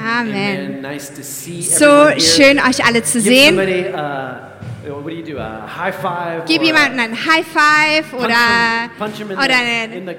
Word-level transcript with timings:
Amen. 0.00 0.80
Nice 0.80 1.10
to 1.14 1.22
see 1.22 1.62
So 1.62 2.08
schön, 2.18 2.58
euch 2.58 2.84
alle 2.84 3.02
zu 3.02 3.18
Give 3.20 3.34
sehen. 3.34 3.56
somebody, 3.56 3.88
uh, 3.88 5.00
what 5.02 5.10
do 5.10 5.16
you 5.16 5.24
do? 5.24 5.38
A 5.38 5.66
high 5.66 5.94
five? 5.94 6.44
Gib 6.46 6.62
jemandem 6.62 7.00
einen 7.00 7.14
High 7.14 7.46
Five 7.46 8.10
punch 8.10 8.24
oder, 8.24 8.90
punch 8.98 9.16
him 9.16 9.30
oder, 9.30 9.46
the, 9.46 9.96
in 9.96 10.06
the 10.06 10.14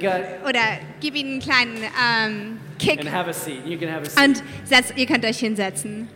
oder 0.47 0.59
gib 0.99 1.15
ihnen 1.15 1.33
einen 1.33 1.39
kleinen 1.41 1.77
ähm, 1.77 2.59
Kick 2.77 2.99
and 2.99 3.11
have 3.11 3.29
a 3.29 3.33
seat. 3.33 3.65
You 3.65 3.77
can 3.77 3.89
have 3.89 4.01
a 4.01 4.09
seat. 4.09 4.23
und 4.23 4.43
setzt, 4.65 4.93
ihr 4.97 5.05
könnt 5.05 5.25
euch 5.25 5.39
hinsetzen. 5.39 6.07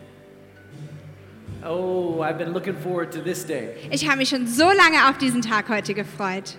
oh, 1.65 2.21
I've 2.21 2.37
been 2.37 2.53
looking 2.53 2.75
forward 2.75 3.11
to 3.13 3.21
this 3.21 3.45
day. 3.45 3.75
Ich 3.91 4.07
habe 4.07 4.17
mich 4.17 4.29
schon 4.29 4.47
so 4.47 4.65
lange 4.65 5.09
auf 5.09 5.17
diesen 5.17 5.41
Tag 5.41 5.69
heute 5.69 5.93
gefreut. 5.93 6.55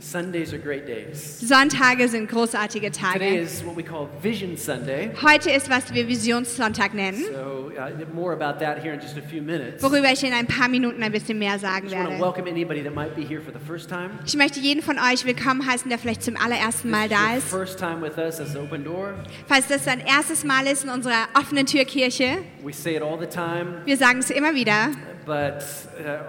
Sundays 0.00 0.52
are 0.52 0.58
great 0.58 0.86
days. 0.86 1.40
Sonntage 1.40 2.08
sind 2.08 2.28
großartige 2.30 2.90
Today 2.90 3.12
Tage. 3.12 3.40
is 3.40 3.64
what 3.64 3.76
we 3.76 3.82
call 3.82 4.08
Vision 4.22 4.56
Sunday. 4.56 5.10
Heute 5.22 5.50
ist, 5.50 5.70
was 5.70 5.92
wir 5.92 6.06
Visionssonntag 6.08 6.94
nennen, 6.94 7.22
So 7.32 7.70
uh, 7.76 7.90
more 8.14 8.32
about 8.32 8.58
that 8.64 8.82
here 8.82 8.92
in 8.94 9.00
just 9.00 9.16
a 9.16 9.22
few 9.22 9.42
minutes. 9.42 9.82
Worüber 9.82 10.12
ich 10.12 10.22
in 10.22 10.32
ein 10.32 10.46
paar 10.46 10.68
Minuten 10.68 11.02
ein 11.02 11.12
bisschen 11.12 11.38
mehr 11.38 11.58
sagen 11.58 11.84
just 11.86 11.96
want 11.96 12.06
to 12.06 12.10
werde. 12.12 12.22
welcome 12.22 12.46
anybody 12.48 12.82
that 12.82 12.94
might 12.94 13.14
be 13.16 13.22
here 13.22 13.40
for 13.40 13.52
the 13.52 13.64
first 13.66 13.88
time. 13.88 14.10
Ich 14.26 14.36
möchte 14.36 14.60
jeden 14.60 14.82
von 14.82 14.96
euch 14.98 15.24
willkommen 15.24 15.66
heißen, 15.66 15.88
der 15.88 15.98
vielleicht 15.98 16.22
zum 16.22 16.36
allerersten 16.36 16.90
Mal 16.90 17.08
da 17.08 17.36
ist. 17.36 17.48
first 17.48 17.78
time 17.78 18.00
with 18.02 18.16
us 18.18 18.40
as 18.40 18.56
Open 18.56 18.84
Door. 18.84 19.14
Falls 19.46 19.66
das 19.68 19.84
dein 19.84 20.00
erstes 20.00 20.44
Mal 20.44 20.66
ist 20.66 20.84
in 20.84 20.90
unserer 20.90 21.28
offenen 21.38 21.66
Türkirche, 21.66 22.38
We 22.62 22.72
say 22.72 22.96
it 22.96 23.02
all 23.02 23.18
the 23.20 23.26
time, 23.26 23.82
wir 23.84 23.96
sagen 23.96 24.18
es 24.20 24.30
immer 24.30 24.54
wieder, 24.54 24.90
but 25.26 25.62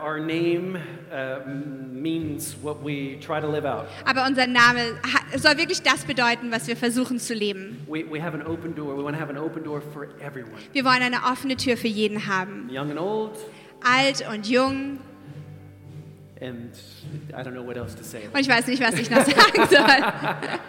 our 0.01 0.19
name 0.19 0.77
m- 1.11 2.01
means 2.01 2.55
what 2.61 2.83
we 2.83 3.17
try 3.19 3.39
to 3.41 3.47
live 3.47 3.65
out. 3.65 3.87
aber 4.05 4.25
unser 4.25 4.47
Name 4.47 4.79
soll 5.37 5.57
wirklich 5.57 5.81
das 5.81 6.05
bedeuten, 6.05 6.51
was 6.51 6.67
wir 6.67 6.75
versuchen 6.77 7.19
zu 7.19 7.33
leben. 7.33 7.77
We, 7.87 8.03
we 8.09 8.21
have 8.21 8.33
an 8.33 8.45
open 8.45 8.75
door. 8.75 8.97
We 8.97 9.03
want 9.03 9.15
to 9.15 9.21
have 9.21 9.29
an 9.29 9.37
open 9.37 9.63
door 9.63 9.81
for 9.81 10.07
everyone, 10.21 10.53
Wir 10.73 10.85
wollen 10.85 11.01
eine 11.01 11.17
offene 11.31 11.55
Tür 11.57 11.77
für 11.77 11.87
jeden 11.87 12.27
haben, 12.27 12.69
young 12.71 12.91
and 12.91 12.99
old, 12.99 13.31
alt 13.83 14.23
und 14.31 14.47
jung. 14.47 14.99
And 16.41 16.71
I 17.33 17.43
don't 17.43 17.53
know 17.53 17.63
what 17.65 17.77
else 17.77 17.95
to 17.95 18.03
say. 18.03 18.27
Und 18.33 18.39
ich 18.41 18.47
weiß 18.49 18.67
nicht, 18.67 18.81
was 18.81 18.95
ich 18.99 19.09
noch 19.09 19.25
sagen 19.25 19.67
soll. 19.69 20.59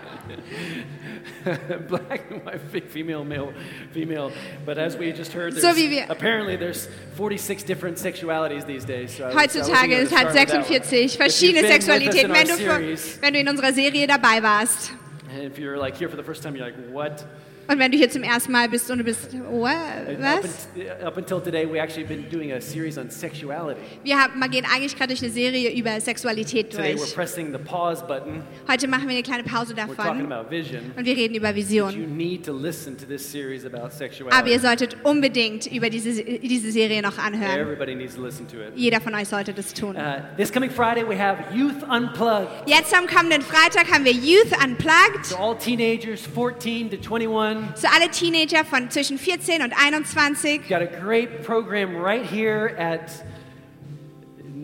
Black 1.88 2.30
and 2.30 2.44
white, 2.44 2.60
fe- 2.72 2.80
female, 2.80 3.24
male, 3.24 3.52
female. 3.92 4.32
But 4.64 4.78
as 4.78 4.96
we 4.96 5.12
just 5.12 5.32
heard, 5.32 5.54
So 5.54 5.74
wie 5.76 5.88
wir- 5.90 6.06
apparently 6.10 6.56
there's 6.56 6.88
46 7.16 7.62
different 7.64 7.98
sexualities 7.98 8.64
these 8.66 8.84
days. 8.84 9.16
So 9.16 9.28
Heutzutage 9.30 10.08
that 10.10 10.24
one. 10.26 10.32
46 10.32 10.52
If 10.64 10.70
you've 10.70 11.16
verschiedene 11.16 11.66
Sexualitäten. 11.66 12.32
Wenn 12.32 12.46
du, 12.48 12.56
series, 12.56 13.18
wenn 13.22 13.32
du 13.34 13.40
in 13.40 13.48
unserer 13.48 13.72
Serie 13.72 14.06
dabei 14.06 14.42
warst 14.42 14.92
and 15.30 15.42
if 15.44 15.58
you're 15.58 15.76
like 15.78 15.96
here 15.96 16.08
for 16.08 16.16
the 16.16 16.22
first 16.22 16.42
time, 16.42 16.56
you're 16.56 16.66
like, 16.66 16.76
what? 16.92 17.24
Und 17.68 17.78
wenn 17.78 17.90
du 17.90 17.98
hier 17.98 18.08
zum 18.10 18.22
ersten 18.22 18.52
Mal 18.52 18.68
bist 18.68 18.90
und 18.90 18.98
du 18.98 19.04
bist, 19.04 19.32
what, 19.50 19.70
And 20.08 20.20
was? 20.20 20.36
Up, 20.36 20.44
unt- 20.76 21.02
up 21.06 21.16
until 21.16 21.40
today, 21.40 21.66
we 21.70 21.80
actually 21.80 22.04
been 22.06 22.28
doing 22.30 22.52
a 22.52 22.60
series 22.60 22.96
on 22.98 23.10
sexuality. 23.10 23.80
Wir 24.04 24.18
haben, 24.18 24.38
man 24.38 24.50
geht 24.50 24.64
eigentlich 24.64 24.94
gerade 24.96 25.08
durch 25.08 25.22
eine 25.22 25.32
Serie 25.32 25.70
über 25.76 26.00
Sexualität 26.00 26.70
Today, 26.70 26.94
we're 26.94 26.98
durch. 26.98 27.14
pressing 27.14 27.52
the 27.52 27.58
pause 27.58 28.04
button. 28.06 28.42
Heute 28.70 28.88
machen 28.88 29.08
wir 29.08 29.14
eine 29.14 29.22
kleine 29.22 29.42
Pause 29.44 29.74
We're 29.74 29.86
talking 29.96 29.96
davon 30.28 30.32
about 30.32 30.50
vision. 30.50 30.92
und 30.96 31.04
wir 31.04 31.16
reden 31.16 31.34
über 31.34 31.50
You 31.50 31.56
Vision. 31.56 32.16
need 32.16 32.44
to 32.46 32.52
listen 32.52 32.96
to 32.96 33.04
this 33.06 33.30
series 33.30 33.64
about 33.64 33.78
Aber 33.78 33.90
sexuality. 33.90 34.50
ihr 34.50 34.60
solltet 34.60 34.96
unbedingt 35.04 35.66
über 35.72 35.90
diese, 35.90 36.22
diese 36.22 36.70
Serie 36.70 37.02
noch 37.02 37.18
anhören. 37.18 37.58
Everybody 37.58 37.94
needs 37.94 38.14
to 38.14 38.22
listen 38.22 38.46
to 38.48 38.56
it. 38.58 38.72
Jeder 38.76 39.00
von 39.00 39.14
euch 39.14 39.28
sollte 39.28 39.52
das 39.52 39.72
tun. 39.74 39.96
Uh, 39.96 40.20
this 40.36 40.52
coming 40.52 40.70
Friday, 40.70 41.02
we 41.08 41.18
have 41.18 41.42
Youth 41.54 41.82
Unplugged. 41.88 42.48
Jetzt 42.66 42.94
am 42.96 43.06
kommenden 43.06 43.42
Freitag 43.42 43.90
haben 43.92 44.04
wir 44.04 44.12
Youth 44.12 44.52
Unplugged. 44.64 45.24
So 45.26 45.36
all 45.36 45.56
teenagers, 45.56 46.20
14 46.34 46.90
to 46.90 46.96
21. 46.96 47.55
So 47.74 47.88
alle 47.94 48.10
Teenager 48.10 48.64
von 48.64 48.90
zwischen 48.90 49.18
14 49.18 49.62
und 49.62 49.72
21. 49.72 50.68
Got 50.68 50.82
a 50.82 50.86
great 50.86 51.42
program 51.44 51.96
right 51.96 52.24
here 52.24 52.74
at 52.78 53.10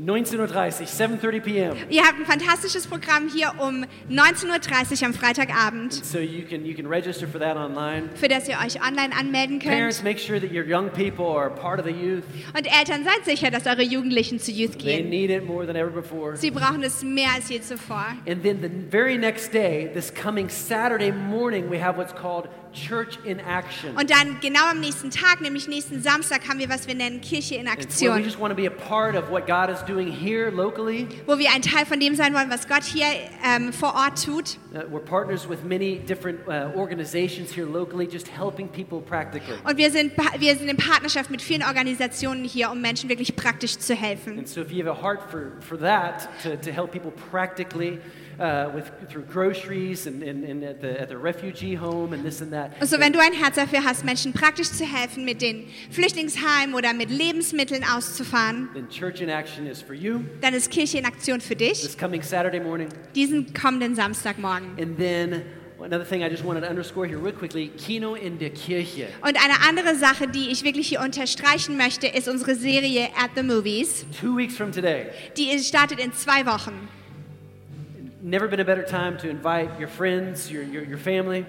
19.30, 0.04 0.88
7.30 0.88 1.40
p.m. 1.42 1.76
Ihr 1.88 2.02
habt 2.02 2.18
ein 2.18 2.26
fantastisches 2.26 2.88
Programm 2.88 3.28
hier 3.32 3.52
um 3.60 3.84
19.30 4.10 5.00
Uhr 5.00 5.06
am 5.06 5.14
Freitagabend, 5.14 5.92
So 6.04 6.18
you 6.18 6.42
can, 6.44 6.64
you 6.64 6.74
can 6.74 6.86
register 6.86 7.28
for 7.28 7.38
that 7.38 7.56
online. 7.56 8.08
für 8.16 8.26
das 8.26 8.48
ihr 8.48 8.56
euch 8.64 8.80
online 8.84 9.14
anmelden 9.14 9.60
Parents, 9.60 9.98
könnt. 9.98 10.04
make 10.04 10.18
sure 10.18 10.40
that 10.40 10.50
your 10.50 10.64
young 10.64 10.88
people 10.90 11.26
are 11.26 11.50
part 11.50 11.78
of 11.78 11.86
the 11.86 11.92
youth. 11.92 12.24
Und 12.56 12.66
Eltern, 12.66 13.04
seid 13.04 13.24
sicher, 13.24 13.52
dass 13.52 13.66
eure 13.66 13.82
Jugendlichen 13.82 14.40
zu 14.40 14.50
Youth 14.50 14.78
They 14.78 14.96
gehen. 15.02 15.08
need 15.10 15.30
it 15.30 15.46
more 15.46 15.64
than 15.66 15.76
ever 15.76 15.90
before. 15.90 16.36
Sie 16.36 16.50
brauchen 16.50 16.82
es 16.82 17.04
mehr 17.04 17.28
als 17.36 17.48
je 17.48 17.60
zuvor. 17.60 18.06
And 18.26 18.42
then 18.42 18.60
the 18.60 18.68
very 18.90 19.16
next 19.16 19.52
day, 19.52 19.88
this 19.94 20.12
coming 20.12 20.48
Saturday 20.48 21.12
morning, 21.12 21.70
we 21.70 21.80
have 21.80 21.96
what's 21.96 22.12
called 22.14 22.48
Church 22.72 23.18
in 23.24 23.38
Action. 23.38 23.96
Und 23.96 24.10
dann 24.10 24.40
genau 24.40 24.66
am 24.70 24.80
nächsten 24.80 25.10
Tag, 25.10 25.40
nämlich 25.40 25.68
nächsten 25.68 26.02
Samstag, 26.02 26.48
haben 26.48 26.58
wir, 26.58 26.68
was 26.68 26.86
wir 26.86 26.94
nennen 26.94 27.20
Kirche 27.20 27.56
in 27.56 27.68
Aktion, 27.68 28.22
locally. 30.50 31.08
wo 31.26 31.38
wir 31.38 31.50
ein 31.54 31.62
Teil 31.62 31.86
von 31.86 32.00
dem 32.00 32.14
sein 32.14 32.34
wollen, 32.34 32.50
was 32.50 32.68
Gott 32.68 32.84
hier 32.84 33.06
ähm, 33.44 33.72
vor 33.72 33.94
Ort 33.94 34.24
tut. 34.24 34.58
Uh, 34.72 34.90
we're 34.90 35.00
partners 35.00 35.48
with 35.48 35.62
many 35.64 35.98
different 35.98 36.40
uh, 36.48 36.70
locally. 37.70 38.08
Und 39.64 39.76
wir 39.76 39.90
sind, 39.90 40.12
wir 40.38 40.56
sind 40.56 40.68
in 40.68 40.76
Partnerschaft 40.76 41.30
mit 41.30 41.42
vielen 41.42 41.62
Organisationen 41.62 42.44
hier, 42.44 42.70
um 42.70 42.80
Menschen 42.80 43.08
wirklich 43.08 43.36
praktisch 43.36 43.78
zu 43.78 43.94
helfen. 43.94 44.38
And 44.38 44.48
so, 44.48 44.60
if 44.60 44.70
you 44.70 44.84
have 44.84 44.90
a 44.90 45.02
heart 45.02 45.30
for, 45.30 45.52
for 45.60 45.78
that, 45.78 46.28
to, 46.42 46.56
to 46.56 46.70
help 46.70 46.92
people 46.92 47.12
practically 47.30 47.98
uh, 48.42 48.70
with, 48.74 48.90
through 49.08 49.24
groceries 49.24 50.06
and, 50.06 50.22
and, 50.22 50.44
and 50.44 50.64
at, 50.64 50.80
the, 50.80 51.00
at 51.00 51.08
the 51.08 51.16
refugee 51.16 51.74
home 51.74 52.12
and 52.12 52.24
this 52.24 52.40
and 52.40 52.52
that, 52.52 52.72
Also 52.80 52.98
wenn 52.98 53.12
du 53.12 53.20
ein 53.20 53.32
Herz 53.32 53.54
dafür 53.54 53.84
hast, 53.84 54.04
Menschen 54.04 54.32
praktisch 54.32 54.70
zu 54.70 54.84
helfen, 54.84 55.24
mit 55.24 55.40
den 55.40 55.68
Flüchtlingsheimen 55.90 56.74
oder 56.74 56.92
mit 56.92 57.10
Lebensmitteln 57.10 57.84
auszufahren, 57.84 58.68
then 58.74 58.88
Church 58.88 59.20
in 59.20 59.28
Action 59.28 59.66
is 59.66 59.80
for 59.80 59.94
you 59.94 60.20
dann 60.40 60.54
ist 60.54 60.70
Kirche 60.70 60.98
in 60.98 61.04
Aktion 61.04 61.40
für 61.40 61.56
dich, 61.56 61.82
this 61.82 61.96
coming 61.96 62.22
Saturday 62.22 62.60
morning. 62.60 62.88
diesen 63.14 63.54
kommenden 63.54 63.94
Samstagmorgen. 63.94 64.76
And 64.78 64.98
then 64.98 65.42
another 65.78 66.04
thing 66.04 66.22
I 66.22 66.28
just 66.28 66.44
wanted 66.44 66.62
to 66.62 66.68
underscore 66.68 67.06
here 67.06 67.18
real 67.18 67.32
quickly 67.32 67.68
Kino 67.68 68.14
in 68.14 68.38
der 68.38 68.50
Kirche. 68.50 69.06
Und 69.20 69.36
eine 69.42 69.68
andere 69.68 69.94
Sache, 69.94 70.26
die 70.26 70.50
ich 70.50 70.64
wirklich 70.64 70.88
hier 70.88 71.00
unterstreichen 71.00 71.76
möchte, 71.76 72.08
ist 72.08 72.28
unsere 72.28 72.56
Serie 72.56 73.08
At 73.16 73.30
the 73.36 73.42
Movies. 73.42 74.04
Two 74.20 74.36
weeks 74.36 74.56
from 74.56 74.72
today. 74.72 75.06
Die 75.36 75.56
startet 75.60 76.00
in 76.00 76.12
zwei 76.12 76.44
Wochen. 76.46 76.88
Never 78.24 78.46
been 78.46 78.60
a 78.60 78.64
better 78.64 78.84
time 78.84 79.18
to 79.18 79.28
invite 79.28 79.80
your 79.80 79.88
friends, 79.88 80.48
your, 80.48 80.62
your, 80.62 80.84
your 80.84 80.98
family. 80.98 81.44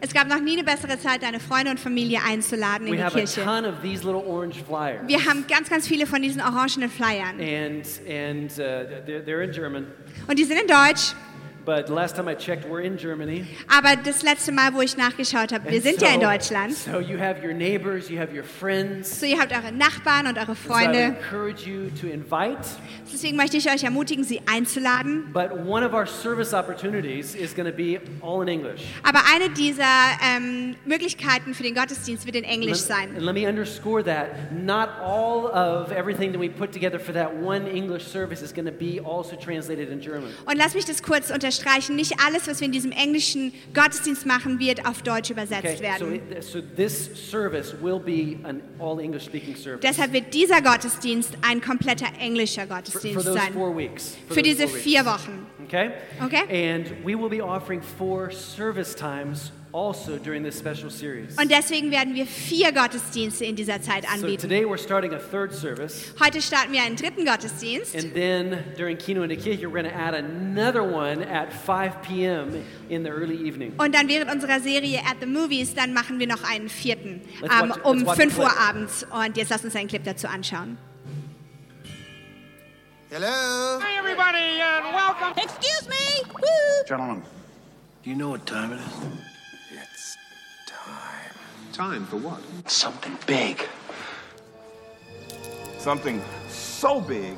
Es 0.00 0.12
gab 0.12 0.26
noch 0.26 0.40
nie 0.40 0.54
eine 0.54 0.64
bessere 0.64 0.98
Zeit, 0.98 1.22
deine 1.22 1.38
Freunde 1.38 1.70
und 1.70 1.78
Familie 1.78 2.18
einzuladen 2.26 2.88
in 2.88 2.92
We 2.94 2.96
die 2.96 3.02
have 3.04 3.14
a 3.14 3.20
Kirche. 3.20 3.44
ton 3.44 3.64
of 3.64 3.80
these 3.80 4.02
little 4.04 4.22
orange 4.26 4.60
flyers. 4.64 5.06
Wir 5.06 5.24
haben 5.24 5.46
ganz, 5.46 5.70
ganz 5.70 5.86
viele 5.86 6.04
von 6.04 6.20
diesen 6.20 6.40
orangenen 6.40 6.90
Flyern. 6.90 7.40
And, 7.40 7.86
and 8.08 8.50
uh, 8.58 9.04
they're, 9.06 9.24
they're 9.24 9.42
in 9.44 9.52
German. 9.52 9.86
Und 10.26 10.36
die 10.38 10.44
sind 10.44 10.60
in 10.60 10.66
Deutsch. 10.66 11.14
But 11.66 11.88
last 11.88 12.14
time 12.14 12.28
I 12.28 12.36
checked, 12.36 12.64
we're 12.70 12.80
in 12.80 12.96
Germany. 12.96 13.44
Aber 13.66 13.96
das 13.96 14.22
letzte 14.22 14.52
Mal, 14.52 14.72
wo 14.72 14.82
ich 14.82 14.96
nachgeschaut 14.96 15.52
habe, 15.52 15.64
wir 15.64 15.72
And 15.72 15.82
sind 15.82 15.98
so, 15.98 16.06
ja 16.06 16.14
in 16.14 16.20
Deutschland. 16.20 16.74
So 16.74 17.00
you 17.00 17.18
have 17.18 17.44
your 17.44 17.52
neighbors, 17.52 18.08
you 18.08 18.20
have 18.20 18.32
your 18.32 18.44
friends. 18.44 19.18
So, 19.18 19.26
ihr 19.26 19.36
habt 19.40 19.50
eure 19.52 19.72
Nachbarn 19.72 20.28
und 20.28 20.38
eure 20.38 20.54
So 20.54 20.72
I 20.72 20.84
Freunde. 20.84 20.98
encourage 21.00 21.66
you 21.68 21.90
to 22.00 22.06
invite. 22.06 22.60
Deswegen 23.12 23.36
möchte 23.36 23.56
ich 23.56 23.68
euch 23.68 23.82
ermutigen, 23.82 24.22
sie 24.22 24.42
einzuladen. 24.46 25.32
But 25.32 25.50
one 25.66 25.84
of 25.84 25.92
our 25.92 26.06
service 26.06 26.54
opportunities 26.54 27.34
is 27.34 27.52
going 27.52 27.68
to 27.68 27.76
be 27.76 27.98
all 28.22 28.42
in 28.42 28.48
English. 28.48 28.82
Aber 29.02 29.22
eine 29.34 29.50
dieser 29.50 29.82
ähm, 30.24 30.76
Möglichkeiten 30.84 31.52
für 31.52 31.64
den 31.64 31.74
Gottesdienst 31.74 32.26
wird 32.26 32.36
in 32.36 32.44
Englisch 32.44 32.78
sein. 32.78 33.08
And 33.16 33.22
let 33.22 33.34
me 33.34 33.48
underscore 33.48 34.04
that. 34.04 34.52
Not 34.52 34.90
all 35.02 35.46
of 35.46 35.90
everything 35.90 36.30
that 36.30 36.40
we 36.40 36.48
put 36.48 36.70
together 36.72 37.00
for 37.00 37.12
that 37.12 37.34
one 37.42 37.68
English 37.68 38.04
service 38.06 38.40
is 38.40 38.54
going 38.54 38.66
to 38.66 38.72
be 38.72 39.00
also 39.04 39.34
translated 39.34 39.90
in 39.90 39.98
German. 40.00 40.30
Und 40.44 40.56
lass 40.56 40.72
mich 40.72 40.84
das 40.84 41.02
kurz 41.02 41.32
unterstreichen. 41.32 41.55
Nicht 41.96 42.14
alles, 42.24 42.46
was 42.48 42.60
wir 42.60 42.66
in 42.66 42.72
diesem 42.72 42.92
englischen 42.92 43.52
Gottesdienst 43.74 44.26
machen, 44.26 44.58
wird 44.58 44.86
auf 44.86 45.02
Deutsch 45.02 45.30
übersetzt 45.30 45.64
Okay, 45.64 45.76
so, 45.98 46.10
werden. 46.10 46.20
so 46.40 46.60
this 46.76 47.10
service 47.30 47.74
will 47.80 47.98
be 47.98 48.36
an 48.46 48.60
all 48.78 48.98
English 49.00 49.24
speaking 49.24 49.56
service 49.56 49.80
Deshalb 49.82 50.12
wird 50.12 50.32
dieser 50.34 50.60
Gottesdienst 50.62 51.36
ein 51.42 51.60
kompletter 51.60 52.06
englischer 52.20 52.62
for, 52.62 52.68
for 52.68 52.76
Gottesdienst 52.76 53.26
those 53.26 53.38
sein. 53.38 53.52
four 53.52 53.76
weeks. 53.76 54.16
for 54.28 54.34
Für 54.34 54.42
diese 54.42 54.66
four 54.68 54.74
weeks. 54.74 54.82
vier 54.84 55.04
Wochen. 55.06 55.46
Okay? 55.66 55.90
Okay? 56.24 56.74
And 56.74 56.90
we 57.04 57.14
will 57.18 57.28
be 57.30 57.42
offering 57.42 57.80
four 57.82 58.30
service 58.30 58.94
times 58.94 59.50
also 59.76 60.16
during 60.16 60.42
this 60.42 60.58
special 60.58 60.90
series. 60.90 61.36
Und 61.38 61.50
deswegen 61.50 61.90
werden 61.90 62.14
wir 62.14 62.24
vier 62.26 62.72
Gottesdienste 62.72 63.44
in 63.44 63.56
dieser 63.56 63.82
Zeit 63.82 64.04
So 64.04 64.14
anbieten. 64.14 64.40
today 64.40 64.64
we're 64.64 64.78
starting 64.78 65.12
a 65.12 65.18
third 65.18 65.52
service. 65.52 66.14
Heute 66.18 66.40
starten 66.40 66.72
wir 66.72 66.82
einen 66.82 66.96
dritten 66.96 67.26
Gottesdienst. 67.26 67.94
And 67.94 68.14
then 68.14 68.64
during 68.78 68.96
Kino 68.96 69.22
and 69.22 69.30
Kirche, 69.32 69.66
we're 69.66 69.82
going 69.82 69.84
to 69.84 69.94
add 69.94 70.14
another 70.14 70.82
one 70.82 71.22
at 71.22 71.52
5 71.52 72.00
p.m. 72.02 72.64
in 72.88 73.02
the 73.04 73.10
early 73.10 73.36
evening. 73.46 73.74
Und 73.76 73.94
dann 73.94 74.08
während 74.08 74.32
unserer 74.32 74.60
Serie 74.60 75.00
At 75.00 75.16
the 75.20 75.26
Movies, 75.26 75.74
dann 75.74 75.92
machen 75.92 76.18
wir 76.18 76.26
noch 76.26 76.42
einen 76.42 76.70
vierten 76.70 77.20
ähm, 77.42 77.68
watch- 77.70 77.84
um 77.84 78.06
watch 78.06 78.16
5 78.16 78.34
the 78.34 78.40
Uhr 78.40 78.48
clip. 78.48 78.60
abends. 78.68 79.06
Und 79.10 79.36
jetzt 79.36 79.50
lasst 79.50 79.64
uns 79.66 79.76
einen 79.76 79.88
Clip 79.88 80.02
dazu 80.02 80.26
anschauen. 80.26 80.78
Hello? 83.10 83.26
Hi, 83.80 83.98
everybody, 83.98 84.60
and 84.62 84.94
welcome. 84.94 85.32
Excuse 85.36 85.86
me? 85.88 86.24
Gentlemen, 86.88 87.22
do 88.02 88.10
you 88.10 88.16
know 88.16 88.30
what 88.30 88.46
time 88.46 88.72
it 88.72 88.78
is? 88.80 89.35
It's 91.76 91.82
time 91.82 92.06
Time 92.06 92.06
for 92.06 92.16
what? 92.16 92.40
Something 92.70 93.18
big. 93.26 93.62
Something 95.76 96.22
so 96.48 97.02
big. 97.02 97.36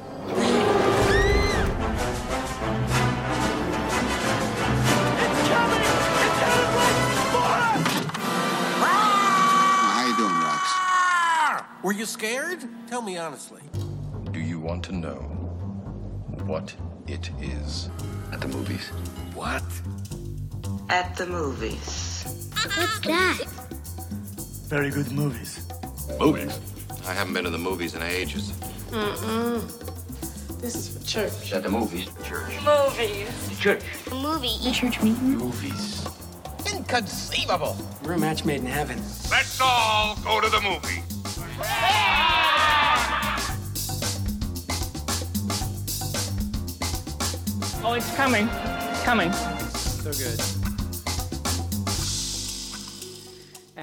How 9.91 10.07
you 10.07 10.17
doing, 10.17 10.41
Rex? 10.45 11.83
Were 11.83 11.91
you 11.93 12.07
scared? 12.07 12.61
Tell 12.87 13.03
me 13.03 13.19
honestly. 13.19 13.63
Do 14.31 14.39
you 14.39 14.61
want 14.61 14.85
to 14.85 14.93
know 14.93 15.17
what 16.47 16.77
it 17.09 17.29
is? 17.41 17.91
At 18.31 18.41
the 18.41 18.47
movies. 18.47 18.89
What? 19.35 19.65
At 20.91 21.17
the 21.17 21.27
movies. 21.27 22.53
What's 22.77 23.01
that? 23.01 23.58
Very 24.69 24.91
good 24.91 25.11
movies. 25.13 25.67
Movies? 26.21 26.61
I 27.07 27.15
haven't 27.15 27.33
been 27.33 27.45
to 27.45 27.51
the 27.51 27.57
movies 27.57 27.95
in 27.95 28.03
ages. 28.03 28.53
Mm-mm. 28.91 29.63
This 30.61 30.75
is 30.75 30.89
for 30.91 31.03
church. 31.07 31.55
At 31.55 31.63
the 31.63 31.71
movies? 31.71 32.07
Church. 32.23 32.53
Movies. 32.63 33.59
Church. 33.59 33.83
A 34.11 34.15
movie. 34.15 34.59
A 34.69 34.71
church 34.71 35.01
meeting. 35.03 35.39
Movies. 35.39 36.07
Inconceivable. 36.71 37.79
We're 38.05 38.13
a 38.13 38.19
match 38.19 38.45
made 38.45 38.61
in 38.61 38.67
heaven. 38.67 38.99
Let's 39.31 39.59
all 39.59 40.17
go 40.17 40.39
to 40.39 40.51
the 40.51 40.61
movie. 40.61 41.03
Yeah! 41.61 43.41
Oh, 47.83 47.95
it's 47.95 48.15
coming. 48.17 48.49
It's 48.49 49.03
coming. 49.03 49.33
So 49.33 50.13
good. 50.13 50.58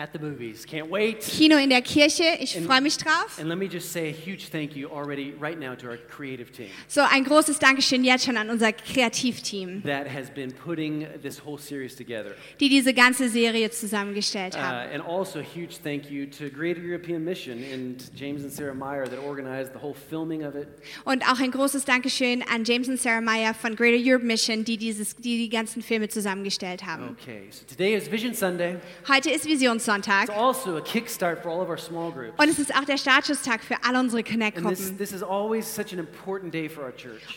At 0.06 0.12
the 0.14 0.20
movies. 0.20 0.68
Can't 0.68 0.88
wait. 0.92 1.20
Kino 1.22 1.58
in 1.58 1.72
der 1.72 1.82
Kirche, 1.82 2.24
ich 2.40 2.56
freue 2.60 2.80
mich 2.80 2.96
drauf. 2.98 3.40
And 3.40 3.50
let 3.50 3.58
me 3.58 3.66
just 3.68 3.92
say 3.92 4.10
a 4.10 4.12
huge 4.14 4.50
thank 4.52 4.76
you 4.76 4.88
already 4.88 5.34
right 5.42 5.60
now 5.60 5.74
to 5.74 5.88
our 5.88 5.98
creative 5.98 6.52
team 6.52 6.68
So, 6.88 7.02
ein 7.02 7.24
großes 7.24 7.58
Dankeschön 7.58 8.04
jetzt 8.04 8.24
schon 8.24 8.38
an 8.38 8.52
unser 8.52 8.72
Kreativteam, 8.72 9.82
that 9.84 10.08
has 10.08 10.30
been 10.30 10.52
putting 10.52 11.08
this 11.24 11.40
whole 11.44 11.58
series 11.58 11.96
together. 11.96 12.36
die 12.60 12.70
diese 12.70 12.94
ganze 12.94 13.30
Serie 13.30 13.72
zusammengestellt 13.72 14.54
Uh, 14.54 14.60
haben. 14.60 14.92
and 14.94 15.02
also 15.04 15.40
a 15.40 15.42
huge 15.42 15.78
thank 15.84 16.12
you 16.12 16.28
to 16.28 16.52
Greater 16.52 16.82
European 16.82 17.24
Mission 17.24 17.64
and 17.74 18.04
James 18.16 18.44
and 18.44 18.52
Sarah 18.54 18.76
Meyer 18.76 19.08
that 19.08 19.18
organized 19.26 19.74
the 19.74 19.80
whole 19.82 19.96
filming 19.96 20.46
of 20.46 20.54
it. 20.54 20.68
Und 21.06 21.24
auch 21.28 21.40
ein 21.40 21.50
großes 21.50 21.84
Dankeschön 21.86 22.44
an 22.54 22.64
James 22.64 22.88
und 22.88 23.00
Sarah 23.00 23.22
Meyer 23.22 23.56
von 23.56 23.76
Greater 23.76 23.98
Europe 24.00 24.24
Mission, 24.26 24.64
die, 24.66 24.78
dieses, 24.78 25.16
die 25.16 25.38
die 25.40 25.50
ganzen 25.50 25.82
Filme 25.82 26.10
zusammengestellt 26.10 26.86
haben. 26.86 27.18
Okay, 27.20 27.48
so 27.50 27.66
today 27.66 27.96
is 27.96 28.12
Vision 28.12 28.36
Sunday. 28.36 28.76
Heute 29.08 29.32
ist 29.32 29.46
Visionssonntag 29.48 29.95
It's 29.95 29.95
also 30.30 30.78
a 30.78 30.82
kickstart 30.82 31.42
for 31.42 31.50
all 31.52 31.62
of 31.62 31.70
our 31.70 31.78
small 31.78 32.12
groups. 32.12 32.34
und 32.38 32.50
es 32.50 32.60
ist 32.60 32.76
auch 32.76 32.86
der 32.86 32.98
Startschuss-Tag 32.98 33.64
für 33.64 33.76
alle 33.84 34.00
unsere 34.00 34.24
Connect-Gruppen. 34.24 34.68
Und 34.68 35.04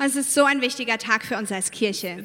es 0.06 0.16
ist 0.16 0.34
so 0.34 0.44
ein 0.44 0.60
wichtiger 0.60 0.98
Tag 0.98 1.24
für 1.24 1.36
uns 1.36 1.52
als 1.52 1.70
Kirche. 1.70 2.16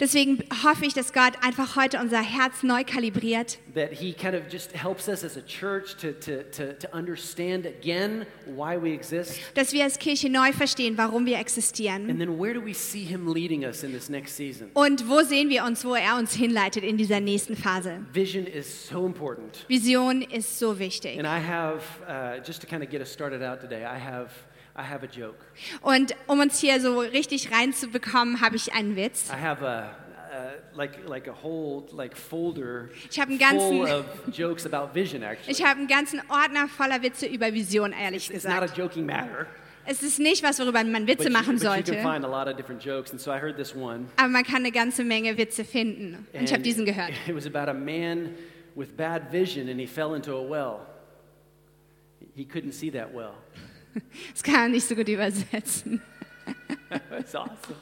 Deswegen 0.00 0.38
hoffe 0.64 0.84
ich, 0.86 0.94
dass 0.94 1.12
Gott 1.12 1.32
einfach 1.42 1.76
heute 1.76 1.98
unser 2.00 2.20
Herz 2.22 2.62
neu 2.62 2.84
kalibriert, 2.84 3.58
that 3.74 3.90
He 3.92 4.12
kind 4.12 4.34
of 4.34 4.42
just 4.50 4.72
helps 4.72 5.08
us 5.08 5.24
as 5.24 5.36
a 5.36 5.40
church 5.40 5.96
to, 5.96 6.12
to, 6.12 6.42
to, 6.50 6.72
to 6.74 6.88
understand 6.96 7.66
again 7.66 8.26
why 8.46 8.76
we 8.80 8.92
exist, 8.92 9.38
dass 9.54 9.72
wir 9.72 9.84
als 9.84 9.98
Kirche 9.98 10.28
neu 10.30 10.52
verstehen, 10.52 10.96
warum 10.96 11.26
wir 11.26 11.38
existieren. 11.38 12.08
and 12.10 12.18
then 12.18 12.38
where 12.38 12.54
do 12.54 12.64
we 12.64 12.74
see 12.74 13.04
Him 13.04 13.32
leading 13.32 13.64
us 13.64 13.82
in 13.82 13.92
this 13.92 14.08
next 14.08 14.36
season. 14.36 14.70
Und 14.74 15.08
wo 15.08 15.22
sehen 15.22 15.48
wir 15.48 15.64
uns, 15.64 15.83
wo 15.84 15.94
er 15.94 16.16
uns 16.16 16.32
hinleitet 16.34 16.82
in 16.84 16.96
dieser 16.96 17.20
nächsten 17.20 17.56
Phase? 17.56 18.00
Vision 18.12 18.46
is 18.46 18.88
so 18.88 19.06
important. 19.06 19.64
Vision 19.68 20.22
ist 20.22 20.58
so 20.58 20.78
wichtig. 20.78 21.18
And 21.18 21.26
I 21.26 21.44
have, 21.46 21.82
uh, 22.08 22.42
just 22.44 22.60
to 22.62 22.66
kind 22.66 22.82
of 22.82 22.90
get 22.90 23.00
us 23.00 23.12
started 23.12 23.42
out 23.42 23.60
today, 23.60 23.84
I 23.84 23.98
have, 23.98 24.30
I 24.76 24.82
have 24.82 25.04
a 25.04 25.08
joke. 25.08 25.36
Und 25.82 26.14
um 26.26 26.40
uns 26.40 26.58
hier 26.60 26.80
so 26.80 26.98
richtig 27.00 27.50
reinzubekommen, 27.52 28.40
habe 28.40 28.56
ich 28.56 28.72
einen 28.72 28.96
Witz. 28.96 29.30
I 29.30 29.40
have 29.40 29.64
a, 29.64 29.90
like, 30.74 31.08
like 31.08 31.28
a 31.28 31.34
whole 31.42 31.84
like 31.92 32.16
folder 32.16 32.88
Ich 33.10 33.20
habe 33.20 33.30
einen 33.30 33.38
ganzen- 33.38 33.78
full 33.78 33.88
of 33.90 34.04
jokes 34.32 34.66
about 34.66 34.92
vision, 34.94 35.22
actually. 35.24 35.52
Ich 35.52 35.64
habe 35.64 35.78
einen 35.78 35.86
ganzen 35.88 36.20
Ordner 36.28 36.66
voller 36.68 37.00
Witze 37.02 37.26
über 37.26 37.52
Vision, 37.52 37.92
ehrlich 37.92 38.32
It's 38.32 38.44
not 38.44 38.54
a 38.56 38.60
gesagt. 38.62 38.78
joking 38.78 39.06
matter. 39.06 39.46
Es 39.86 40.02
ist 40.02 40.18
nicht 40.18 40.42
was, 40.42 40.58
worüber 40.58 40.82
man 40.84 41.06
Witze 41.06 41.30
machen 41.30 41.58
sollte, 41.58 41.98
aber 42.00 42.18
man 44.28 44.44
kann 44.44 44.56
eine 44.56 44.72
ganze 44.72 45.04
Menge 45.04 45.36
Witze 45.36 45.64
finden. 45.64 46.26
Und 46.32 46.42
ich 46.42 46.52
habe 46.52 46.62
diesen 46.62 46.84
gehört. 46.84 47.10
It 47.26 47.34
was 47.34 47.46
about 47.46 47.70
a 47.70 47.74
man 47.74 48.30
with 48.74 48.88
bad 48.96 49.30
vision, 49.30 49.68
and 49.68 49.78
he 49.78 49.86
fell 49.86 50.14
into 50.14 50.32
a 50.36 50.42
well. 50.42 50.80
He 52.34 52.44
couldn't 52.44 52.72
see 52.72 52.90
that 52.90 53.12
well. 53.14 53.34
Das 54.32 54.42
kann 54.42 54.54
man 54.54 54.70
nicht 54.72 54.88
so 54.88 54.96
gut 54.96 55.08
übersetzen. 55.08 56.02
That's 57.10 57.34
awesome. 57.34 57.76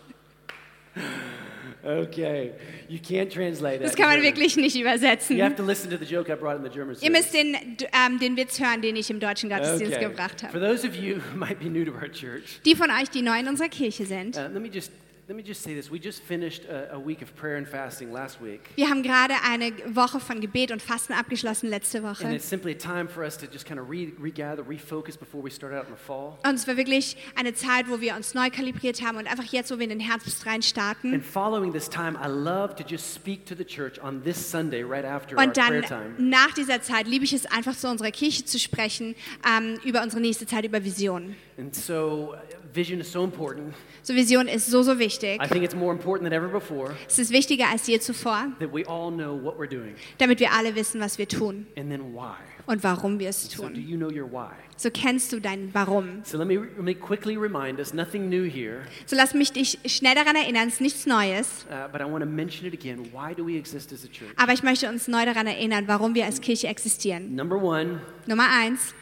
Okay, 1.85 2.53
you 2.89 2.99
can't 3.01 3.29
translate 3.33 3.81
that. 3.81 3.89
Das 3.89 3.97
kann 3.97 4.07
man 4.09 4.23
wirklich 4.23 4.57
nicht 4.57 4.77
übersetzen. 4.81 5.37
You 5.37 5.43
have 5.43 5.57
to 5.57 5.65
listen 5.65 5.91
to 5.91 5.97
the 5.97 6.05
joke 6.05 6.31
I 6.33 6.37
brought 6.37 6.57
in 6.57 6.63
the 6.63 6.71
German. 6.71 6.97
Ihr 7.01 7.11
müsst 7.11 7.35
den, 7.35 7.57
ähm, 7.93 8.21
den 8.21 8.37
Witz 8.37 8.61
hören, 8.61 8.81
den 8.83 8.95
ich 8.95 9.11
im 9.11 9.19
deutschen 9.19 9.51
Gottesdienst 9.51 9.97
Okay. 9.97 10.05
gebracht 10.09 10.41
For 10.41 10.49
habe. 10.53 10.61
those 10.61 10.87
of 10.87 10.95
you 10.95 11.17
who 11.17 11.23
might 11.37 11.59
be 11.59 11.69
new 11.69 11.85
to 11.85 11.91
our 11.93 12.09
church, 12.09 12.61
Die 12.65 12.77
von 12.77 12.89
euch, 12.91 13.11
die 13.11 13.23
neu 13.23 13.39
in 13.41 13.49
unserer 13.49 13.69
Kirche 13.69 14.07
sind. 14.07 14.37
uh, 14.37 14.43
let 14.53 14.63
me 14.63 14.69
just 14.73 14.93
let 15.29 15.37
me 15.37 15.43
just 15.43 15.63
say 15.63 15.75
this: 15.75 15.91
We 15.91 15.99
just 15.99 16.23
finished 16.23 16.65
a, 16.69 16.95
a 16.95 16.99
week 16.99 17.23
of 17.23 17.35
prayer 17.37 17.57
and 17.57 17.67
fasting 17.67 18.13
last 18.13 18.41
week, 18.43 18.61
Wir 18.77 18.89
haben 18.89 19.03
gerade 19.03 19.35
eine 19.49 19.73
Woche 19.95 20.21
von 20.21 20.41
Gebet 20.41 20.73
und 20.73 20.83
Fasten 20.83 21.13
abgeschlossen 21.13 21.69
letzte 21.71 21.99
and 21.99 22.07
Woche. 22.21 22.35
it's 22.35 22.49
simply 22.49 22.73
a 22.73 22.79
time 22.79 23.09
for 23.09 23.23
us 23.25 23.37
to 23.39 23.47
just 23.47 23.65
kind 23.65 23.79
of 23.79 23.89
re- 23.89 24.13
regather, 24.21 24.63
refocus 24.63 25.17
before 25.17 25.43
we 25.43 25.51
start 25.51 25.73
out 25.73 25.87
in 25.89 25.95
the 25.95 26.01
fall. 26.01 26.39
Und 26.45 26.55
es 26.55 26.67
war 26.67 26.77
wirklich 26.77 27.17
eine 27.37 27.55
Zeit, 27.55 27.89
wo 27.89 28.01
wir 28.01 28.17
uns 28.17 28.35
neu 28.35 28.51
kalibriert 28.51 29.03
haben 29.03 29.17
und 29.17 29.27
einfach 29.31 29.45
jetzt, 29.45 29.71
wo 29.71 29.79
wir 29.79 29.85
in 29.85 29.91
den 29.91 30.01
Herbst 30.01 30.45
rein 30.47 30.61
And 31.05 31.25
following 31.25 31.73
this 31.73 31.89
time, 31.89 32.17
I 32.23 32.29
love 32.29 32.75
to 32.77 32.85
just 32.87 33.15
speak 33.15 33.47
to 33.47 33.55
the 33.55 33.65
church 33.65 34.03
on 34.03 34.23
this 34.23 34.51
Sunday 34.51 34.83
right 34.83 35.05
after 35.05 35.37
our 35.37 35.45
Und 35.45 35.55
prayer 35.55 35.83
dann 35.83 36.17
time. 36.17 36.31
nach 36.31 36.53
dieser 36.55 36.83
Zeit 36.83 37.07
liebe 37.07 37.25
ich 37.25 37.33
es 37.33 37.47
einfach 37.47 37.77
zu 37.77 37.89
unserer 37.89 38.11
Kirche 38.11 38.45
zu 38.45 38.59
sprechen 38.59 39.15
ähm, 39.47 39.79
über 39.85 40.03
unsere 40.03 40.21
nächste 40.21 40.47
Zeit, 40.47 40.65
über 40.65 40.85
Vision. 40.85 41.37
And 41.63 41.73
so, 41.73 42.35
uh, 42.35 42.39
vision 42.75 43.01
is 43.01 43.11
so 43.11 43.23
important. 43.23 43.73
So 44.03 44.15
Vision 44.15 44.49
ist 44.49 44.67
so, 44.69 44.83
so 44.83 44.99
wichtig. 44.99 45.41
I 45.41 45.47
think 45.47 45.63
it's 45.65 45.77
more 45.77 45.93
important 45.93 46.29
than 46.29 46.33
ever 46.33 46.49
before 46.49 46.93
Es 47.07 47.21
ist 47.21 47.31
wichtiger 47.31 47.69
als 47.71 47.87
je 47.87 48.01
zuvor, 48.01 48.49
that 48.59 48.73
we 48.73 48.85
all 48.85 49.13
know 49.13 49.33
what 49.41 49.57
we're 49.59 49.69
doing 49.71 49.95
damit 50.19 50.41
wir 50.41 50.51
alle 50.51 50.75
wissen, 50.75 51.01
was 51.01 51.19
wir 51.19 51.29
tun 51.29 51.67
and 51.77 51.89
then 51.89 52.13
why. 52.13 52.35
und 52.67 52.83
warum 52.83 53.21
wir 53.21 53.29
es 53.29 53.45
So, 53.45 53.63
do 53.63 53.75
tun. 53.75 53.77
you 53.77 53.97
know 53.97 54.11
your 54.11 54.27
why? 54.29 54.51
So 54.77 54.91
kennst 54.91 55.33
du 55.33 55.39
dein 55.39 55.73
Warum. 55.73 56.23
So, 56.25 56.37
let 56.37 56.49
me, 56.49 56.57
let 56.59 56.83
me 56.83 56.95
quickly 56.95 57.37
remind 57.37 57.79
us 57.79 57.95
nothing 57.95 58.29
new 58.29 58.43
here, 58.43 58.83
So 59.07 59.15
lass 59.15 59.35
mich 59.35 59.53
dich 59.53 59.79
schnell 59.87 60.17
daran 60.17 60.35
erinnern, 60.35 60.67
es 60.67 60.75
ist 60.75 60.81
nichts 60.81 61.07
Neues, 61.07 61.65
uh, 61.71 61.87
but 61.93 62.01
I 62.01 62.05
want 62.05 62.25
to 62.25 62.27
mention 62.29 62.67
it 62.67 62.75
again. 62.75 63.09
Why 63.13 63.35
do 63.35 63.45
we 63.47 63.57
exist 63.57 63.93
as 63.93 64.03
a 64.05 64.09
church? 64.09 64.33
aber 64.37 64.53
ich 64.53 64.65
möchte 64.65 64.89
uns 64.89 65.07
neu 65.07 65.25
daran 65.25 65.47
erinnern, 65.47 65.85
warum 65.87 66.17
wir 66.17 66.25
als 66.25 66.41
Kirche 66.41 66.67
existieren. 66.67 67.37
Number 67.37 67.63
one, 67.63 68.01
Nummer 68.27 68.49
eins, 68.51 68.95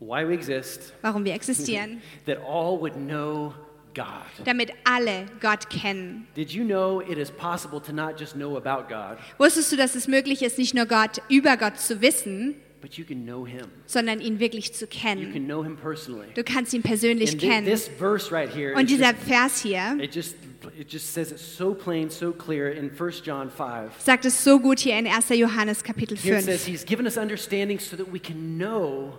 why 0.00 0.26
we 0.26 0.32
exist, 0.34 0.92
warum 1.02 1.24
wir 1.24 1.34
existieren, 1.34 2.00
that 2.26 2.38
all 2.46 2.80
would 2.80 2.94
know 2.94 3.52
God. 3.94 4.06
damit 4.44 4.70
alle 4.84 5.26
Gott 5.40 5.68
kennen. 5.70 6.26
Did 6.36 6.52
you 6.52 6.64
know 6.64 7.00
it 7.00 7.18
is 7.18 7.30
possible 7.30 7.80
to 7.80 7.92
not 7.92 8.18
just 8.18 8.34
know 8.34 8.56
about 8.56 8.88
God, 8.88 9.18
Wusstest 9.38 9.72
du, 9.72 9.76
dass 9.76 9.94
es 9.94 10.06
möglich 10.08 10.42
ist, 10.42 10.58
nicht 10.58 10.74
nur 10.74 10.86
Gott 10.86 11.20
über 11.28 11.56
Gott 11.56 11.78
zu 11.80 12.00
wissen, 12.00 12.54
but 12.80 12.94
you 12.94 13.04
can 13.04 13.24
know 13.24 13.44
Him? 13.44 13.66
sondern 13.86 14.20
ihn 14.20 14.38
wirklich 14.38 14.72
zu 14.72 14.84
You 14.84 14.90
kennen? 14.90 15.32
can 15.32 15.46
know 15.46 15.64
Him 15.64 15.76
personally. 15.76 16.28
Du 16.34 16.44
kannst 16.44 16.72
ihn 16.74 16.82
persönlich 16.82 17.32
And 17.32 17.40
thi- 17.40 17.48
kennen. 17.48 17.66
this 17.66 17.88
verse 17.88 18.30
right 18.32 18.48
here, 18.54 18.74
Und 18.74 18.82
is 18.84 18.88
dieser 18.98 19.12
just, 19.14 19.22
Vers 19.26 19.62
hier 19.62 19.96
it 20.00 20.14
just 20.14 20.36
it 20.78 20.92
just 20.92 21.12
says 21.12 21.32
it 21.32 21.38
so 21.38 21.72
plain, 21.74 22.08
so 22.10 22.30
clear 22.32 22.70
in 22.70 22.90
1 22.90 23.22
John 23.24 23.50
5. 23.50 23.92
sagt 23.98 24.24
es 24.26 24.44
so 24.44 24.60
gut 24.60 24.78
hier 24.80 24.96
in 24.98 25.06
1. 25.08 25.30
Johannes 25.30 25.82
Kapitel 25.82 26.16
Here 26.16 26.38
it 26.38 26.44
says 26.44 26.64
5. 26.64 26.66
He's 26.68 26.84
given 26.84 27.06
us 27.06 27.16
understanding 27.16 27.80
so 27.80 27.96
that 27.96 28.12
we 28.12 28.20
can 28.20 28.58
know 28.58 29.18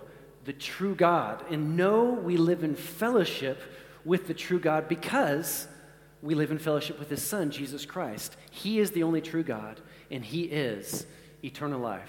the 0.50 0.56
true 0.58 0.96
God 0.96 1.44
and 1.48 1.76
know 1.76 2.06
we 2.06 2.36
live 2.36 2.64
in 2.64 2.74
fellowship 2.74 3.60
with 4.04 4.26
the 4.26 4.34
true 4.34 4.58
God 4.58 4.88
because 4.88 5.68
we 6.22 6.34
live 6.34 6.50
in 6.50 6.58
fellowship 6.58 6.98
with 6.98 7.08
His 7.08 7.22
Son, 7.22 7.52
Jesus 7.52 7.86
Christ. 7.86 8.36
He 8.50 8.80
is 8.80 8.90
the 8.90 9.04
only 9.04 9.20
true 9.20 9.44
God, 9.44 9.80
and 10.10 10.24
He 10.24 10.42
is 10.42 11.06
eternal 11.42 11.80
life. 11.80 12.02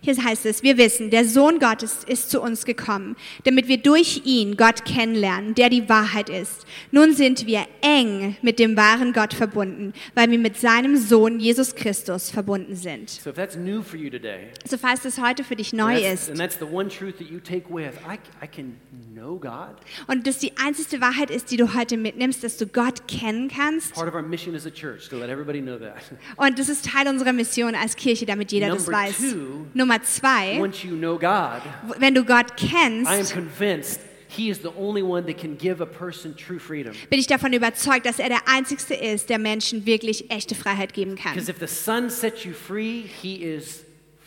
Hier 0.00 0.16
heißt 0.16 0.46
es, 0.46 0.62
wir 0.64 0.78
wissen, 0.78 1.10
der 1.10 1.24
Sohn 1.24 1.60
Gottes 1.60 2.02
ist 2.04 2.30
zu 2.30 2.40
uns 2.40 2.64
gekommen, 2.64 3.14
damit 3.44 3.68
wir 3.68 3.78
durch 3.78 4.22
ihn 4.24 4.56
Gott 4.56 4.84
kennenlernen, 4.84 5.54
der 5.54 5.70
die 5.70 5.88
Wahrheit 5.88 6.28
ist. 6.28 6.66
Nun 6.90 7.14
sind 7.14 7.46
wir 7.46 7.66
eng 7.82 8.36
mit 8.42 8.58
dem 8.58 8.76
wahren 8.76 9.12
Gott 9.12 9.32
verbunden, 9.32 9.92
weil 10.14 10.30
wir 10.30 10.38
mit 10.38 10.56
seinem 10.56 10.96
Sohn 10.96 11.38
Jesus 11.38 11.76
Christus 11.76 12.30
verbunden 12.30 12.74
sind. 12.74 13.10
So 13.10 13.30
if 13.30 13.36
that's 13.36 13.56
new 13.56 13.82
for 13.82 13.96
you 13.96 14.10
today, 14.10 14.48
So 14.64 14.76
falls 14.76 15.02
das 15.02 15.20
heute 15.20 15.44
für 15.44 15.54
dich 15.54 15.72
neu 15.72 16.00
that's, 16.00 16.22
ist 16.22 16.30
and 16.30 16.38
that's 16.38 16.58
the 16.58 16.64
one 16.64 16.88
truth 16.88 17.18
that 17.18 17.30
you 17.30 17.38
take 17.38 17.72
with, 17.72 17.92
I, 18.04 18.18
I 18.44 18.48
can 18.48 18.76
know 19.14 19.38
God. 19.38 19.76
und 20.08 20.26
das 20.26 20.38
die 20.38 20.52
einzige 20.56 21.00
Wahrheit 21.00 21.30
ist, 21.30 21.52
die 21.52 21.56
du 21.56 21.74
heute 21.74 21.96
mitnimmst, 21.96 22.42
dass 22.42 22.56
du 22.56 22.66
Gott 22.66 23.06
kennen 23.06 23.48
kannst. 23.48 23.94
Part 23.94 24.08
of 24.08 24.14
our 24.14 24.22
mission 24.22 24.56
as 24.56 24.66
a 24.66 24.70
church 24.70 25.08
to 25.10 25.16
let 25.16 25.28
everybody 25.28 25.60
know 25.60 25.78
that. 25.78 26.02
Und 26.36 26.58
das 26.58 26.68
ist 26.68 26.86
Teil 26.86 27.06
unserer 27.08 27.32
Mission 27.32 27.74
als 27.74 27.94
Kirche, 27.94 28.26
damit 28.26 28.50
jeder 28.52 28.71
das 28.76 28.88
weiß. 28.88 29.16
two, 29.18 29.66
Nummer 29.74 30.02
zwei, 30.02 30.60
Once 30.60 30.82
you 30.84 30.96
know 30.96 31.18
God, 31.18 31.62
wenn 31.98 32.14
du 32.14 32.24
Gott 32.24 32.46
I 32.60 32.64
am 32.76 33.04
kennst, 33.04 33.32
convinced 33.32 34.00
He 34.34 34.48
is 34.48 34.60
the 34.62 34.70
only 34.78 35.02
one 35.02 35.26
that 35.26 35.36
can 35.38 35.58
give 35.58 35.82
a 35.82 35.86
person 35.86 36.34
true 36.34 36.58
freedom. 36.58 36.94
bin 37.10 37.18
ich 37.20 37.26
davon 37.26 37.52
überzeugt, 37.52 38.06
dass 38.06 38.18
er 38.18 38.30
der 38.30 38.48
Einzige 38.48 38.94
ist, 38.94 39.28
der 39.28 39.38
Menschen 39.38 39.84
wirklich 39.84 40.30
echte 40.30 40.54
Freiheit 40.54 40.94
geben 40.94 41.16
kann. 41.16 41.34
Because 41.34 41.50
if 41.50 41.58
the 41.60 41.66
Son 41.66 42.08
sets 42.08 42.44
you 42.44 42.52
free, 42.54 43.02
He 43.20 43.34
is 43.42 43.81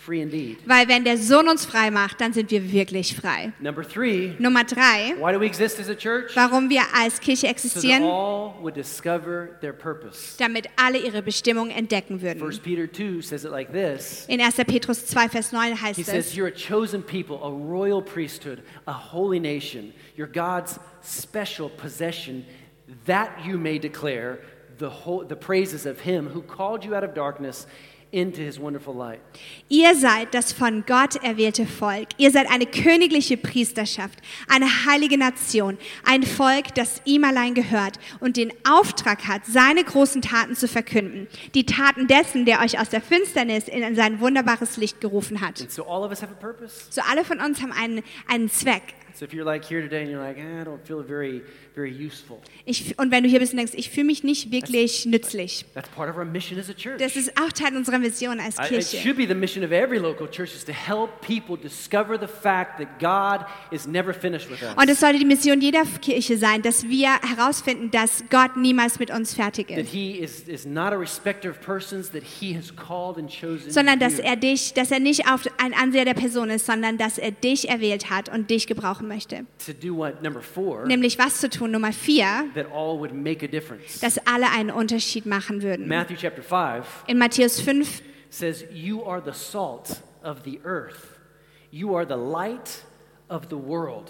free 0.05 0.21
indeed. 0.21 0.57
Weil 0.65 0.87
wenn 0.87 1.03
der 1.03 1.17
Sohn 1.17 1.47
uns 1.47 1.65
frei 1.65 1.89
macht, 1.91 2.21
dann 2.21 2.31
sind 2.33 2.51
wir 2.51 2.71
wirklich 2.71 3.15
frei. 3.15 3.51
Number 3.59 3.83
three, 3.87 4.33
Nummer 4.39 4.63
drei, 4.63 5.15
why 5.19 5.31
do 5.33 5.39
we 5.39 5.45
exist 5.45 5.79
as 5.79 5.89
a 5.89 5.95
church? 5.95 6.35
warum 6.35 6.69
wir 6.69 6.83
als 6.93 7.19
Kirche 7.19 7.41
So 7.41 7.47
that 7.47 7.51
existieren, 7.51 8.03
all 8.03 8.53
would 8.61 8.75
discover 8.75 9.57
their 9.61 9.73
purpose. 9.73 10.37
damit 10.37 10.67
alle 10.75 10.99
ihre 10.99 11.21
Bestimmung 11.21 11.69
entdecken 11.71 12.15
1 12.15 12.21
würden. 12.21 12.59
Peter 12.61 12.91
2 12.91 13.21
says 13.21 13.43
it 13.43 13.51
like 13.51 13.71
this. 13.71 14.25
In 14.27 14.39
1. 14.39 14.55
Petrus 14.65 15.05
2, 15.07 15.29
Vers 15.29 15.51
9 15.51 15.73
He 15.75 15.81
heißt 15.81 16.05
says, 16.05 16.27
es, 16.27 16.35
You're 16.35 16.47
a 16.47 16.51
chosen 16.51 17.01
people, 17.01 17.37
a 17.43 17.49
royal 17.51 18.01
priesthood, 18.01 18.61
a 18.85 18.93
holy 18.93 19.39
nation. 19.39 19.93
You're 20.15 20.31
God's 20.31 20.79
special 21.01 21.69
possession, 21.69 22.45
that 23.05 23.29
you 23.45 23.57
may 23.57 23.79
declare 23.79 24.39
the, 24.77 24.89
whole, 24.89 25.25
the 25.25 25.35
praises 25.35 25.85
of 25.85 26.01
Him 26.01 26.27
who 26.29 26.41
called 26.41 26.83
you 26.83 26.93
out 26.95 27.03
of 27.03 27.13
darkness 27.13 27.65
into 28.15 28.41
His 28.41 28.59
wonderful 28.59 28.95
light. 28.95 29.19
ihr 29.67 29.93
seid 29.95 30.33
das 30.33 30.53
von 30.53 30.85
Gott 30.85 31.21
erwählte 31.23 31.65
Volk. 31.65 32.09
Ihr 32.17 32.31
seid 32.31 32.49
eine 32.49 32.65
königliche 32.65 33.37
Priesterschaft, 33.37 34.19
eine 34.47 34.85
heilige 34.85 35.17
Nation, 35.17 35.77
ein 36.05 36.23
Volk, 36.23 36.73
das 36.75 37.01
ihm 37.05 37.23
allein 37.25 37.53
gehört 37.53 37.99
und 38.21 38.37
den 38.37 38.53
Auftrag 38.67 39.27
hat, 39.27 39.45
seine 39.45 39.83
großen 39.83 40.21
Taten 40.21 40.55
zu 40.55 40.67
verkünden. 40.67 41.27
Die 41.53 41.65
Taten 41.65 42.07
dessen, 42.07 42.45
der 42.45 42.61
euch 42.61 42.79
aus 42.79 42.89
der 42.89 43.01
Finsternis 43.01 43.67
in 43.67 43.95
sein 43.95 44.19
wunderbares 44.19 44.77
Licht 44.77 45.01
gerufen 45.01 45.41
hat. 45.41 45.61
And 45.61 45.71
so 45.71 45.83
all 45.83 46.03
of 46.03 46.09
us 46.09 46.21
have 46.21 46.31
a 46.31 46.35
purpose. 46.35 46.85
So 46.89 47.01
alle 47.01 47.25
von 47.25 47.39
uns 47.39 47.61
haben 47.61 47.73
einen, 47.73 48.01
einen 48.27 48.49
Zweck. 48.49 48.95
So 49.17 49.25
if 49.25 49.33
you're 49.33 49.45
like 49.45 49.63
here 49.65 49.81
today 49.81 50.01
and 50.03 50.11
you're 50.11 50.21
like, 50.21 50.37
"Ah, 50.37 50.61
I 50.61 50.65
don't 50.65 50.85
feel 50.85 51.01
very, 51.01 51.41
very 51.73 51.89
useful. 51.91 52.37
Ich, 52.65 52.97
und 52.99 53.11
wenn 53.11 53.23
du 53.23 53.29
hier 53.29 53.39
bist 53.39 53.53
und 53.53 53.57
denkst, 53.57 53.73
ich 53.75 53.89
fühle 53.89 54.07
mich 54.07 54.23
nicht 54.23 54.51
wirklich 54.51 55.05
nützlich. 55.05 55.65
That's 55.73 55.87
part 55.89 56.09
of 56.09 56.17
our 56.17 56.25
mission 56.25 56.59
as 56.59 56.69
a 56.69 56.73
church. 56.73 56.97
Das 56.99 57.15
ist 57.15 57.31
auch 57.39 57.51
Teil 57.53 57.77
unserer 57.77 57.97
Mission 57.99 58.39
als 58.41 58.57
I- 58.57 58.63
It 58.63 58.69
Kirche. 58.69 58.97
should 58.97 59.15
be 59.17 59.25
the 59.27 59.33
mission 59.33 59.63
of 59.63 59.71
every 59.71 59.97
local 59.99 60.29
church 60.29 60.53
is 60.53 60.65
to 60.65 60.73
help 60.73 61.09
people 61.21 61.55
discover 61.57 62.19
the 62.19 62.27
fact 62.27 62.77
that 62.79 62.99
God 62.99 63.45
is 63.71 63.87
never 63.87 64.13
finished 64.13 64.49
with 64.49 64.61
us. 64.61 64.73
Und 64.75 64.89
es 64.89 64.99
sollte 64.99 65.19
die 65.19 65.25
Mission 65.25 65.61
jeder 65.61 65.83
Kirche 66.01 66.37
sein, 66.37 66.61
dass 66.61 66.83
wir 66.89 67.09
herausfinden, 67.21 67.91
dass 67.91 68.23
Gott 68.29 68.57
niemals 68.57 68.99
mit 68.99 69.11
uns 69.11 69.33
fertig 69.33 69.67
that 69.69 69.77
ist. 69.77 69.91
he 69.93 70.11
is, 70.19 70.41
is 70.47 70.65
not 70.65 70.91
a 70.91 70.97
respecter 70.97 71.49
of 71.49 71.61
persons, 71.61 72.11
that 72.11 72.23
he 72.23 72.53
has 72.53 72.73
called 72.75 73.17
and 73.17 73.29
chosen 73.31 73.71
Sondern 73.71 73.97
dass 73.99 74.19
er 74.19 74.35
dich, 74.35 74.73
dass 74.73 74.91
er 74.91 74.99
nicht 74.99 75.29
auf 75.31 75.41
ein 75.57 75.73
Anseher 75.73 76.03
der 76.05 76.15
Person 76.15 76.49
ist, 76.49 76.65
sondern 76.65 76.97
dass 76.97 77.17
er 77.17 77.31
dich 77.31 77.69
erwählt 77.69 78.09
hat 78.09 78.27
und 78.27 78.49
dich 78.49 78.67
gebrauchen 78.67 79.04
möchte. 79.05 79.45
what? 79.95 80.21
Number 80.21 80.41
four, 80.41 80.85
Nämlich 80.85 81.17
was 81.17 81.39
zu 81.39 81.49
tun? 81.49 81.71
Nummer 81.71 81.91
vier, 81.93 82.45
dass 84.01 84.17
alle 84.27 84.49
einen 84.51 84.71
Unterschied 84.71 85.25
machen 85.25 85.61
würden. 85.61 85.87
5 85.87 87.03
In 87.07 87.17
Matthäus 87.17 87.61
5 87.61 88.01
says, 88.29 88.65
You 88.71 89.03
are 89.03 89.21
the 89.21 89.33
salt 89.33 90.01
of 90.23 90.43
the 90.43 90.59
earth, 90.63 91.19
you 91.71 91.95
are 91.95 92.05
the 92.05 92.15
light 92.17 92.83
of 93.29 93.49
the 93.49 93.57
world. 93.57 94.09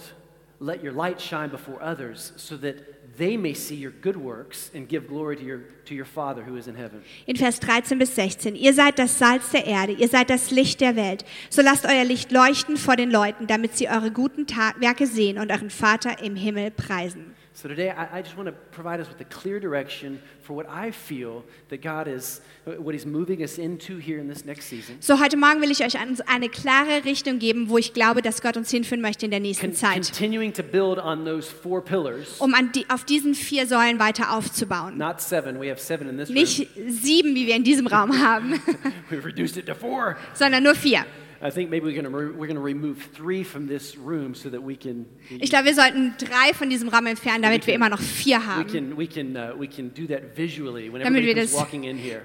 Let 0.60 0.82
your 0.84 0.94
light 0.94 1.20
shine 1.20 1.50
before 1.50 1.82
others 1.82 2.32
so 2.38 2.56
that 2.58 2.95
they 3.18 3.38
may 3.38 3.54
see 3.54 3.76
your 3.76 3.92
good 4.02 4.18
works 4.18 4.72
and 4.74 4.88
give 4.88 5.08
glory 5.08 5.36
to 5.38 5.44
your, 5.44 5.60
to 5.86 5.94
your 5.94 6.06
Father 6.06 6.44
who 6.44 6.56
is 6.56 6.68
in 6.68 6.76
heaven. 6.76 7.04
in 7.26 7.36
Vers 7.36 7.60
13 7.60 8.00
bis 8.00 8.16
16. 8.16 8.56
Ihr 8.56 8.74
seid 8.74 8.98
das 8.98 9.18
Salz 9.20 9.52
der 9.52 9.66
Erde, 9.66 9.94
ihr 9.94 10.08
seid 10.08 10.30
das 10.30 10.52
Licht 10.52 10.82
der 10.82 10.96
Welt. 10.96 11.26
So 11.50 11.62
lasst 11.62 11.86
euer 11.86 12.04
Licht 12.04 12.32
leuchten 12.32 12.78
vor 12.78 12.96
den 12.96 13.12
Leuten, 13.12 13.48
damit 13.48 13.76
sie 13.78 13.90
eure 13.90 14.12
guten 14.12 14.48
Tat 14.48 14.80
Werke 14.80 15.08
sehen 15.08 15.38
und 15.38 15.52
euren 15.52 15.70
Vater 15.70 16.22
im 16.24 16.36
Himmel 16.36 16.72
preisen. 16.72 17.35
So 17.58 17.70
today, 17.70 17.90
I, 17.90 18.18
I 18.18 18.22
just 18.22 18.36
want 18.36 18.48
to 18.48 18.52
provide 18.76 19.00
us 19.00 19.08
with 19.08 19.22
a 19.22 19.24
clear 19.24 19.62
direction 19.62 20.20
for 20.42 20.52
what 20.54 20.68
I 20.70 20.92
feel 20.92 21.42
that 21.70 21.82
God 21.82 22.06
is, 22.06 22.42
what 22.66 22.94
He's 22.94 23.06
moving 23.06 23.42
us 23.44 23.58
into 23.58 23.98
here 23.98 24.20
in 24.20 24.28
this 24.28 24.44
next 24.44 24.66
season. 24.66 24.98
So, 25.00 25.22
heute 25.22 25.38
Morgen 25.38 25.62
will 25.62 25.72
ich 25.72 25.82
euch 25.82 25.98
ein- 25.98 26.18
eine 26.28 26.50
klare 26.50 27.06
Richtung 27.06 27.40
geben, 27.40 27.70
wo 27.70 27.78
ich 27.78 27.94
glaube, 27.94 28.22
dass 28.22 28.42
Gott 28.42 28.58
uns 28.58 28.72
hinführen 28.72 29.00
möchte 29.00 29.24
in 29.24 29.32
der 29.32 29.40
nächsten 29.40 29.68
Con- 29.68 29.74
Zeit, 29.74 29.94
continuing 29.96 30.52
to 30.52 30.64
build 30.64 31.00
on 31.00 31.24
those 31.24 31.50
four 31.50 31.82
pillars, 31.82 32.42
um 32.42 32.54
an 32.54 32.74
die, 32.74 32.86
auf 32.90 33.06
diesen 33.06 33.34
vier 33.34 33.66
Säulen 33.68 34.00
weiter 34.00 34.34
aufzubauen. 34.36 34.98
not 34.98 35.22
seven. 35.22 35.58
We 35.58 35.70
have 35.72 35.80
seven 35.80 36.10
in 36.10 36.18
this 36.18 36.28
Nicht 36.30 36.68
sieben, 36.90 37.36
wie 37.36 37.48
wir 37.48 37.56
in 37.56 37.64
diesem 37.64 37.88
Raum 37.88 38.22
haben, 38.22 38.52
room. 38.68 38.76
We've 39.10 39.24
reduced 39.24 39.56
it 39.56 39.66
to 39.68 39.76
four. 39.76 40.18
sondern 40.34 40.62
nur 40.62 40.76
vier. 40.76 41.06
I 41.46 41.52
think 41.52 41.70
maybe 41.70 41.86
we're 41.86 42.02
going 42.02 42.10
to 42.10 42.18
re- 42.18 42.32
we're 42.32 42.48
going 42.48 42.56
to 42.56 42.62
remove 42.64 42.98
three 43.14 43.44
from 43.44 43.68
this 43.68 43.96
room 43.98 44.34
so 44.34 44.50
that 44.50 44.62
we 44.66 44.76
can 44.76 45.06
Ich 45.30 45.50
glaube, 45.52 45.66
wir 45.66 45.76
sollten 45.76 46.16
drei 46.18 46.54
von 46.54 46.70
diesem 46.70 46.90
Raum 46.90 47.06
entfernen, 47.06 47.44
damit 47.44 47.68
wir 47.68 47.74
immer 47.76 47.90
noch 47.90 48.00
vier 48.02 48.38
we 48.40 48.46
haben. 48.46 48.68
can 48.68 48.98
we 48.98 49.06
can 49.06 49.36
uh, 49.38 49.54
we 49.60 49.68
can 49.68 49.94
do 49.94 50.08
that 50.08 50.36
visually 50.36 50.92
when 50.92 51.04
Damit 51.04 51.24
wir 51.26 51.36
das 51.36 51.54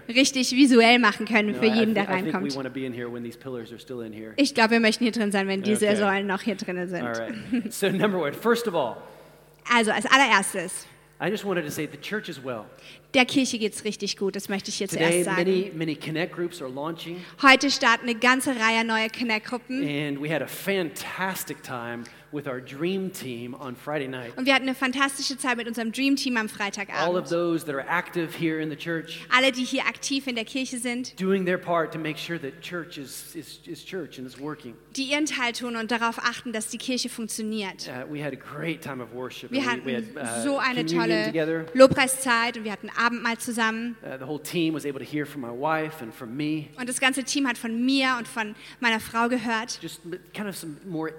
richtig 0.08 0.52
visuell 0.52 0.98
machen 0.98 1.26
können 1.26 1.54
für 1.54 1.66
I, 1.66 1.68
I, 1.68 1.74
jeden, 1.80 1.94
thi- 1.94 1.94
der 1.94 2.04
I 2.04 2.06
think 2.22 2.26
we 2.28 2.32
reinkommt. 2.32 2.56
want 2.56 2.66
to 2.68 2.72
be 2.72 2.86
in 2.86 2.92
here 2.94 3.12
when 3.12 3.22
these 3.22 3.36
pillars 3.36 3.70
are 3.72 3.78
still 3.78 4.00
in 4.00 4.12
here. 4.12 4.32
Ich 4.36 4.54
glaube, 4.54 4.70
wir 4.70 4.80
möchten 4.80 5.04
hier 5.04 5.12
drin 5.12 5.30
sein, 5.32 5.46
wenn 5.48 5.62
diese 5.62 5.86
Okay. 5.86 5.96
Säulen 5.96 6.26
noch 6.26 6.40
hier 6.42 6.54
drin 6.54 6.78
All 6.78 6.86
sind. 6.88 7.02
right. 7.04 7.72
So 7.72 7.88
number 7.90 8.18
one, 8.18 8.32
first 8.32 8.66
of 8.66 8.74
all, 8.74 8.96
Also 9.70 9.90
als 9.92 10.06
allererstes, 10.06 10.86
I 11.20 11.28
just 11.30 11.44
wanted 11.44 11.64
to 11.66 11.70
say 11.70 11.86
the 11.86 11.98
church 12.00 12.28
is 12.28 12.42
well. 12.42 12.64
Der 13.14 13.24
Kirche 13.24 13.58
geht 13.58 13.74
es 13.74 13.84
richtig 13.84 14.16
gut, 14.16 14.36
das 14.36 14.48
möchte 14.48 14.70
ich 14.70 14.76
hier 14.76 14.88
Today, 14.88 15.10
zuerst 15.10 15.24
sagen. 15.24 15.36
many 15.38 15.72
many 15.74 15.94
connect 15.96 16.34
groups 16.34 16.60
are 16.62 16.70
launching. 16.70 17.16
Heute 17.42 17.70
starten 17.70 18.08
eine 18.08 18.18
ganze 18.18 18.50
Reihe 18.56 18.84
neuer 18.84 19.08
Connect-Gruppen. 19.08 19.82
And 19.82 20.20
we 20.20 20.32
had 20.32 20.42
a 20.42 20.46
fantastic 20.46 21.62
time 21.62 22.04
with 22.32 22.46
our 22.46 22.60
dream 22.60 23.10
team 23.10 23.54
on 23.54 23.74
Friday 23.74 24.08
night. 24.08 24.36
Und 24.36 24.46
wir 24.46 24.54
hatten 24.54 24.66
eine 24.68 24.74
fantastische 24.74 25.36
Zeit 25.36 25.56
mit 25.56 25.66
unserem 25.66 25.92
Dream 25.92 26.16
Team 26.16 26.36
am 26.36 26.42
All 26.42 26.44
of 26.46 26.52
Freitagabend. 26.52 27.28
those 27.28 27.64
that 27.64 27.74
are 27.74 27.84
active 27.88 28.34
here 28.38 28.60
in 28.60 28.70
the 28.70 28.76
church 28.76 29.20
Alle, 29.30 29.52
die 29.52 29.64
hier 29.64 29.84
aktiv 29.86 30.26
in 30.26 30.34
der 30.34 30.44
Kirche 30.44 30.78
sind, 30.78 31.18
doing 31.20 31.44
their 31.44 31.58
part 31.58 31.92
to 31.92 31.98
make 31.98 32.18
sure 32.18 32.38
that 32.38 32.60
church 32.60 32.98
is, 32.98 33.34
is, 33.34 33.60
is 33.66 33.84
church 33.84 34.18
and 34.18 34.26
is 34.26 34.38
working. 34.38 34.74
die 34.96 35.10
ihren 35.10 35.26
Teil 35.26 35.52
tun 35.52 35.76
und 35.76 35.90
darauf 35.90 36.18
achten, 36.18 36.52
dass 36.52 36.68
die 36.68 36.78
Kirche 36.78 37.08
funktioniert. 37.08 37.88
Uh, 37.88 38.12
we 38.12 38.22
had 38.24 38.32
a 38.32 38.36
great 38.36 38.80
time 38.82 39.02
of 39.02 39.12
worship. 39.12 39.50
Wir 39.50 39.68
and 39.68 39.84
we, 39.84 39.92
we 39.92 39.96
hatten 39.96 40.16
had 40.16 40.38
uh, 40.38 40.42
so 40.42 40.58
eine 40.58 40.86
tolle. 40.86 41.66
Lobpreiszeit 41.74 42.56
und 42.56 42.64
wir 42.64 42.72
hatten 42.72 42.90
Abendmahl 42.96 43.38
zusammen. 43.38 43.96
Uh, 44.02 44.18
the 44.18 44.26
whole 44.26 44.40
team 44.40 44.74
was 44.74 44.84
able 44.84 44.98
to 44.98 45.04
hear 45.04 45.26
from 45.26 45.40
my 45.42 45.50
wife 45.50 46.02
and 46.02 46.14
from 46.14 46.36
me. 46.36 46.68
Und 46.78 46.88
das 46.88 47.00
ganze 47.00 47.24
Team 47.24 47.46
hat 47.46 47.58
von 47.58 47.84
mir 47.84 48.14
und 48.18 48.28
von 48.28 48.54
meiner 48.80 49.00
Frau 49.00 49.28
gehört. 49.28 49.78
Just 49.82 50.02
kind 50.32 50.48
of 50.48 50.56
some 50.56 50.76
more 50.86 51.12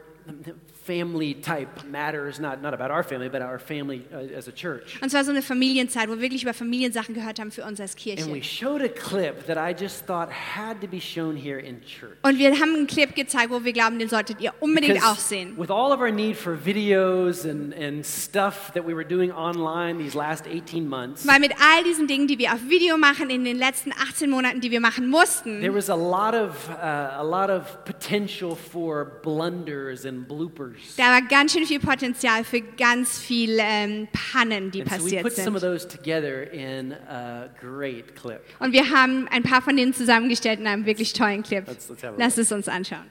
family 0.84 1.36
type 1.36 1.86
matters, 1.90 2.40
not, 2.40 2.62
not 2.62 2.74
about 2.74 2.92
our 2.92 3.04
family, 3.04 3.30
but 3.30 3.42
our 3.42 3.60
family 3.60 4.04
uh, 4.14 4.18
as 4.36 4.48
a 4.48 4.52
church. 4.52 5.00
Und 5.02 5.10
zwar 5.10 5.24
so 5.24 5.32
eine 5.32 5.42
Familienzeit, 5.42 6.08
wo 6.08 6.14
wir 6.14 6.22
wirklich 6.22 6.44
über 6.44 6.54
Familiensachen 6.54 7.14
gehört 7.14 7.40
haben 7.40 7.52
für 7.52 7.64
uns 7.64 7.80
als 7.80 7.96
And 8.02 8.34
we 8.34 8.42
showed 8.42 8.82
a 8.82 8.88
clip 8.88 9.46
that 9.46 9.58
I 9.58 9.76
just 9.80 10.08
thought 10.08 10.30
had 10.32 10.82
to 10.82 10.88
be 10.88 11.00
shown 11.00 11.36
here 11.36 11.60
in 11.60 11.82
church. 11.82 12.18
Und 12.24 12.40
wir 12.40 12.52
haben 12.60 12.76
einen 12.76 12.88
Clip 12.88 13.14
gezeigt, 13.14 13.52
wo 13.52 13.64
wir 13.64 13.74
glauben, 13.74 14.00
den 14.00 14.10
solltet 14.10 14.42
ihr 14.42 14.54
unbedingt 14.60 14.98
auch 15.04 15.16
Because 15.16 15.28
sehen. 15.28 15.58
with 15.58 15.70
all 15.70 15.92
of 15.92 16.00
our 16.00 16.12
need 16.12 16.36
for 16.36 16.56
videos 16.56 17.46
and, 17.46 17.74
and 17.76 18.06
stuff 18.06 18.72
that 18.74 18.86
we 18.86 18.94
were 18.96 19.06
doing 19.06 19.32
online 19.32 20.00
these 20.00 20.18
last 20.18 20.48
18 20.48 20.88
months, 20.88 21.28
Weil 21.28 21.40
mit 21.40 21.52
all 21.52 21.84
diesen 21.84 22.08
Dingen, 22.08 22.28
die 22.28 22.40
wir 22.40 22.54
auf 22.54 22.60
Video 22.68 22.98
machen, 22.98 23.30
in 23.30 23.44
den 23.44 23.58
letzten 23.58 23.92
18 23.92 24.30
Monaten, 24.30 24.62
die 24.62 24.72
wir 24.72 24.80
machen 24.80 25.08
mussten, 25.10 25.62
there 25.62 25.74
was 25.74 25.90
a 25.90 25.96
lot 25.96 26.34
of, 26.34 26.70
uh, 26.70 27.20
a 27.20 27.24
lot 27.24 27.50
of 27.50 27.84
potential 27.86 28.56
for 28.56 29.06
blunders 29.22 30.06
and 30.06 30.28
bloopers. 30.28 30.71
Da 30.98 31.04
war 31.04 31.22
ganz 31.24 31.54
schön 31.54 31.66
viel 31.66 31.80
Potenzial 31.80 32.44
für 32.44 32.62
ganz 32.62 33.20
viel 33.20 33.58
ähm, 33.60 34.08
Pannen, 34.12 34.72
die 34.72 34.82
And 34.82 34.90
passiert 34.90 35.24
sind. 35.36 35.44
in. 35.44 35.46
Und 38.60 38.74
wir 38.74 38.90
haben 38.90 39.28
ein 39.30 39.44
paar 39.44 39.62
von 39.62 39.75
denen 39.75 39.94
zusammengestellt 39.94 40.60
in 40.60 40.68
einem 40.68 40.86
wirklich 40.86 41.13
tollen 41.13 41.44
Clip. 41.44 41.66
Let's- 41.68 41.90
let's 41.90 42.04
Lass 42.18 42.38
es 42.38 42.51
uns 42.51 42.68
anschauen. 42.68 43.06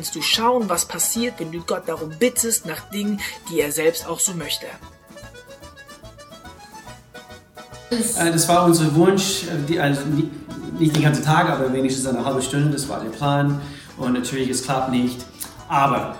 Kannst 0.00 0.16
du 0.16 0.22
schauen, 0.22 0.70
was 0.70 0.86
passiert, 0.86 1.34
wenn 1.40 1.52
du 1.52 1.60
Gott 1.60 1.82
darum 1.86 2.08
bittest, 2.18 2.64
nach 2.64 2.88
Dingen, 2.88 3.20
die 3.50 3.60
er 3.60 3.70
selbst 3.70 4.06
auch 4.06 4.18
so 4.18 4.32
möchte. 4.32 4.64
Äh, 7.90 8.32
Das 8.32 8.48
war 8.48 8.64
unser 8.64 8.94
Wunsch, 8.94 9.42
äh, 9.42 9.58
die, 9.68 9.78
also 9.78 10.00
nicht 10.78 10.96
den 10.96 11.02
ganzen 11.02 11.22
Tag, 11.22 11.50
aber 11.50 11.70
wenigstens 11.70 12.06
eine 12.06 12.24
halbe 12.24 12.40
Stunde, 12.40 12.70
das 12.70 12.88
war 12.88 13.00
der 13.00 13.10
Plan. 13.10 13.60
Und 13.98 14.14
natürlich, 14.14 14.48
es 14.48 14.62
klappt 14.64 14.90
nicht. 14.90 15.20
Aber 15.68 16.16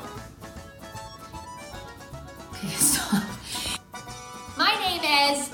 My 4.59 4.75
name 4.85 5.33
is. 5.33 5.49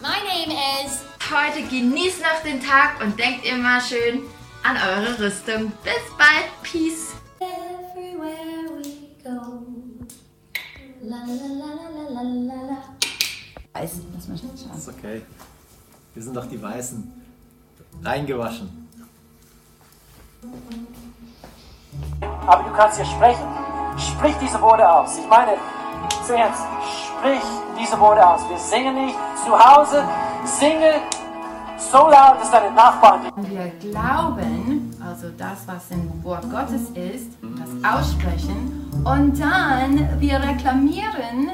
My 0.00 0.16
name 0.32 0.54
is. 0.82 1.00
Heute 1.30 1.68
genießt 1.68 2.20
noch 2.22 2.42
den 2.42 2.62
Tag 2.62 3.02
und 3.04 3.18
denkt 3.18 3.44
immer 3.44 3.82
schön 3.82 4.22
an 4.62 4.78
eure 4.78 5.18
Rüstung. 5.18 5.72
Bis 5.82 5.92
bald. 6.16 6.53
Sind 16.34 16.42
doch 16.42 16.50
die 16.50 16.60
Weißen. 16.60 17.12
Reingewaschen. 18.02 18.88
Aber 22.46 22.62
du 22.64 22.70
kannst 22.76 22.96
hier 22.96 23.06
sprechen. 23.06 23.46
Sprich 23.96 24.34
diese 24.42 24.60
Worte 24.60 24.90
aus. 24.90 25.16
Ich 25.16 25.28
meine, 25.28 25.52
zuerst, 26.26 26.62
sprich 27.06 27.42
diese 27.80 27.98
Worte 28.00 28.26
aus. 28.26 28.40
Wir 28.48 28.58
singen 28.58 29.06
nicht 29.06 29.16
zu 29.44 29.52
Hause. 29.56 30.02
Singe 30.44 30.94
so 31.78 31.98
laut, 31.98 32.40
dass 32.40 32.50
deine 32.50 32.74
Nachbarn 32.74 33.22
wir 33.36 33.70
glauben, 33.80 34.96
also 35.00 35.28
das, 35.38 35.66
was 35.66 35.90
im 35.90 36.24
Wort 36.24 36.50
Gottes 36.50 36.90
ist, 36.90 37.30
das 37.42 37.94
aussprechen 37.94 38.90
und 39.04 39.38
dann 39.38 40.20
wir 40.20 40.42
reklamieren, 40.42 41.50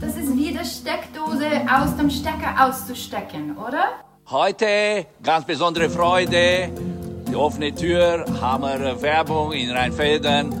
das 0.00 0.16
ist 0.16 0.36
wie 0.36 0.52
die 0.52 0.64
Steckdose 0.64 1.48
aus 1.70 1.96
dem 1.96 2.10
Stecker 2.10 2.54
auszustecken, 2.58 3.56
oder? 3.56 3.84
Heute 4.30 5.06
ganz 5.22 5.46
besondere 5.46 5.88
Freude. 5.88 6.70
Die 7.30 7.34
offene 7.34 7.74
Tür, 7.74 8.26
Hammer 8.42 9.00
Werbung 9.00 9.52
in 9.52 9.70
Rheinfeldern. 9.70 10.52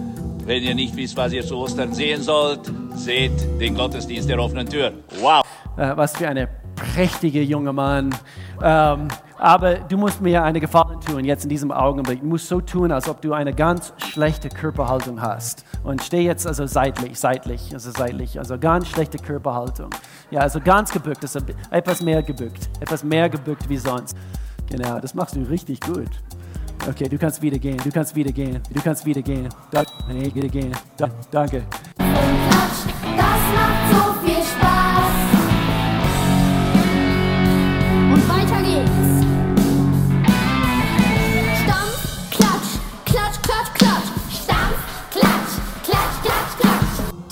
Wenn 0.46 0.62
ihr 0.62 0.74
nicht 0.74 0.96
wisst, 0.96 1.18
was 1.18 1.34
ihr 1.34 1.44
zu 1.44 1.58
Ostern 1.58 1.92
sehen 1.92 2.22
sollt, 2.22 2.60
seht 2.94 3.30
den 3.60 3.74
Gottesdienst 3.74 4.26
der 4.26 4.38
offenen 4.38 4.66
Tür. 4.66 4.94
Wow! 5.20 5.42
Äh, 5.76 5.94
was 5.94 6.16
für 6.16 6.28
eine 6.28 6.48
prächtige 6.76 7.42
junge 7.42 7.74
Mann. 7.74 8.14
Ähm, 8.62 9.08
aber 9.38 9.76
du 9.76 9.96
musst 9.96 10.20
mir 10.20 10.42
eine 10.42 10.60
Gefallen 10.60 11.00
tun, 11.00 11.24
jetzt 11.24 11.44
in 11.44 11.50
diesem 11.50 11.70
Augenblick. 11.70 12.20
Du 12.20 12.26
musst 12.26 12.48
so 12.48 12.60
tun, 12.60 12.92
als 12.92 13.08
ob 13.08 13.22
du 13.22 13.32
eine 13.32 13.54
ganz 13.54 13.92
schlechte 13.98 14.48
Körperhaltung 14.48 15.20
hast. 15.20 15.64
Und 15.84 16.02
steh 16.02 16.22
jetzt 16.22 16.46
also 16.46 16.66
seitlich, 16.66 17.18
seitlich, 17.18 17.72
also 17.72 17.90
seitlich, 17.90 18.38
also 18.38 18.58
ganz 18.58 18.88
schlechte 18.88 19.18
Körperhaltung. 19.18 19.90
Ja, 20.30 20.40
also 20.40 20.60
ganz 20.60 20.92
gebückt, 20.92 21.22
also 21.22 21.40
etwas 21.70 22.02
mehr 22.02 22.22
gebückt, 22.22 22.68
etwas 22.80 23.04
mehr 23.04 23.28
gebückt 23.28 23.68
wie 23.68 23.78
sonst. 23.78 24.16
Genau, 24.68 24.98
das 24.98 25.14
machst 25.14 25.36
du 25.36 25.40
richtig 25.42 25.80
gut. 25.80 26.10
Okay, 26.88 27.08
du 27.08 27.18
kannst 27.18 27.42
wieder 27.42 27.58
gehen, 27.58 27.78
du 27.82 27.90
kannst 27.90 28.14
wieder 28.14 28.32
gehen, 28.32 28.60
du 28.72 28.80
kannst 28.80 29.04
wieder 29.04 29.22
gehen. 29.22 29.48
Da, 29.70 29.82
nee, 30.08 30.32
wieder 30.34 30.48
gehen. 30.48 30.72
Da, 30.96 31.08
danke. 31.30 31.64
Das 31.96 32.86
macht 33.16 33.92
so 33.92 34.17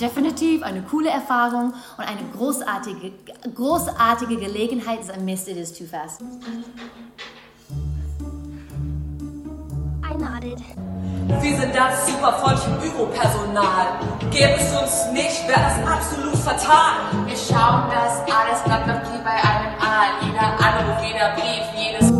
Definitiv 0.01 0.63
eine 0.63 0.83
coole 0.83 1.09
Erfahrung 1.09 1.73
und 1.97 2.05
eine 2.05 2.21
großartige, 2.37 3.13
großartige 3.55 4.37
Gelegenheit. 4.37 5.01
I 5.17 5.21
missed 5.21 5.49
it 5.49 5.57
is 5.57 5.73
too 5.73 5.87
fast. 5.87 6.21
I 10.03 10.15
nodded. 10.19 10.63
Wir 11.41 11.57
sind 11.57 11.75
das 11.75 12.07
super 12.07 12.33
freundliche 12.35 12.71
Büropersonal. 12.93 13.99
Gäbe 14.31 14.55
es 14.59 14.71
uns 14.81 15.13
nicht, 15.13 15.49
wäre 15.49 15.61
das 15.61 15.91
absolut 15.91 16.37
fatal. 16.37 17.01
Wir 17.27 17.37
schauen, 17.37 17.91
dass 17.91 18.21
alles 18.33 18.63
bleibt 18.65 18.87
noch 18.87 19.01
wie 19.13 19.19
bei 19.25 19.31
einem 19.31 19.75
Aal. 19.81 20.09
Jeder 20.21 20.53
Anruf, 20.63 21.03
jeder 21.05 21.35
Brief, 21.35 21.65
jedes. 21.75 22.15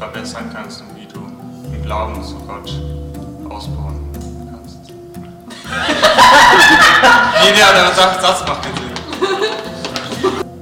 Verbessern 0.00 0.50
kannst 0.50 0.80
und 0.80 0.96
wie 0.96 1.06
du 1.06 1.20
im 1.74 1.82
Glauben 1.82 2.24
zu 2.24 2.36
Gott 2.46 2.72
ausbauen 3.50 4.00
kannst. 4.50 4.88
nee, 7.44 7.52
nee, 7.52 7.62
aber 7.62 7.92
Satz, 7.94 8.22
Satz 8.22 8.40
macht 8.48 8.62
keinen 8.62 8.76
Sinn. 8.76 8.88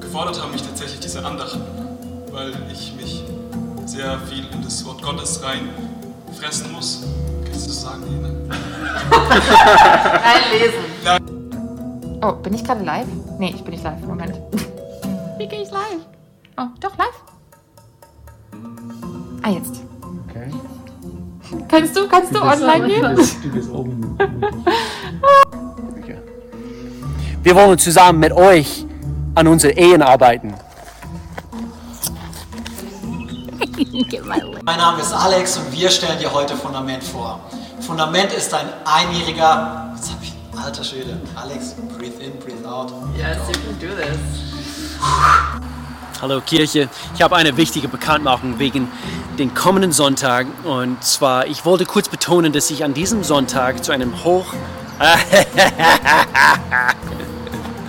Gefordert 0.00 0.42
haben 0.42 0.50
mich 0.50 0.62
tatsächlich 0.62 0.98
diese 0.98 1.24
Andachten, 1.24 1.60
weil 2.32 2.52
ich 2.72 2.92
mich 2.94 3.22
sehr 3.86 4.18
viel 4.28 4.44
in 4.52 4.64
das 4.64 4.84
Wort 4.84 5.00
Gottes 5.02 5.40
rein 5.44 5.68
fressen 6.36 6.72
muss. 6.72 7.04
Kannst 7.44 7.66
du 7.66 7.68
das 7.68 7.82
sagen, 7.82 8.02
Lena? 8.10 8.30
Reinlesen. 10.24 10.80
Oh, 12.22 12.32
bin 12.32 12.54
ich 12.54 12.64
gerade 12.64 12.82
live? 12.82 13.06
Nee, 13.38 13.52
ich 13.54 13.62
bin 13.62 13.70
nicht 13.70 13.84
live. 13.84 14.00
Moment. 14.00 14.34
Wie 15.38 15.46
gehe 15.46 15.62
ich 15.62 15.70
live? 15.70 16.00
Oh, 16.56 16.66
doch, 16.80 16.98
live. 16.98 17.37
Ah, 19.42 19.50
jetzt. 19.50 19.80
Okay. 20.28 20.50
Kannst 21.68 21.96
du, 21.96 22.08
kannst 22.08 22.34
du 22.34 22.40
online 22.40 22.86
gehen? 22.86 23.16
Du 23.42 23.50
bist 23.50 23.70
oben. 23.70 24.18
Wir 27.42 27.54
wollen 27.54 27.78
zusammen 27.78 28.18
mit 28.20 28.32
euch 28.32 28.84
an 29.34 29.46
unseren 29.46 29.76
Ehen 29.76 30.02
arbeiten. 30.02 30.54
Mein 34.64 34.76
Name 34.76 35.00
ist 35.00 35.12
Alex 35.12 35.56
und 35.56 35.72
wir 35.72 35.88
stellen 35.88 36.18
dir 36.18 36.32
heute 36.32 36.56
Fundament 36.56 37.02
vor. 37.04 37.40
Fundament 37.80 38.32
ist 38.32 38.52
ein 38.52 38.66
einjähriger. 38.84 39.92
Jetzt 39.94 40.10
hab 40.10 40.22
ich. 40.22 40.34
Alter 40.62 40.82
Schwede. 40.82 41.20
Alex, 41.36 41.74
breathe 41.96 42.20
in, 42.22 42.32
breathe 42.40 42.68
out. 42.68 42.92
Yes, 43.16 43.38
you 43.48 43.54
can 43.54 43.78
do 43.80 43.94
this. 43.94 44.18
Hallo 46.20 46.40
Kirche, 46.40 46.88
ich 47.14 47.22
habe 47.22 47.36
eine 47.36 47.56
wichtige 47.56 47.86
Bekanntmachung 47.86 48.58
wegen 48.58 48.88
den 49.38 49.54
kommenden 49.54 49.92
Sonntag. 49.92 50.46
Und 50.64 51.02
zwar, 51.02 51.46
ich 51.46 51.64
wollte 51.64 51.86
kurz 51.86 52.08
betonen, 52.08 52.52
dass 52.52 52.70
ich 52.70 52.84
an 52.84 52.94
diesem 52.94 53.24
Sonntag 53.24 53.84
zu 53.84 53.92
einem 53.92 54.24
Hoch... 54.24 54.46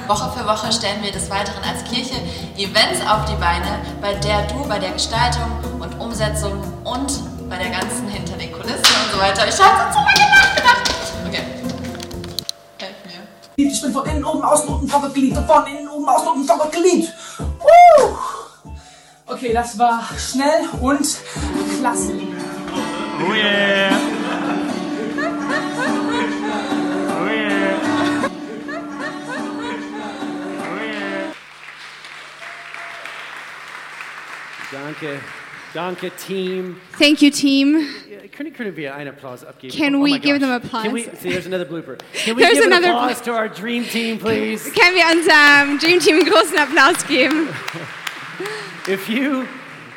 Woche 0.08 0.32
für 0.36 0.46
Woche 0.46 0.72
stellen 0.72 1.04
wir 1.04 1.12
des 1.12 1.30
Weiteren 1.30 1.62
als 1.64 1.84
Kirche 1.84 2.16
Events 2.58 3.00
auf 3.08 3.26
die 3.26 3.36
Beine, 3.36 3.80
bei 4.02 4.16
der 4.16 4.48
du 4.48 4.68
bei 4.68 4.80
der 4.80 4.92
Gestaltung 4.92 5.52
und 5.80 6.00
Umsetzung 6.00 6.64
und 6.84 7.48
bei 7.48 7.58
der 7.58 7.70
ganzen 7.70 8.08
hinter 8.08 8.36
den 8.36 8.52
Kulissen 8.52 8.80
und 8.80 9.12
so 9.14 9.20
weiter. 9.20 9.48
Ich 9.48 9.60
habe 9.60 9.94
so 9.94 10.00
lange 10.00 10.32
nachgedacht. 10.32 10.92
Okay. 11.28 11.44
Helf 12.80 12.96
mir. 13.06 13.22
Ich 13.56 13.82
bin 13.82 13.94
von 13.94 14.06
innen, 14.08 14.24
oben, 14.24 14.42
außen, 14.42 14.68
unten, 14.68 14.88
vor 14.88 15.02
Gott 15.02 15.14
geliebt. 15.14 15.38
Und 15.38 15.46
von 15.46 15.68
innen, 15.68 15.88
oben, 15.88 16.10
außen, 16.10 16.28
unten, 16.28 16.48
vor 16.48 16.58
Gott 16.58 16.72
geliebt. 16.72 17.14
Uh! 17.40 18.39
Okay, 19.30 19.54
das 19.54 19.78
war 19.78 20.04
schnell 20.18 20.68
und 20.82 21.08
klasse. 21.80 22.14
Oh 23.22 23.34
yeah. 23.34 23.96
Oh 27.12 27.28
yeah. 27.28 28.30
Oh 30.58 30.78
yeah. 30.82 31.32
Danke, 34.72 35.20
danke 35.76 36.12
Team. 36.12 36.78
Thank 36.98 37.22
you, 37.22 37.30
Team. 37.30 37.86
können, 38.36 38.54
können 38.54 38.76
wir 38.76 38.96
einen 38.96 39.10
Applaus 39.10 39.46
abgeben? 39.46 39.78
Can 39.78 39.96
oh, 39.96 40.06
we 40.06 40.18
give 40.18 40.40
gosh. 40.40 40.42
them 40.42 40.52
applause? 40.52 40.84
Can 40.84 40.94
we, 40.96 41.04
see, 41.04 41.30
there's 41.30 41.46
another 41.46 41.66
blooper. 41.66 41.98
Can 42.14 42.36
we 42.36 42.42
There's 42.42 42.56
give 42.56 42.66
an 42.66 42.74
another 42.74 42.94
applause 42.94 43.22
to 43.22 43.34
our 43.34 43.48
dream 43.48 43.84
team, 43.84 44.18
please? 44.18 44.72
Können 44.72 44.96
wir 44.96 45.06
unserem 45.06 45.78
Dream 45.78 46.00
Team 46.00 46.16
einen 46.22 46.26
großen 46.26 46.58
Applaus 46.58 47.06
geben? 47.06 47.48
If 48.88 49.10
you, 49.10 49.48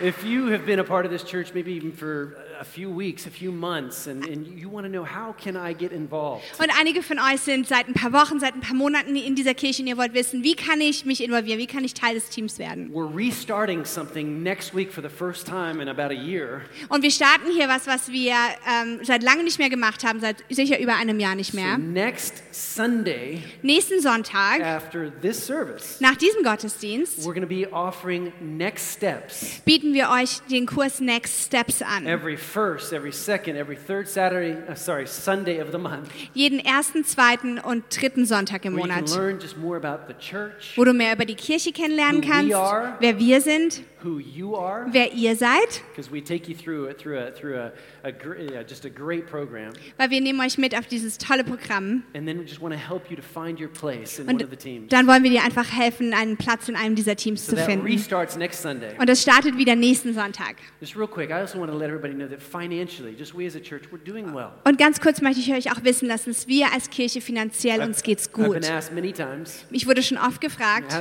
if 0.01 0.25
you 0.25 0.49
have 0.49 0.67
been 0.67 0.79
a 0.79 0.85
part 0.85 1.05
of 1.05 1.11
this 1.11 1.23
church, 1.23 1.55
maybe 1.55 1.73
even 1.73 1.93
for 1.93 2.37
a 2.62 2.64
few 2.64 2.88
weeks, 2.88 3.27
a 3.27 3.31
few 3.31 3.51
months, 3.51 4.07
and, 4.07 4.25
and 4.25 4.46
you 4.57 4.68
want 4.70 4.87
to 4.87 4.88
know 4.90 5.05
how 5.05 5.35
can 5.35 5.57
I 5.57 5.75
get 5.75 5.90
involved? 5.90 6.44
Und 6.61 6.70
einige 6.79 7.03
von 7.03 7.18
euch 7.18 7.40
sind 7.40 7.66
seit 7.66 7.88
ein 7.88 7.94
paar 7.94 8.12
Wochen, 8.12 8.38
seit 8.38 8.55
ein 8.55 8.61
paar 8.61 8.77
Monaten 8.77 9.16
in 9.16 9.35
dieser 9.35 9.53
Kirche 9.55 9.83
und 9.83 9.88
ihr 9.88 9.96
wollt 9.96 10.14
wissen, 10.14 10.44
wie 10.44 10.55
kann 10.55 10.81
ich 10.81 11.05
mich 11.05 11.22
involvieren, 11.25 11.59
wie 11.59 11.66
kann 11.66 11.83
ich 11.85 11.92
Teil 11.92 12.14
des 12.14 12.29
Teams 12.29 12.59
werden? 12.61 12.90
We're 12.92 13.12
restarting 13.14 13.85
something 13.85 14.42
next 14.44 14.75
week 14.77 14.92
for 14.92 15.03
the 15.03 15.09
first 15.09 15.44
time 15.46 15.83
in 15.83 15.88
about 15.88 16.11
a 16.14 16.16
year. 16.16 16.62
Und 16.88 17.03
wir 17.03 17.11
starten 17.11 17.51
hier 17.53 17.68
was, 17.68 17.87
was 17.88 18.12
wir 18.12 18.35
ähm, 18.70 19.01
seit 19.03 19.22
langem 19.25 19.44
nicht 19.44 19.59
mehr 19.59 19.68
gemacht 19.70 20.05
haben, 20.05 20.20
seit 20.20 20.44
sicher 20.48 20.79
über 20.79 20.94
einem 20.94 21.18
Jahr 21.18 21.35
nicht 21.35 21.51
So 21.53 21.59
mehr. 21.59 21.77
next 21.79 22.42
Sunday, 22.53 23.42
Nächsten 23.62 24.01
Sonntag, 24.01 24.61
after 24.62 25.11
this 25.20 25.44
service, 25.44 26.01
nach 26.01 26.14
diesem 26.16 26.42
Gottesdienst, 26.44 27.18
we're 27.27 27.35
going 27.35 27.42
to 27.42 27.46
be 27.46 27.66
offering 27.72 28.33
next 28.40 28.92
steps. 28.94 29.61
bieten 29.64 29.92
wir 29.94 30.11
euch 30.11 30.40
den 30.51 30.66
Kurs 30.66 31.01
Next 31.01 31.44
Steps 31.46 31.83
an. 31.83 32.07
Every 32.07 32.37
first, 32.53 32.93
every 32.93 33.12
second, 33.12 33.57
every 33.57 33.77
third 33.77 34.07
Saturday, 34.07 34.57
uh, 34.69 34.75
sorry, 34.75 35.07
Sunday 35.07 35.59
of 35.59 35.73
the 35.73 35.79
month, 35.79 36.11
Jeden 36.35 36.61
ersten, 36.61 37.05
zweiten 37.05 37.59
und 37.59 37.85
dritten 37.88 38.27
Sonntag 38.27 38.65
im 38.65 38.75
where 38.75 38.87
you 38.87 38.93
can 38.93 39.05
Monat, 39.05 39.17
learn 39.17 39.38
just 39.41 39.57
more 39.57 39.77
about 39.77 40.07
the 40.07 40.15
church, 40.15 40.77
wo 40.77 40.85
du 40.85 40.93
mehr 40.93 41.15
über 41.15 41.25
die 41.25 41.35
Kirche 41.35 41.73
kennenlernen 41.73 42.21
kannst, 42.21 42.55
are. 42.55 42.97
wer 43.01 43.19
wir 43.19 43.41
sind, 43.41 43.83
wer 44.05 45.12
ihr 45.12 45.37
seid, 45.37 45.83
because 45.95 46.11
we 46.12 46.23
take 46.23 46.49
you 46.51 46.57
through 46.57 46.88
it 46.88 46.99
through 46.99 47.17
a 47.19 47.31
through 47.33 47.57
a, 47.57 47.73
a 48.03 48.11
gr- 48.12 48.37
yeah, 48.38 48.62
just 48.62 48.85
a 48.85 48.88
great 48.88 49.27
program, 49.27 49.73
weil 49.99 50.11
wir 50.11 50.21
nehmen 50.21 50.41
euch 50.41 50.59
mit 50.59 50.77
auf 50.77 50.87
dieses 50.87 51.19
tolle 51.19 51.45
Programm. 51.45 52.03
and 52.15 52.27
then 52.27 52.38
we 52.38 52.45
just 52.45 52.61
want 52.61 52.75
to 52.75 52.81
help 52.81 53.11
you 53.11 53.17
to 53.17 53.23
find 53.23 53.61
your 53.61 53.69
place 53.69 54.19
in 54.19 54.29
Und 54.29 54.35
one 54.37 54.45
of 54.45 54.51
the 54.51 54.57
teams. 54.57 54.88
dann 54.88 55.07
wollen 55.07 55.23
wir 55.23 55.31
dir 55.31 55.43
einfach 55.45 55.71
helfen, 55.73 56.15
einen 56.15 56.37
Platz 56.37 56.69
in 56.69 56.77
einem 56.77 56.95
dieser 56.95 57.17
Teams 57.17 57.47
So 57.47 57.57
zu 57.57 57.65
finden. 57.65 57.87
restarts 57.87 58.37
next 58.37 58.62
Sunday. 58.62 58.97
Und 58.99 59.09
das 59.09 59.23
startet 59.23 59.57
wieder 59.57 59.77
nächsten 59.77 60.15
Sonntag. 60.15 60.57
Just 60.81 60.97
real 60.97 61.09
quick, 61.09 61.31
I 61.31 61.35
also 61.35 61.59
want 61.59 61.71
to 61.71 61.79
let 61.79 61.88
everybody 61.88 62.15
know 62.15 62.27
that 62.29 62.41
financially, 62.43 63.15
just 63.19 63.37
we 63.37 63.47
as 63.47 63.57
a 63.57 63.61
church, 63.61 63.85
we're 63.93 63.99
doing 64.05 64.35
well. 64.35 64.51
Und 64.65 64.79
ganz 64.79 65.01
kurz 65.01 65.21
möchte 65.21 65.41
ich 65.41 65.53
euch 65.53 65.71
auch 65.73 65.83
wissen 65.85 66.09
lassen, 66.09 66.31
dass 66.31 66.49
wir 66.49 66.73
als 66.73 66.91
Kirche 66.91 67.21
finanziell 67.21 67.81
uns 67.83 68.03
geht's 68.03 68.29
I've 68.29 68.33
gut. 68.47 68.61
been 68.61 68.65
asked 68.71 68.95
many 68.95 69.12
times, 69.12 69.65
Ich 69.71 69.87
wurde 69.87 70.03
schon 70.03 70.19
oft 70.19 70.41
gefragt, 70.41 70.93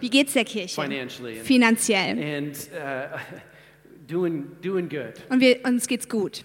wie 0.00 0.10
geht's 0.10 0.32
der 0.32 0.44
Kirche 0.44 0.80
financially? 0.80 1.36
Finanziell? 1.86 2.18
and 2.18 2.68
uh, 2.74 3.18
doing 4.06 4.56
doing 4.62 4.88
good. 4.88 5.14
Und 5.28 5.40
wir, 5.40 5.64
uns 5.64 5.86
geht's 5.86 6.08
gut. 6.08 6.44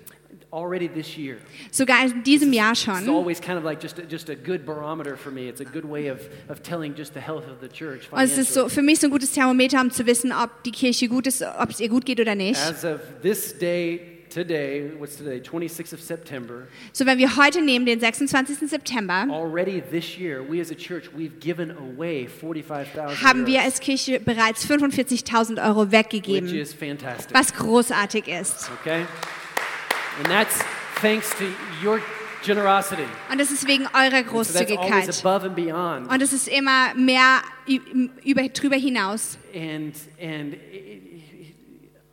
Already 0.50 0.88
this 0.88 1.17
year. 1.17 1.38
Sogar 1.71 2.06
in 2.06 2.23
diesem 2.23 2.54
Jahr 2.54 2.71
It's 2.71 2.82
schon. 2.82 3.10
always 3.10 3.41
kind 3.41 3.58
of 3.58 3.65
like 3.65 3.82
just 3.82 4.00
a, 4.00 4.04
just 4.04 4.30
a 4.30 4.36
good 4.36 4.65
barometer 4.65 5.17
for 5.17 5.30
me. 5.30 5.50
It's 5.50 5.60
a 5.60 5.65
good 5.65 5.84
way 5.84 6.08
of, 6.08 6.21
of 6.47 6.63
telling 6.63 6.95
just 6.95 7.13
the 7.13 7.19
health 7.19 7.43
of 7.50 7.60
the 7.60 7.67
church. 7.67 8.08
Und 8.12 8.19
es 8.21 8.38
ist 8.38 8.54
so, 8.54 8.69
für 8.69 8.82
mich 8.82 9.00
so 9.00 9.08
ein 9.08 9.12
gutes 9.12 9.34
Thermometer, 9.34 9.82
um 9.82 9.91
zu 9.91 10.06
wissen, 10.06 10.32
ob 10.32 10.63
die 10.63 10.71
Kirche 10.71 11.10
gut 11.10 11.28
ist, 11.28 11.41
ob 11.43 11.69
es 11.69 11.82
ihr 11.82 11.89
gut 11.89 12.06
geht 12.06 12.21
oder 12.21 12.34
nicht. 12.34 12.62
As 12.62 12.86
of 12.86 13.02
this 13.21 13.58
day, 13.58 14.16
today, 14.38 14.91
what's 14.97 15.15
today? 15.15 15.39
26th 15.39 15.93
of 15.93 16.02
September. 16.02 16.67
So, 16.93 17.06
wenn 17.06 17.17
wir 17.17 17.36
heute 17.36 17.62
nehmen, 17.62 17.86
den 17.86 18.00
26. 18.00 18.69
September, 18.69 19.26
Already 19.30 19.82
this 19.82 20.17
year, 20.17 20.43
we 20.47 20.62
as 20.62 20.71
a 20.71 20.76
church, 20.76 21.10
we've 21.15 21.39
given 21.39 21.71
away 21.71 22.28
45,000 22.28 23.23
haben 23.23 23.47
wir 23.47 23.63
als 23.63 23.80
Kirche 23.80 24.19
bereits 24.19 24.65
45.000 24.65 25.58
Euro 25.63 25.86
which 25.86 25.91
weggegeben, 25.91 26.56
is 26.56 26.73
fantastic. 26.73 27.34
was 27.34 27.54
großartig 27.54 28.28
ist. 28.28 28.69
Okay? 28.82 29.06
And 30.19 30.28
that's 30.28 30.60
thanks 31.02 31.30
to 31.38 31.45
your 31.84 32.00
generosity. 32.43 33.06
Und 33.32 33.39
das 33.41 33.52
ist 33.52 33.67
wegen 33.67 33.88
eurer 33.88 34.17
And 34.17 34.28
so 34.30 34.54
that's 34.54 34.71
always 34.71 35.08
Großzügigkeit. 35.08 35.26
above 35.26 35.45
and 35.47 35.56
beyond. 35.56 36.12
Und 36.12 36.21
es 36.21 36.32
ist 36.34 36.47
immer 36.47 36.93
mehr 36.93 37.41
über, 38.23 38.47
drüber 38.50 38.76
hinaus. 38.76 39.38
And 39.54 39.95
and 40.21 40.56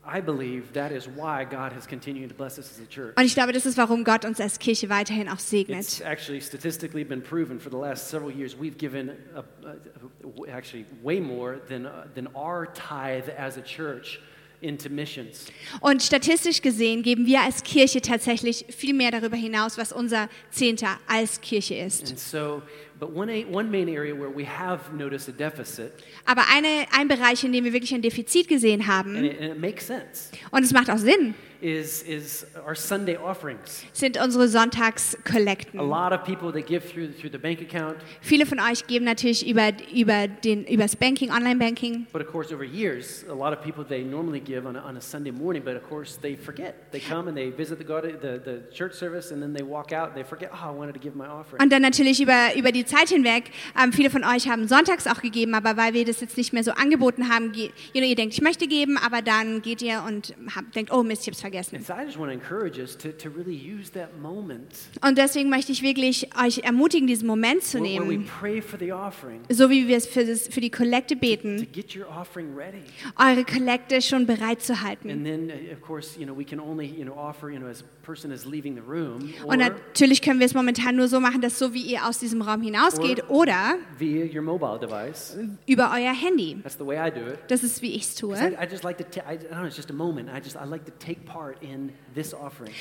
I 0.07 0.21
believe 0.21 0.73
that 0.75 0.93
is 0.93 1.09
why 1.09 1.45
God 1.45 1.73
has 1.73 1.87
continued 1.87 2.29
to 2.29 2.35
bless 2.35 2.59
us 2.59 2.71
as 2.71 2.79
a 2.79 2.87
church. 2.87 3.15
Und 3.17 3.25
ich 3.25 3.35
glaube, 3.35 3.53
das 3.53 3.65
ist, 3.65 3.79
warum 3.79 4.05
Gott 4.05 4.25
uns 4.25 4.39
als 4.41 4.59
Kirche 4.59 4.89
weiterhin 4.89 5.29
auch 5.29 5.39
It's 5.39 6.01
actually 6.01 6.41
statistically 6.41 7.05
been 7.05 7.23
proven 7.23 7.59
for 7.59 7.71
the 7.71 7.79
last 7.79 8.09
several 8.09 8.31
years 8.31 8.55
we've 8.55 8.77
given 8.77 9.11
a, 9.35 9.41
a, 9.67 10.49
actually 10.49 10.85
way 11.03 11.21
more 11.21 11.61
than, 11.69 11.87
uh, 11.87 12.07
than 12.15 12.29
our 12.35 12.67
tithe 12.67 13.31
as 13.31 13.57
a 13.57 13.63
church 13.63 14.21
into 14.61 14.91
missions. 14.91 15.47
Und 15.81 16.03
statistisch 16.03 16.61
gesehen 16.61 17.03
geben 17.03 17.27
wir 17.27 17.41
als 17.41 17.63
Kirche 17.63 18.01
tatsächlich 18.01 18.65
viel 18.69 18.95
mehr 18.95 19.11
darüber 19.11 19.37
hinaus, 19.37 19.79
was 19.79 19.93
unser 19.93 20.29
Zehnter 20.51 20.99
als 21.07 21.41
Kirche 21.41 21.77
ist. 21.77 22.11
And 22.11 22.19
so, 22.19 22.63
but 22.99 23.11
one, 23.13 23.29
a, 23.31 23.45
one 23.45 23.71
main 23.71 23.89
area 23.89 24.15
where 24.15 24.31
we 24.31 24.45
have 24.47 24.93
noticed 24.95 25.29
a 25.29 25.33
deficit, 25.33 25.93
Aber 26.27 26.43
eine, 26.53 26.87
ein 26.93 27.09
Bereich, 27.09 27.45
in 27.45 27.53
dem 27.53 27.65
wir 27.65 27.73
wirklich 27.73 27.95
ein 27.95 28.03
Defizit 28.03 28.49
gesehen 28.49 28.81
and 28.81 28.89
haben, 28.89 29.25
it, 29.25 29.41
and 29.41 29.51
it 29.53 29.61
makes 29.61 29.87
sense, 29.87 30.31
und 30.51 30.63
es 30.65 30.73
macht 30.73 30.91
auch 30.91 30.99
Sinn, 30.99 31.35
is, 31.61 32.03
is 32.03 32.47
our 32.67 32.75
Sunday 32.75 33.17
offerings. 33.17 33.85
sind 33.93 34.19
unsere 34.23 34.45
A 34.45 34.49
Sonntagskollekten. 34.49 35.81
lot 35.81 36.13
of 36.13 36.25
people 36.25 36.53
that 36.53 36.67
give 36.67 36.83
through, 36.85 37.09
through 37.13 37.31
the 37.31 37.39
bank 37.39 37.61
account, 37.61 37.97
Viele 38.21 38.45
von 38.47 38.61
euch 38.61 38.87
geben 38.87 39.05
natürlich 39.05 39.47
über, 39.49 39.71
über, 39.95 40.29
den, 40.29 40.65
über 40.67 40.83
das 40.83 40.95
Banking, 40.97 41.31
Online-Banking. 41.31 42.07
but 42.13 42.21
of 42.21 42.31
course, 42.31 42.53
over 42.55 42.65
years, 42.65 43.25
a 43.31 43.35
lot 43.35 43.53
of 43.57 43.63
people 43.63 43.85
they 43.85 44.03
normally 44.05 44.41
give 44.41 44.67
on 44.67 44.77
a, 44.77 44.81
on 44.81 44.97
a 44.97 45.01
Sunday 45.01 45.31
morning, 45.31 45.63
but 45.65 45.75
of 45.75 45.83
course, 45.89 46.19
they 46.21 46.37
forget. 46.37 46.91
They 46.93 47.01
come 47.01 47.29
and 47.29 47.37
they 47.37 47.51
visit 47.51 47.79
the, 47.79 47.85
God, 47.85 48.05
the, 48.05 48.39
the 48.45 48.63
church 48.73 48.95
service, 48.95 49.31
and 49.33 49.41
then 49.43 49.53
they 49.55 49.63
walk 49.65 49.93
out 49.93 50.09
and 50.09 50.17
they 50.17 50.25
forget, 50.25 50.51
oh, 50.53 50.69
I 50.69 50.71
wanted 50.71 50.95
to 50.95 51.01
give 51.01 51.17
my 51.17 51.27
offering. 51.27 51.63
Und 51.63 51.71
dann 51.73 51.83
natürlich 51.83 52.21
über, 52.21 52.55
über 52.57 52.73
die 52.73 52.84
Zeit 52.87 53.09
hinweg, 53.09 53.51
ähm, 53.83 53.93
viele 53.93 54.11
von 54.11 54.25
euch 54.25 54.49
haben 54.49 54.69
sonntags 54.69 55.07
auch 55.07 55.21
gegeben, 55.23 55.55
aber 55.55 55.77
weil 55.77 55.95
wir 55.95 56.05
das 56.05 56.21
jetzt 56.21 56.37
nicht 56.37 56.53
mehr 56.53 56.65
so 56.65 56.73
angeboten 56.73 57.29
haben, 57.29 57.53
ge- 57.53 57.71
you 57.93 58.01
know, 58.01 58.09
ihr 58.09 58.15
denkt, 58.17 58.35
ich 58.35 58.41
möchte 58.43 58.67
geben, 58.67 58.99
aber 58.99 59.23
dann 59.23 59.63
geht 59.63 59.83
ihr 59.83 60.03
und 60.07 60.35
habt, 60.55 60.75
denkt, 60.77 60.93
oh 60.93 61.03
Mist, 61.03 61.23
ich 61.23 61.29
hab's 61.29 61.41
vergessen. 61.41 61.77
And 61.77 61.87
so 61.87 61.93
I 61.95 62.05
just 62.05 62.19
want 62.19 62.31
to 62.31 62.35
encourage 62.39 62.79
us 62.81 62.97
to, 62.99 63.09
to 63.13 63.29
really 63.29 63.55
use 63.57 63.91
that 63.93 64.11
moment 64.21 64.73
Und 65.07 65.19
deswegen 65.19 65.51
möchte 65.51 65.73
ich 65.73 65.83
wirklich 65.83 66.29
euch 66.43 66.59
ermutigen, 66.59 67.07
diesen 67.07 67.27
Moment 67.27 67.63
zu 67.63 67.79
where, 67.79 67.85
where 67.95 68.03
we 68.05 68.09
nehmen, 68.19 68.27
pray 68.41 68.61
for 68.63 68.79
the 68.79 68.93
offering, 68.93 69.41
so 69.49 69.71
wie 69.71 69.87
wir 69.89 69.97
es 69.97 70.07
für, 70.07 70.25
das, 70.25 70.49
für 70.49 70.61
die 70.61 70.71
Kollekte 70.71 71.15
to 71.15 71.21
beten, 71.21 71.67
get 71.73 71.95
your 71.97 72.07
offering 72.09 72.55
ready. 72.57 72.83
eure 73.19 73.45
Kollekte 73.45 74.01
schon 74.03 74.27
bereit 74.27 74.63
zu 74.63 74.81
halten. 74.81 75.11
And 75.11 75.25
then, 75.25 75.51
uh, 75.51 75.73
of 75.73 75.81
course, 75.83 76.19
you 76.19 76.25
know, 76.27 76.37
we 76.37 76.45
can 76.45 76.59
only, 76.61 76.87
you 76.87 77.05
know, 77.05 77.15
offer, 77.17 77.51
you 77.51 77.59
know, 77.59 77.69
as 77.69 77.83
a 77.83 77.85
person 78.07 78.31
is 78.31 78.45
leaving 78.47 78.75
the 78.75 78.81
room, 78.83 79.33
or 79.45 79.53
Und 79.53 79.59
natürlich 79.59 80.23
können 80.23 80.39
wir 80.41 80.47
es 80.47 80.55
momentan 80.55 80.97
nur 80.97 81.09
so 81.09 81.21
machen, 81.21 81.41
dass 81.41 81.59
so 81.59 81.73
wie 81.75 81.83
ihr 81.83 82.07
aus 82.07 82.19
diesem 82.19 82.43
Raum 82.43 82.63
hinausgeht 82.75 83.29
oder 83.29 83.77
via 83.99 84.25
your 84.35 84.43
mobile 84.43 84.79
device. 84.79 85.37
über 85.67 85.93
euer 85.95 86.13
Handy. 86.13 86.57
That's 86.63 86.77
the 86.77 86.87
way 86.87 86.97
I 86.97 87.11
do 87.11 87.21
it. 87.29 87.39
Das 87.49 87.63
ist, 87.63 87.83
wie 87.83 87.93
ich 87.93 88.03
es 88.03 88.15
tue. 88.15 88.37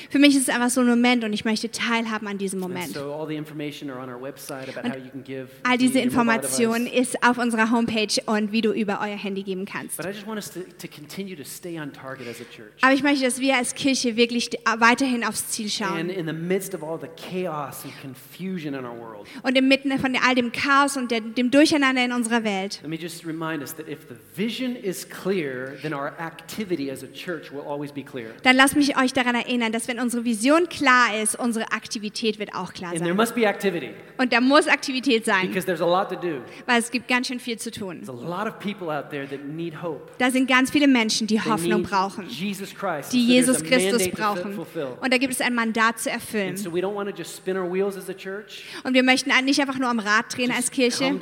Für 0.09 0.19
mich 0.19 0.35
ist 0.35 0.41
es 0.41 0.49
einfach 0.49 0.69
so 0.69 0.81
ein 0.81 0.87
Moment 0.87 1.23
und 1.23 1.33
ich 1.33 1.45
möchte 1.45 1.69
teilhaben 1.71 2.27
an 2.27 2.37
diesem 2.37 2.59
Moment. 2.59 2.97
all 2.97 3.27
the 3.27 3.35
information 3.35 3.89
are 3.89 3.99
on 3.99 4.09
our 4.09 4.21
website 4.21 4.69
about 4.69 4.87
how 4.89 4.95
you 4.97 5.09
can 5.11 5.23
give. 5.23 5.47
All 5.63 5.77
via 5.77 5.77
diese 5.77 5.99
Informationen 5.99 6.87
ist 6.87 7.23
auf 7.23 7.37
unserer 7.37 7.71
Homepage 7.71 8.21
und 8.25 8.51
wie 8.51 8.61
du 8.61 8.71
über 8.71 8.99
euer 9.01 9.17
Handy 9.17 9.43
geben 9.43 9.65
kannst. 9.65 9.97
But 9.97 10.05
I 10.05 10.09
just 10.09 10.25
want 10.27 10.37
us 10.37 10.51
to, 10.51 10.61
to 10.61 10.87
continue 10.87 11.35
to 11.35 11.43
stay 11.43 11.79
on 11.79 11.91
target 11.93 12.27
as 12.27 12.41
a 12.41 12.45
church. 12.45 12.71
Aber 12.81 12.93
ich 12.93 13.03
möchte, 13.03 13.25
dass 13.25 13.39
wir 13.39 13.55
als 13.57 13.75
Kirche 13.75 14.15
wirklich 14.15 14.49
weiterhin 14.79 15.23
aufs 15.23 15.49
Ziel 15.49 15.65
And 15.65 15.73
schauen. 15.73 16.09
in 16.09 16.25
the 16.27 16.33
midst 16.33 16.73
of 16.73 16.83
all 16.83 16.99
the 16.99 17.07
chaos 17.15 17.83
and 17.83 17.93
confusion 18.01 18.73
in 18.73 18.85
our 18.85 18.97
world, 18.97 19.27
Und 19.43 19.57
inmitten 19.57 19.82
von 19.99 20.15
all 20.25 20.35
dem 20.35 20.51
Chaos 20.51 20.97
und 20.97 21.11
dem 21.11 21.51
Durcheinander 21.51 22.03
in 22.05 22.11
unserer 22.11 22.43
Welt. 22.43 22.79
let 22.81 22.89
me 22.89 22.97
just 22.97 23.25
remind 23.25 23.61
us 23.61 23.75
that 23.75 23.87
if 23.87 23.99
the 24.09 24.15
vision 24.35 24.75
is 24.75 25.07
clear, 25.07 25.77
then 25.81 25.93
our 25.93 26.13
activity 26.19 26.89
as 26.91 27.03
a 27.03 27.07
church 27.07 27.51
will 27.51 27.61
always 27.61 27.91
be 27.91 28.03
clear. 28.03 28.31
Dann 28.43 28.55
lasst 28.55 28.75
mich 28.75 28.97
euch 28.97 29.13
daran 29.13 29.35
erinnern, 29.35 29.71
dass 29.71 29.87
wenn 29.87 29.99
unsere 29.99 30.23
Vision 30.25 30.67
klar 30.69 31.17
ist, 31.21 31.35
unsere 31.39 31.71
Aktivität 31.71 32.39
wird 32.39 32.53
auch 32.55 32.73
klar 32.73 32.91
And 32.91 32.99
there 32.99 33.09
sein. 33.09 33.17
must 33.17 33.35
be 33.35 33.45
activity 33.45 33.91
Und 34.17 34.31
da 34.33 34.41
muss 34.41 34.67
Aktivität 34.67 35.25
sein, 35.25 35.47
because 35.47 35.65
there's 35.65 35.81
a 35.81 35.85
lot 35.85 36.09
to 36.09 36.15
do. 36.15 36.41
weil 36.65 36.79
es 36.79 36.91
gibt 36.91 37.07
ganz 37.07 37.27
schön 37.27 37.39
viel 37.39 37.57
zu 37.57 37.71
tun. 37.71 38.01
There's 38.03 38.09
a 38.09 38.13
lot 38.27 38.47
of 38.47 38.59
people 38.59 38.89
out 38.89 39.09
there 39.09 39.27
that 39.27 39.43
need 39.45 39.81
hope. 39.81 40.11
Da 40.17 40.31
sind 40.31 40.47
ganz 40.47 40.71
viele 40.71 40.87
Menschen, 40.87 41.27
die 41.27 41.39
Hoffnung 41.41 41.83
brauchen, 41.83 42.27
Jesus 42.29 42.73
Christ. 42.73 43.11
die 43.13 43.37
And 43.37 43.45
so 43.45 43.53
Jesus 43.53 43.63
Christus 43.63 44.09
brauchen. 44.09 44.57
Und 44.57 45.13
da 45.13 45.17
gibt 45.17 45.33
es 45.33 45.41
ein 45.41 45.53
Mandat 45.55 45.99
zu 45.99 46.09
And 46.11 46.21
erfüllen. 46.21 46.57
so 46.57 46.71
we 46.73 46.79
don't 46.79 46.95
want 46.95 47.09
to 47.09 47.15
just 47.15 47.35
spin 47.35 47.57
our 47.57 47.71
wheels 47.71 47.97
as 47.97 48.09
a 48.09 48.13
church. 48.13 48.63
Und 48.83 48.93
wir 48.93 49.03
möchten 49.03 49.31
nicht 49.45 49.59
einfach 49.59 49.72
einfach 49.73 49.79
nur 49.79 49.89
am 49.89 49.99
Rad 49.99 50.35
drehen 50.35 50.51
als 50.51 50.71
Kirche 50.71 51.05
and 51.05 51.19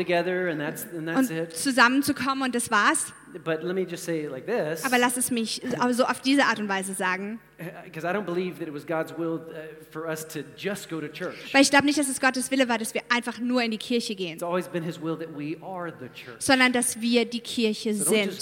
that's, 0.60 0.86
and 0.96 1.08
that's 1.08 1.30
und 1.30 1.54
zusammenzukommen 1.54 2.44
und 2.44 2.56
das 2.56 2.70
war's. 2.72 3.14
But 3.46 3.64
let 3.64 3.76
me 3.76 3.84
just 3.90 4.04
say 4.04 4.26
it 4.26 4.32
like 4.32 4.46
this. 4.46 4.84
Aber 4.84 4.98
lass 4.98 5.16
es 5.16 5.32
mich 5.32 5.62
so 5.92 6.04
auf 6.04 6.20
diese 6.20 6.44
Art 6.44 6.60
und 6.60 6.68
Weise 6.68 6.94
sagen. 6.94 7.40
Because 7.86 8.06
I 8.06 8.10
don't 8.12 8.26
believe 8.26 8.60
that 8.60 8.68
it 8.68 8.74
was 8.74 8.86
God's 8.86 9.18
will 9.18 9.36
uh, 9.36 9.86
for 9.90 10.06
us 10.06 10.28
to 10.28 10.40
just 10.58 10.90
go 10.90 11.00
to 11.00 11.08
church. 11.08 11.54
Weil 11.54 11.62
ich 11.62 11.70
glaube 11.70 11.86
nicht, 11.86 11.98
dass 11.98 12.10
es 12.10 12.20
Gottes 12.20 12.52
Wille 12.52 12.68
war, 12.68 12.78
dass 12.78 12.94
wir 12.94 13.04
einfach 13.08 13.40
nur 13.40 13.62
in 13.64 13.72
die 13.72 13.78
Kirche 13.78 14.16
gehen, 14.16 14.34
It's 14.34 14.44
always 14.44 14.68
been 14.68 14.84
His 14.84 15.02
will 15.02 15.18
that 15.18 15.30
we 15.34 15.56
are 15.62 15.94
the 15.98 16.08
church. 16.08 16.36
sondern 16.40 16.74
dass 16.74 17.00
wir 17.00 17.24
die 17.24 17.40
Kirche 17.40 17.94
So 17.94 18.12
sind. 18.12 18.38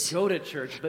church. 0.45 0.81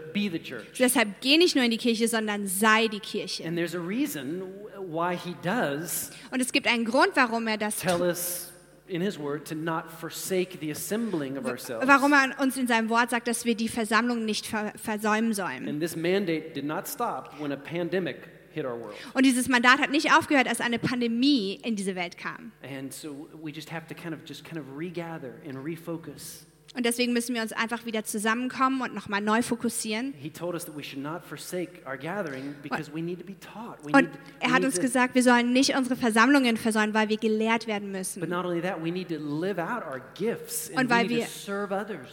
Deshalb 0.79 1.21
geh 1.21 1.37
nicht 1.37 1.55
nur 1.55 1.65
in 1.65 1.71
die 1.71 1.77
Kirche, 1.77 2.09
sondern 2.09 2.47
sei 2.47 2.89
die 2.89 3.01
Kirche. 3.01 3.45
And 3.47 3.55
there's 3.55 3.75
a 3.75 3.81
reason 3.81 4.45
why 4.79 5.15
He 5.15 5.35
does 5.43 6.11
Und 6.31 6.41
es 6.41 6.53
gibt 6.53 6.67
einen 6.67 6.87
Grund, 6.87 7.11
warum 7.17 7.47
er 7.47 7.59
das 7.59 7.77
tut. 7.81 8.50
In 8.91 9.01
His 9.01 9.19
Word 9.19 9.47
to 9.47 9.55
not 9.55 9.91
forsake 9.91 10.61
the 10.61 10.71
assembling 10.71 11.37
of 11.37 11.47
ourselves. 11.47 11.87
Warum 11.87 12.13
er 12.13 12.39
uns 12.41 12.57
in 12.57 12.67
seinem 12.67 12.89
Wort 12.89 13.11
sagt, 13.11 13.29
dass 13.29 13.45
wir 13.45 13.55
die 13.55 13.69
Versammlung 13.69 14.25
nicht 14.25 14.47
ver 14.47 14.73
versäumen 14.77 15.33
sollen. 15.33 15.69
And 15.69 15.81
this 15.81 15.97
mandate 15.97 16.55
did 16.55 16.65
not 16.65 16.87
stop 16.89 17.35
when 17.39 17.53
a 17.53 17.57
pandemic 17.57 18.29
hit 18.53 18.65
our 18.65 18.79
world. 18.79 18.95
Und 19.15 19.25
dieses 19.25 19.49
Mandat 19.49 19.79
hat 19.79 19.91
nicht 19.91 20.13
aufgehört, 20.13 20.49
als 20.49 20.61
eine 20.61 20.79
Pandemie 20.79 21.61
in 21.63 21.77
diese 21.77 21.95
Welt 21.95 22.19
kam. 22.19 22.53
And 22.63 22.93
so 22.93 23.29
we 23.41 23.51
just 23.51 23.71
have 23.73 23.87
to 23.87 23.95
kind 23.95 24.15
of 24.15 24.21
just 24.27 24.45
kind 24.45 24.59
of 24.59 24.77
regather 24.77 25.35
and 25.49 25.65
refocus. 25.65 26.47
Und 26.77 26.87
deswegen 26.87 27.13
müssen 27.13 27.35
wir 27.35 27.43
uns 27.43 27.53
einfach 27.53 27.85
wieder 27.85 28.05
zusammenkommen 28.05 28.81
und 28.81 28.95
nochmal 28.95 29.21
neu 29.21 29.43
fokussieren. 29.43 30.15
He 30.17 30.31
told 30.31 30.55
us 30.55 30.65
that 30.67 30.77
we 30.77 30.85
should 30.85 31.03
not 31.03 31.25
forsake 31.25 31.85
our 31.85 31.97
gathering 31.97 32.55
because 32.63 32.93
we 32.95 33.03
need 33.03 33.19
to 33.19 33.25
be 33.27 33.35
taught. 33.41 33.85
We 33.85 33.93
Und 33.93 34.09
er 34.39 34.53
hat 34.53 34.63
uns 34.63 34.79
gesagt, 34.79 35.17
wir 35.17 35.25
sollen 35.25 35.53
nicht 35.53 35.75
unsere 35.77 35.97
Versammlungen 35.97 36.57
versäumen, 36.57 36.95
weil 36.95 37.09
wir 37.09 37.17
gelehrt 37.17 37.67
werden 37.67 37.91
müssen. 37.91 38.21
But 38.21 38.29
not 38.29 38.45
only 38.45 38.63
that, 38.63 38.77
we 38.81 38.93
need 38.93 39.09
to 39.09 39.17
live 39.17 39.59
out 39.59 39.83
our 39.83 40.01
gifts 40.15 40.71
and 40.71 40.79
Und 40.79 40.91
we 40.91 40.95
weil 40.95 41.09
wir-. 41.09 41.27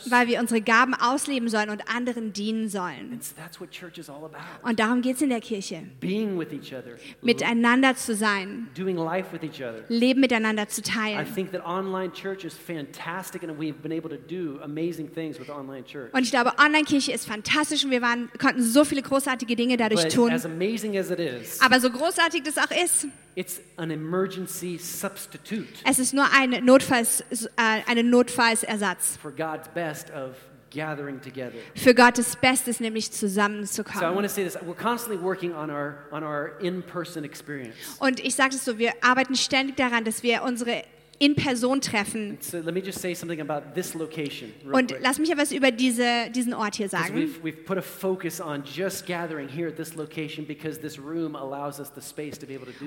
Weil 0.10 0.28
wir 0.28 0.40
unsere 0.40 0.62
Gaben 0.62 0.96
ausleben 0.96 1.50
sollen 1.50 1.70
und 1.70 1.88
anderen 1.88 2.34
dienen 2.34 2.68
sollen. 2.68 3.12
And 3.12 3.24
that's 3.36 3.62
what 3.62 3.70
church 3.70 4.00
is 4.00 4.10
all 4.10 4.26
about. 4.26 4.40
Und 4.64 4.80
darum 4.80 5.04
geht 5.04 5.18
es 5.18 5.22
in 5.22 5.30
der 5.30 5.40
Kirche. 5.42 5.84
Being 6.00 6.38
with 6.40 6.52
each 6.52 6.74
other, 6.74 6.96
Miteinander 7.22 7.96
zu 7.96 8.16
sein, 8.16 8.70
doing 8.76 8.98
life 8.98 9.32
with 9.32 9.44
each 9.44 9.62
other. 9.62 9.84
Leben 9.88 10.22
miteinander 10.22 10.68
zu 10.68 10.82
I 10.82 10.84
teilen. 10.84 11.26
think 11.36 11.52
that 11.52 11.64
online 11.64 12.12
church 12.12 12.44
is 12.44 12.56
fantastic 12.56 13.44
and 13.44 13.60
we've 13.60 13.84
been 13.84 13.92
able 13.92 14.10
to 14.10 14.18
do 14.18 14.47
amazing 14.64 15.14
things 15.14 15.40
with 15.40 15.50
online 15.50 15.84
church. 15.86 16.14
Und 16.14 16.24
ich 16.24 16.32
glaube, 16.32 16.54
Online-Kirche 16.58 17.12
ist 17.12 17.26
fantastisch 17.28 17.84
und 17.86 17.92
wir 17.92 18.02
waren, 18.02 18.30
konnten 18.40 18.64
so 18.64 18.84
viele 18.86 19.02
großartige 19.02 19.56
Dinge 19.56 19.78
dadurch 19.78 20.04
But 20.04 20.14
tun. 20.14 20.32
as 20.32 20.46
amazing 20.46 20.98
as 20.98 21.12
it 21.12 21.20
is, 21.20 21.60
Aber 21.62 21.80
so 21.80 21.90
großartig 21.90 22.44
das 22.44 22.58
auch 22.58 22.72
ist, 22.72 23.08
it's 23.36 23.60
an 23.78 23.92
emergency 23.92 24.78
substitute 24.78 25.68
es 25.88 26.00
ist 26.00 26.14
nur 26.14 26.26
ein 26.34 26.64
Notfalls, 26.66 27.22
äh, 27.22 27.46
eine 27.88 28.04
Notfallsersatz 28.04 29.18
for 29.22 29.32
God's 29.32 29.68
best 29.74 30.10
of 30.12 30.36
gathering 30.72 31.20
together. 31.22 31.54
für 31.76 31.94
Gottes 31.96 32.36
Bestes, 32.36 32.80
nämlich 32.80 33.06
So 33.06 33.12
I 33.12 33.30
want 33.30 33.34
zusammenzukommen. 33.34 34.24
to 34.24 34.30
say 34.30 34.44
this: 34.44 34.56
we're 34.58 34.74
constantly 34.76 35.22
working 35.24 35.54
on 35.54 35.70
our 35.70 35.98
on 36.12 36.24
our 36.24 36.52
in-person 36.62 37.24
experience. 37.24 37.74
Und 38.00 38.20
ich 38.20 38.36
sage 38.36 38.56
es 38.56 38.66
so, 38.66 38.78
wir 38.78 38.92
arbeiten 39.02 39.36
ständig 39.36 39.78
daran, 39.78 40.04
dass 40.04 40.24
wir 40.24 40.44
unsere 40.44 40.84
In-Person-Treffen 41.20 42.38
So 42.42 42.58
let 42.60 42.74
me 42.74 42.82
just 42.82 43.00
say 43.02 43.14
something 43.14 43.42
about 43.42 43.74
this 43.74 43.94
location. 43.94 44.54
Real 44.64 44.76
und 44.76 44.96
lass 45.02 45.20
mich 45.20 45.32
etwas 45.32 45.52
über 45.52 45.72
diese, 45.72 46.30
diesen 46.34 46.54
Ort 46.54 46.76
hier 46.76 46.90
sagen. 46.90 47.16
We've, 47.16 47.42
we've 47.44 47.58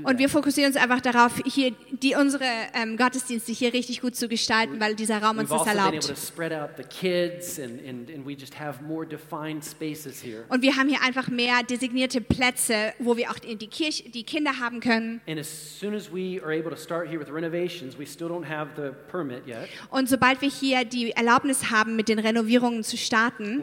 Und 0.03 0.19
wir 0.19 0.29
fokussieren 0.29 0.73
uns 0.73 0.81
einfach 0.81 1.01
darauf, 1.01 1.33
hier 1.45 1.73
die, 1.91 2.15
unsere 2.15 2.45
ähm, 2.75 2.97
Gottesdienste 2.97 3.53
hier 3.53 3.73
richtig 3.73 4.01
gut 4.01 4.15
zu 4.15 4.29
gestalten, 4.29 4.81
weil 4.81 4.95
dieser 4.95 5.23
Raum 5.23 5.39
uns 5.39 5.51
We've 5.51 5.59
das 5.59 5.67
also 5.67 5.79
erlaubt. 5.79 6.09
and, 7.59 7.81
and, 7.87 8.11
and. 8.11 8.27
Und 10.49 10.63
wir 10.63 10.77
haben 10.77 10.89
hier 10.89 11.03
einfach 11.03 11.29
mehr 11.29 11.63
designierte 11.63 12.21
Plätze, 12.21 12.93
wo 12.99 13.17
wir 13.17 13.31
auch 13.31 13.37
in 13.47 13.59
die, 13.59 13.69
Kirche, 13.69 14.09
die 14.09 14.25
Kinder 14.25 14.59
haben 14.59 14.81
können. 14.81 15.21
And 15.27 15.39
as 15.39 15.49
soon 15.49 15.95
as 15.95 16.13
we 16.13 16.41
are 16.43 16.53
able 16.53 16.71
to 16.71 16.77
start 16.77 17.09
here 17.09 17.19
with 17.19 17.31
renovations, 17.33 17.99
we 17.99 18.07
still 18.21 18.29
don't 18.29 18.45
have 18.45 18.69
the 18.77 18.93
permit 19.11 19.47
yet. 19.47 19.69
Und 19.91 20.09
sobald 20.11 20.43
wir 20.43 20.51
hier 20.51 20.85
die 20.85 21.13
Erlaubnis 21.13 21.71
haben, 21.71 21.97
mit 21.97 22.09
den 22.09 22.19
Renovierungen 22.19 22.85
zu 22.85 22.99
starten, 22.99 23.63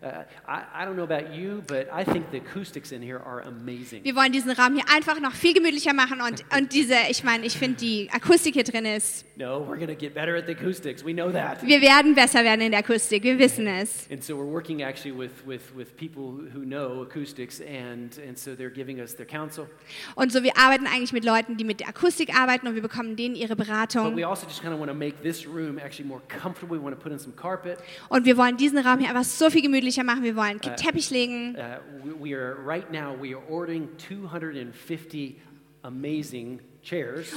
We 0.00 0.08
want 0.08 0.26
to 0.26 0.28
start 0.28 0.42
making 0.42 0.42
this, 0.42 0.46
this 0.46 0.46
room 0.46 0.46
just 0.46 0.46
more 0.46 0.46
conducive. 0.46 0.46
I, 0.48 0.82
I 0.82 0.84
don't 0.84 0.96
know 0.96 1.04
about 1.04 1.34
you, 1.34 1.62
but 1.66 1.88
I 1.92 2.04
think 2.04 2.30
the 2.30 2.38
acoustics 2.38 2.92
in 2.92 3.02
here 3.02 3.18
are 3.18 3.40
amazing. 3.40 4.04
wir 4.04 4.14
wollen 4.14 4.32
diesen 4.32 4.50
Raum 4.52 4.74
hier 4.74 4.84
einfach 4.94 5.20
noch 5.20 5.32
viel 5.32 5.54
gemütlicher 5.54 5.92
machen 5.92 6.20
und, 6.20 6.44
und 6.56 6.72
diese, 6.72 6.94
ich 7.10 7.24
meine, 7.24 7.44
ich 7.46 7.56
finde 7.56 7.76
die 7.78 8.08
Akustik 8.12 8.54
hier 8.54 8.64
drin 8.64 8.84
ist, 8.84 9.24
No, 9.38 9.60
we're 9.60 9.76
going 9.76 9.88
to 9.88 9.94
get 9.94 10.14
better 10.14 10.36
at 10.36 10.46
the 10.46 10.52
acoustics. 10.52 11.04
We 11.04 11.12
know 11.12 11.30
that. 11.30 11.62
wir 11.62 11.80
werden 11.82 12.14
besser 12.14 12.42
werden 12.44 12.62
in 12.62 12.70
der 12.70 12.80
Akustik, 12.80 13.22
wir 13.22 13.38
wissen 13.38 13.66
es. 13.66 14.06
And 14.10 14.22
so 14.22 14.34
we're 14.34 14.50
working 14.50 14.82
actually 14.82 15.16
with, 15.16 15.46
with, 15.46 15.74
with 15.76 15.96
people 15.96 16.38
who 16.54 16.64
know 16.64 17.02
acoustics, 17.02 17.60
and, 17.60 18.18
and 18.26 18.38
so 18.38 18.54
they're 18.54 18.72
giving 18.72 19.00
us 19.00 19.14
their 19.14 19.26
counsel. 19.26 19.66
Und 20.14 20.32
so, 20.32 20.42
wir 20.42 20.56
arbeiten 20.56 20.86
eigentlich 20.86 21.12
mit 21.12 21.24
Leuten, 21.24 21.56
die 21.56 21.64
mit 21.64 21.80
der 21.80 21.88
Akustik 21.88 22.34
arbeiten 22.34 22.66
und 22.66 22.74
wir 22.74 22.82
bekommen 22.82 23.16
denen 23.16 23.34
ihre 23.34 23.56
But 23.56 23.66
Beratung. 23.66 24.16
we 24.16 24.26
also 24.26 24.46
just 24.46 24.62
kind 24.62 24.72
of 24.72 24.80
want 24.80 24.90
to 24.90 24.96
make 24.96 25.22
this 25.22 25.46
room 25.46 25.78
actually 25.78 26.08
more 26.08 26.22
comfortable. 26.28 26.78
We 26.78 26.82
want 26.82 26.96
to 26.96 27.02
put 27.02 27.12
in 27.12 27.18
some 27.18 27.34
carpet. 27.36 27.78
Und 28.08 28.24
wir 28.24 28.36
wollen 28.36 28.56
diesen 28.56 28.78
Raum 28.78 28.98
hier 29.00 29.08
einfach 29.10 29.24
so 29.24 29.50
viel 29.50 29.62
gemütlicher 29.62 29.95
machen. 30.04 30.22
Wir 30.22 30.36
wollen 30.36 30.60
Äh, 30.62 30.76
Teppich 30.76 31.10
legen. 31.10 31.56
Uh, 31.56 31.78
we, 32.20 32.34
are 32.34 32.56
right 32.64 32.90
now 32.90 33.14
we 33.20 33.34
are 33.34 33.42
ordering 33.48 33.88
250 33.98 35.40
amazing. 35.82 36.60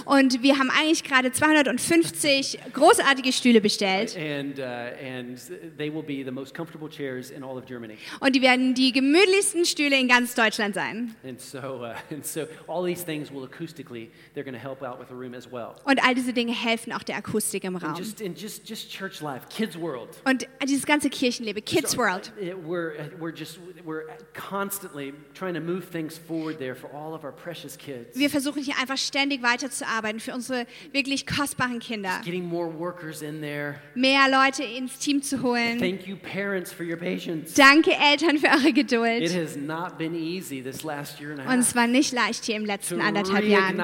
Und 0.05 0.43
wir 0.43 0.57
haben 0.57 0.69
eigentlich 0.69 1.03
gerade 1.03 1.31
250 1.31 2.59
großartige 2.73 3.31
Stühle 3.31 3.61
bestellt. 3.61 4.15
And, 4.17 4.59
uh, 4.59 4.63
and 4.63 5.39
they 5.77 5.93
will 5.93 6.03
be 6.03 6.23
the 6.23 6.31
most 6.31 6.53
comfortable 6.53 6.89
chairs 6.89 7.31
in 7.31 7.43
all 7.43 7.57
of 7.57 7.65
Germany. 7.65 7.97
Und 8.19 8.35
die 8.35 8.41
werden 8.41 8.73
die 8.73 8.91
gemütlichsten 8.91 9.65
Stühle 9.65 9.99
in 9.99 10.07
ganz 10.07 10.35
Deutschland 10.35 10.75
sein. 10.75 11.15
And 11.23 11.39
so, 11.39 11.57
uh, 11.83 11.93
and 12.11 12.25
so 12.25 12.41
all 12.67 12.83
these 12.85 13.03
things 13.03 13.31
will 13.31 13.43
acoustically, 13.43 14.09
they're 14.33 14.43
going 14.43 14.53
to 14.53 14.59
help 14.59 14.83
out 14.83 14.99
with 14.99 15.07
the 15.09 15.15
room 15.15 15.33
as 15.33 15.51
well. 15.51 15.75
Und 15.85 16.03
all 16.03 16.13
diese 16.13 16.33
Dinge 16.33 16.53
helfen 16.53 16.93
auch 16.93 17.03
der 17.03 17.17
Akustik 17.17 17.63
im 17.63 17.75
Raum. 17.75 17.95
just, 17.95 18.19
just, 18.35 18.69
just 18.69 18.89
church 18.91 19.21
life, 19.21 19.47
kids 19.49 19.77
world. 19.77 20.09
Und 20.25 20.47
dieses 20.63 20.85
ganze 20.85 21.09
Kirchenleben, 21.09 21.63
Kids 21.65 21.97
World. 21.97 22.31
It- 22.39 22.55
we're, 22.65 22.93
we're 23.19 23.31
just, 23.31 23.59
we're 23.83 24.03
constantly 24.33 25.13
trying 25.33 25.53
to 25.53 25.59
move 25.59 25.85
things 25.89 26.17
forward 26.17 26.59
there 26.59 26.75
for 26.75 26.89
all 26.93 27.13
of 27.13 27.23
our 27.23 27.31
precious 27.31 27.77
kids. 27.77 28.17
Wir 28.17 28.29
versuchen 28.29 28.63
hier 28.63 28.75
einfach 28.79 28.97
ständig 28.97 29.38
weiterzuarbeiten 29.41 30.19
für 30.19 30.33
unsere 30.33 30.65
wirklich 30.91 31.25
kostbaren 31.25 31.79
Kinder. 31.79 32.21
Getting 32.23 32.45
more 32.47 32.71
workers 32.77 33.21
in 33.21 33.41
there. 33.41 33.75
Mehr 33.95 34.27
Leute 34.29 34.63
ins 34.63 34.99
Team 34.99 35.21
zu 35.21 35.41
holen. 35.41 35.79
Thank 35.79 36.07
you, 36.07 36.15
parents, 36.15 36.71
for 36.71 36.85
your 36.85 36.97
patience. 36.97 37.53
Danke 37.53 37.91
Eltern 37.91 38.37
für 38.37 38.47
eure 38.47 38.69
It 38.69 38.75
Geduld. 38.75 39.33
has 39.33 39.55
not 39.55 39.97
been 39.97 40.15
easy 40.15 40.61
this 40.61 40.83
last 40.83 41.19
year 41.19 41.31
and 41.31 41.39
a 41.39 41.43
half. 41.43 41.53
Und 41.53 41.59
es 41.59 41.75
war 41.75 41.87
nicht 41.87 42.13
leicht 42.13 42.45
hier 42.45 42.55
im 42.55 42.65
letzten 42.65 43.01
anderthalb 43.01 43.45
Jahren, 43.45 43.77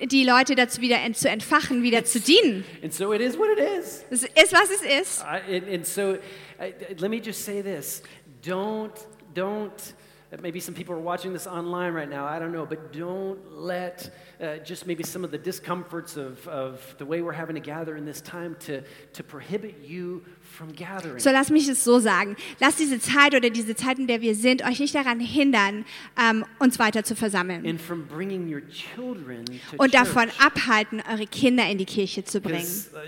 die 0.00 0.24
Leute 0.24 0.54
dazu 0.54 0.80
wieder 0.80 0.98
zu 1.12 1.28
entfachen, 1.28 1.82
wieder 1.82 2.04
zu 2.04 2.20
dienen. 2.20 2.64
And 2.82 2.92
so 2.92 3.12
it 3.12 3.20
is 3.20 3.38
what 3.38 3.48
it 3.56 3.64
is. 3.78 4.04
Es 4.10 4.22
ist, 4.22 4.52
was 4.52 4.70
es 4.70 4.82
ist. 4.82 5.22
I, 5.22 5.56
and, 5.56 5.68
and 5.68 5.86
so 5.86 6.14
uh, 6.58 6.72
let 6.98 7.10
me 7.10 7.20
just 7.20 7.44
say 7.44 7.62
this. 7.62 8.02
Don't, 8.42 8.92
don't, 9.34 9.70
uh, 9.70 10.03
maybe 10.40 10.60
some 10.60 10.74
people 10.74 10.94
are 10.94 11.00
watching 11.00 11.32
this 11.32 11.46
online 11.46 11.92
right 11.92 12.08
now, 12.08 12.24
I 12.24 12.38
don't 12.38 12.52
know, 12.52 12.66
but 12.66 12.92
don't 12.92 13.52
let 13.52 14.10
uh, 14.40 14.56
just 14.58 14.86
maybe 14.86 15.02
some 15.02 15.24
of 15.24 15.30
the 15.30 15.38
discomforts 15.38 16.16
of, 16.16 16.46
of 16.48 16.94
the 16.98 17.06
way 17.06 17.22
we're 17.22 17.32
having 17.32 17.54
to 17.54 17.60
gather 17.60 17.96
in 17.96 18.04
this 18.04 18.20
time 18.20 18.56
to, 18.60 18.82
to 19.12 19.22
prohibit 19.22 19.78
you. 19.82 20.24
So 21.18 21.30
lass 21.30 21.50
mich 21.50 21.68
es 21.68 21.84
so 21.84 21.98
sagen. 21.98 22.36
Lasst 22.60 22.78
diese 22.78 22.98
Zeit 22.98 23.34
oder 23.34 23.50
diese 23.50 23.74
Zeit, 23.74 23.98
in 23.98 24.06
der 24.06 24.20
wir 24.20 24.34
sind, 24.34 24.64
euch 24.64 24.80
nicht 24.80 24.94
daran 24.94 25.20
hindern, 25.20 25.84
ähm, 26.20 26.44
uns 26.58 26.78
weiter 26.78 27.04
zu 27.04 27.16
versammeln. 27.16 27.66
and 27.66 27.80
from 27.80 28.06
bringing 28.06 28.52
your 28.52 28.62
children 28.68 29.44
to 29.44 29.76
Und 29.76 29.94
davon 29.94 30.28
abhalten, 30.38 31.02
eure 31.10 31.26
Kinder 31.26 31.66
in 31.68 31.78
die 31.78 31.84
Kirche 31.84 32.24
zu 32.24 32.40
bringen. 32.40 32.64
uh. 32.64 32.98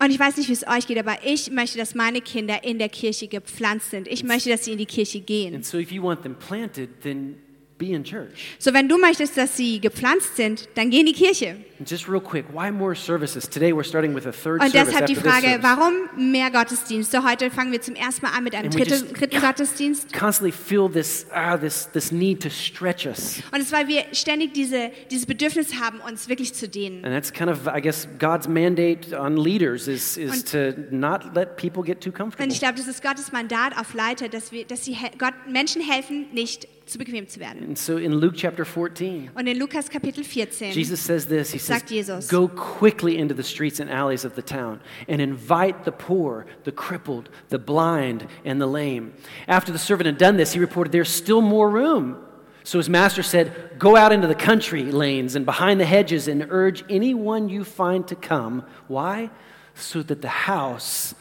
Und 0.00 0.10
ich 0.10 0.18
weiß 0.18 0.36
nicht, 0.36 0.48
wie 0.48 0.52
es 0.52 0.66
euch 0.66 0.86
geht, 0.86 0.98
aber 0.98 1.18
ich 1.24 1.50
möchte, 1.50 1.78
dass 1.78 1.94
meine 1.94 2.20
Kinder 2.20 2.64
in 2.64 2.78
der 2.78 2.88
Kirche 2.88 3.28
gepflanzt 3.28 3.90
sind. 3.90 4.08
Ich 4.08 4.24
möchte, 4.24 4.50
dass 4.50 4.64
sie 4.64 4.72
in 4.72 4.78
die 4.78 4.86
Kirche 4.86 5.20
gehen. 5.20 5.54
And 5.54 5.64
so 5.64 5.78
if 5.78 5.90
you 5.90 6.02
want 6.02 6.22
them 6.22 6.34
planted, 6.34 6.88
then 7.02 7.36
be 7.78 7.92
in 7.92 8.04
church. 8.04 8.56
So, 8.58 8.72
wenn 8.72 8.88
du 8.88 8.98
möchtest, 8.98 9.36
dass 9.36 9.56
sie 9.56 9.80
gepflanzt 9.80 10.36
sind, 10.36 10.68
dann 10.74 10.90
geh 10.90 11.00
in 11.00 11.06
die 11.06 11.12
Kirche. 11.12 11.56
And 11.78 11.90
just 11.90 12.08
real 12.08 12.20
quick, 12.20 12.44
why 12.52 12.70
more 12.70 12.94
services? 12.94 13.48
Today 13.48 13.72
we're 13.72 13.84
starting 13.84 14.14
with 14.14 14.26
a 14.26 14.32
third 14.32 14.62
Und 14.62 14.70
service 14.70 14.92
deshalb 14.92 15.06
die 15.06 15.16
Frage, 15.16 15.58
warum 15.60 15.92
mehr 16.16 16.50
Gottesdienste? 16.50 17.24
Heute 17.24 17.50
fangen 17.50 17.72
wir 17.72 17.80
zum 17.80 17.96
ersten 17.96 18.24
Mal 18.24 18.32
an 18.32 18.44
mit 18.44 18.54
einem 18.54 18.70
dritten, 18.70 19.12
dritten 19.12 19.40
Gottesdienst. 19.40 20.12
Constantly 20.12 20.52
feel 20.52 20.88
this, 20.88 21.26
ah, 21.32 21.56
this, 21.56 21.88
this 21.92 22.12
need 22.12 22.40
to 22.40 22.48
stretch 22.48 23.06
us. 23.06 23.42
Und 23.52 23.60
es 23.60 23.72
weil 23.72 23.88
wir 23.88 24.04
ständig 24.12 24.54
diese, 24.54 24.92
dieses 25.10 25.26
Bedürfnis 25.26 25.74
haben, 25.80 25.98
uns 26.00 26.28
wirklich 26.28 26.54
zu 26.54 26.68
dehnen. 26.68 27.04
And 27.04 27.12
that's 27.12 27.32
kind 27.32 27.50
of, 27.50 27.66
I 27.66 27.80
guess, 27.80 28.06
God's 28.20 28.46
mandate 28.46 29.18
on 29.18 29.36
leaders 29.36 29.88
is, 29.88 30.16
is 30.16 30.30
Und- 30.30 30.50
to 30.52 30.74
not 30.94 31.34
let 31.34 31.56
people 31.56 31.82
get 31.82 32.00
too 32.00 32.10
Und 32.10 32.14
comfortable. 32.16 32.52
ich 32.52 32.60
glaube, 32.60 32.74
das 32.76 32.86
ist 32.86 33.02
Gottes 33.02 33.32
Mandat 33.32 33.76
auf 33.76 33.94
Leiter, 33.94 34.28
dass, 34.28 34.52
wir, 34.52 34.64
dass 34.64 34.84
sie 34.84 34.96
Gott, 35.18 35.34
Menschen 35.48 35.82
helfen, 35.82 36.26
nicht 36.32 36.68
zu 36.86 36.98
bequem 36.98 37.26
zu 37.26 37.40
werden. 37.40 37.62
And 37.64 37.78
so 37.78 37.96
in 37.96 38.12
Luke 38.12 38.34
chapter 38.36 38.64
14, 38.64 39.30
Und 39.34 39.46
in 39.46 39.58
Lukas 39.58 39.88
Kapitel 39.88 40.24
14 40.24 40.72
Jesus 40.72 41.00
says 41.00 41.26
this. 41.26 41.52
He 41.52 41.58
says, 41.58 41.78
sagt 41.78 41.90
Jesus, 41.90 42.28
Go 42.28 42.48
quickly 42.48 43.18
into 43.18 43.34
the 43.34 43.42
streets 43.42 43.80
and 43.80 43.90
alleys 43.90 44.24
of 44.24 44.34
the 44.34 44.42
town 44.42 44.80
and 45.08 45.20
invite 45.20 45.84
the 45.84 45.92
poor, 45.92 46.46
the 46.64 46.72
crippled, 46.72 47.30
the 47.48 47.58
blind, 47.58 48.26
and 48.44 48.60
the 48.60 48.66
lame. 48.66 49.14
After 49.48 49.72
the 49.72 49.78
servant 49.78 50.06
had 50.06 50.18
done 50.18 50.36
this, 50.36 50.52
he 50.52 50.60
reported, 50.60 50.92
There's 50.92 51.08
still 51.08 51.40
more 51.40 51.70
room. 51.70 52.18
So 52.64 52.78
his 52.78 52.88
master 52.88 53.22
said, 53.22 53.78
Go 53.78 53.96
out 53.96 54.12
into 54.12 54.26
the 54.26 54.34
country 54.34 54.84
lanes 54.84 55.36
and 55.36 55.44
behind 55.44 55.80
the 55.80 55.86
hedges 55.86 56.28
and 56.28 56.46
urge 56.50 56.84
anyone 56.88 57.48
you 57.48 57.62
find 57.62 58.08
to 58.08 58.16
come. 58.16 58.64
Why? 58.88 59.30
So 59.74 60.02
that 60.02 60.22
the 60.22 60.28
house 60.28 61.14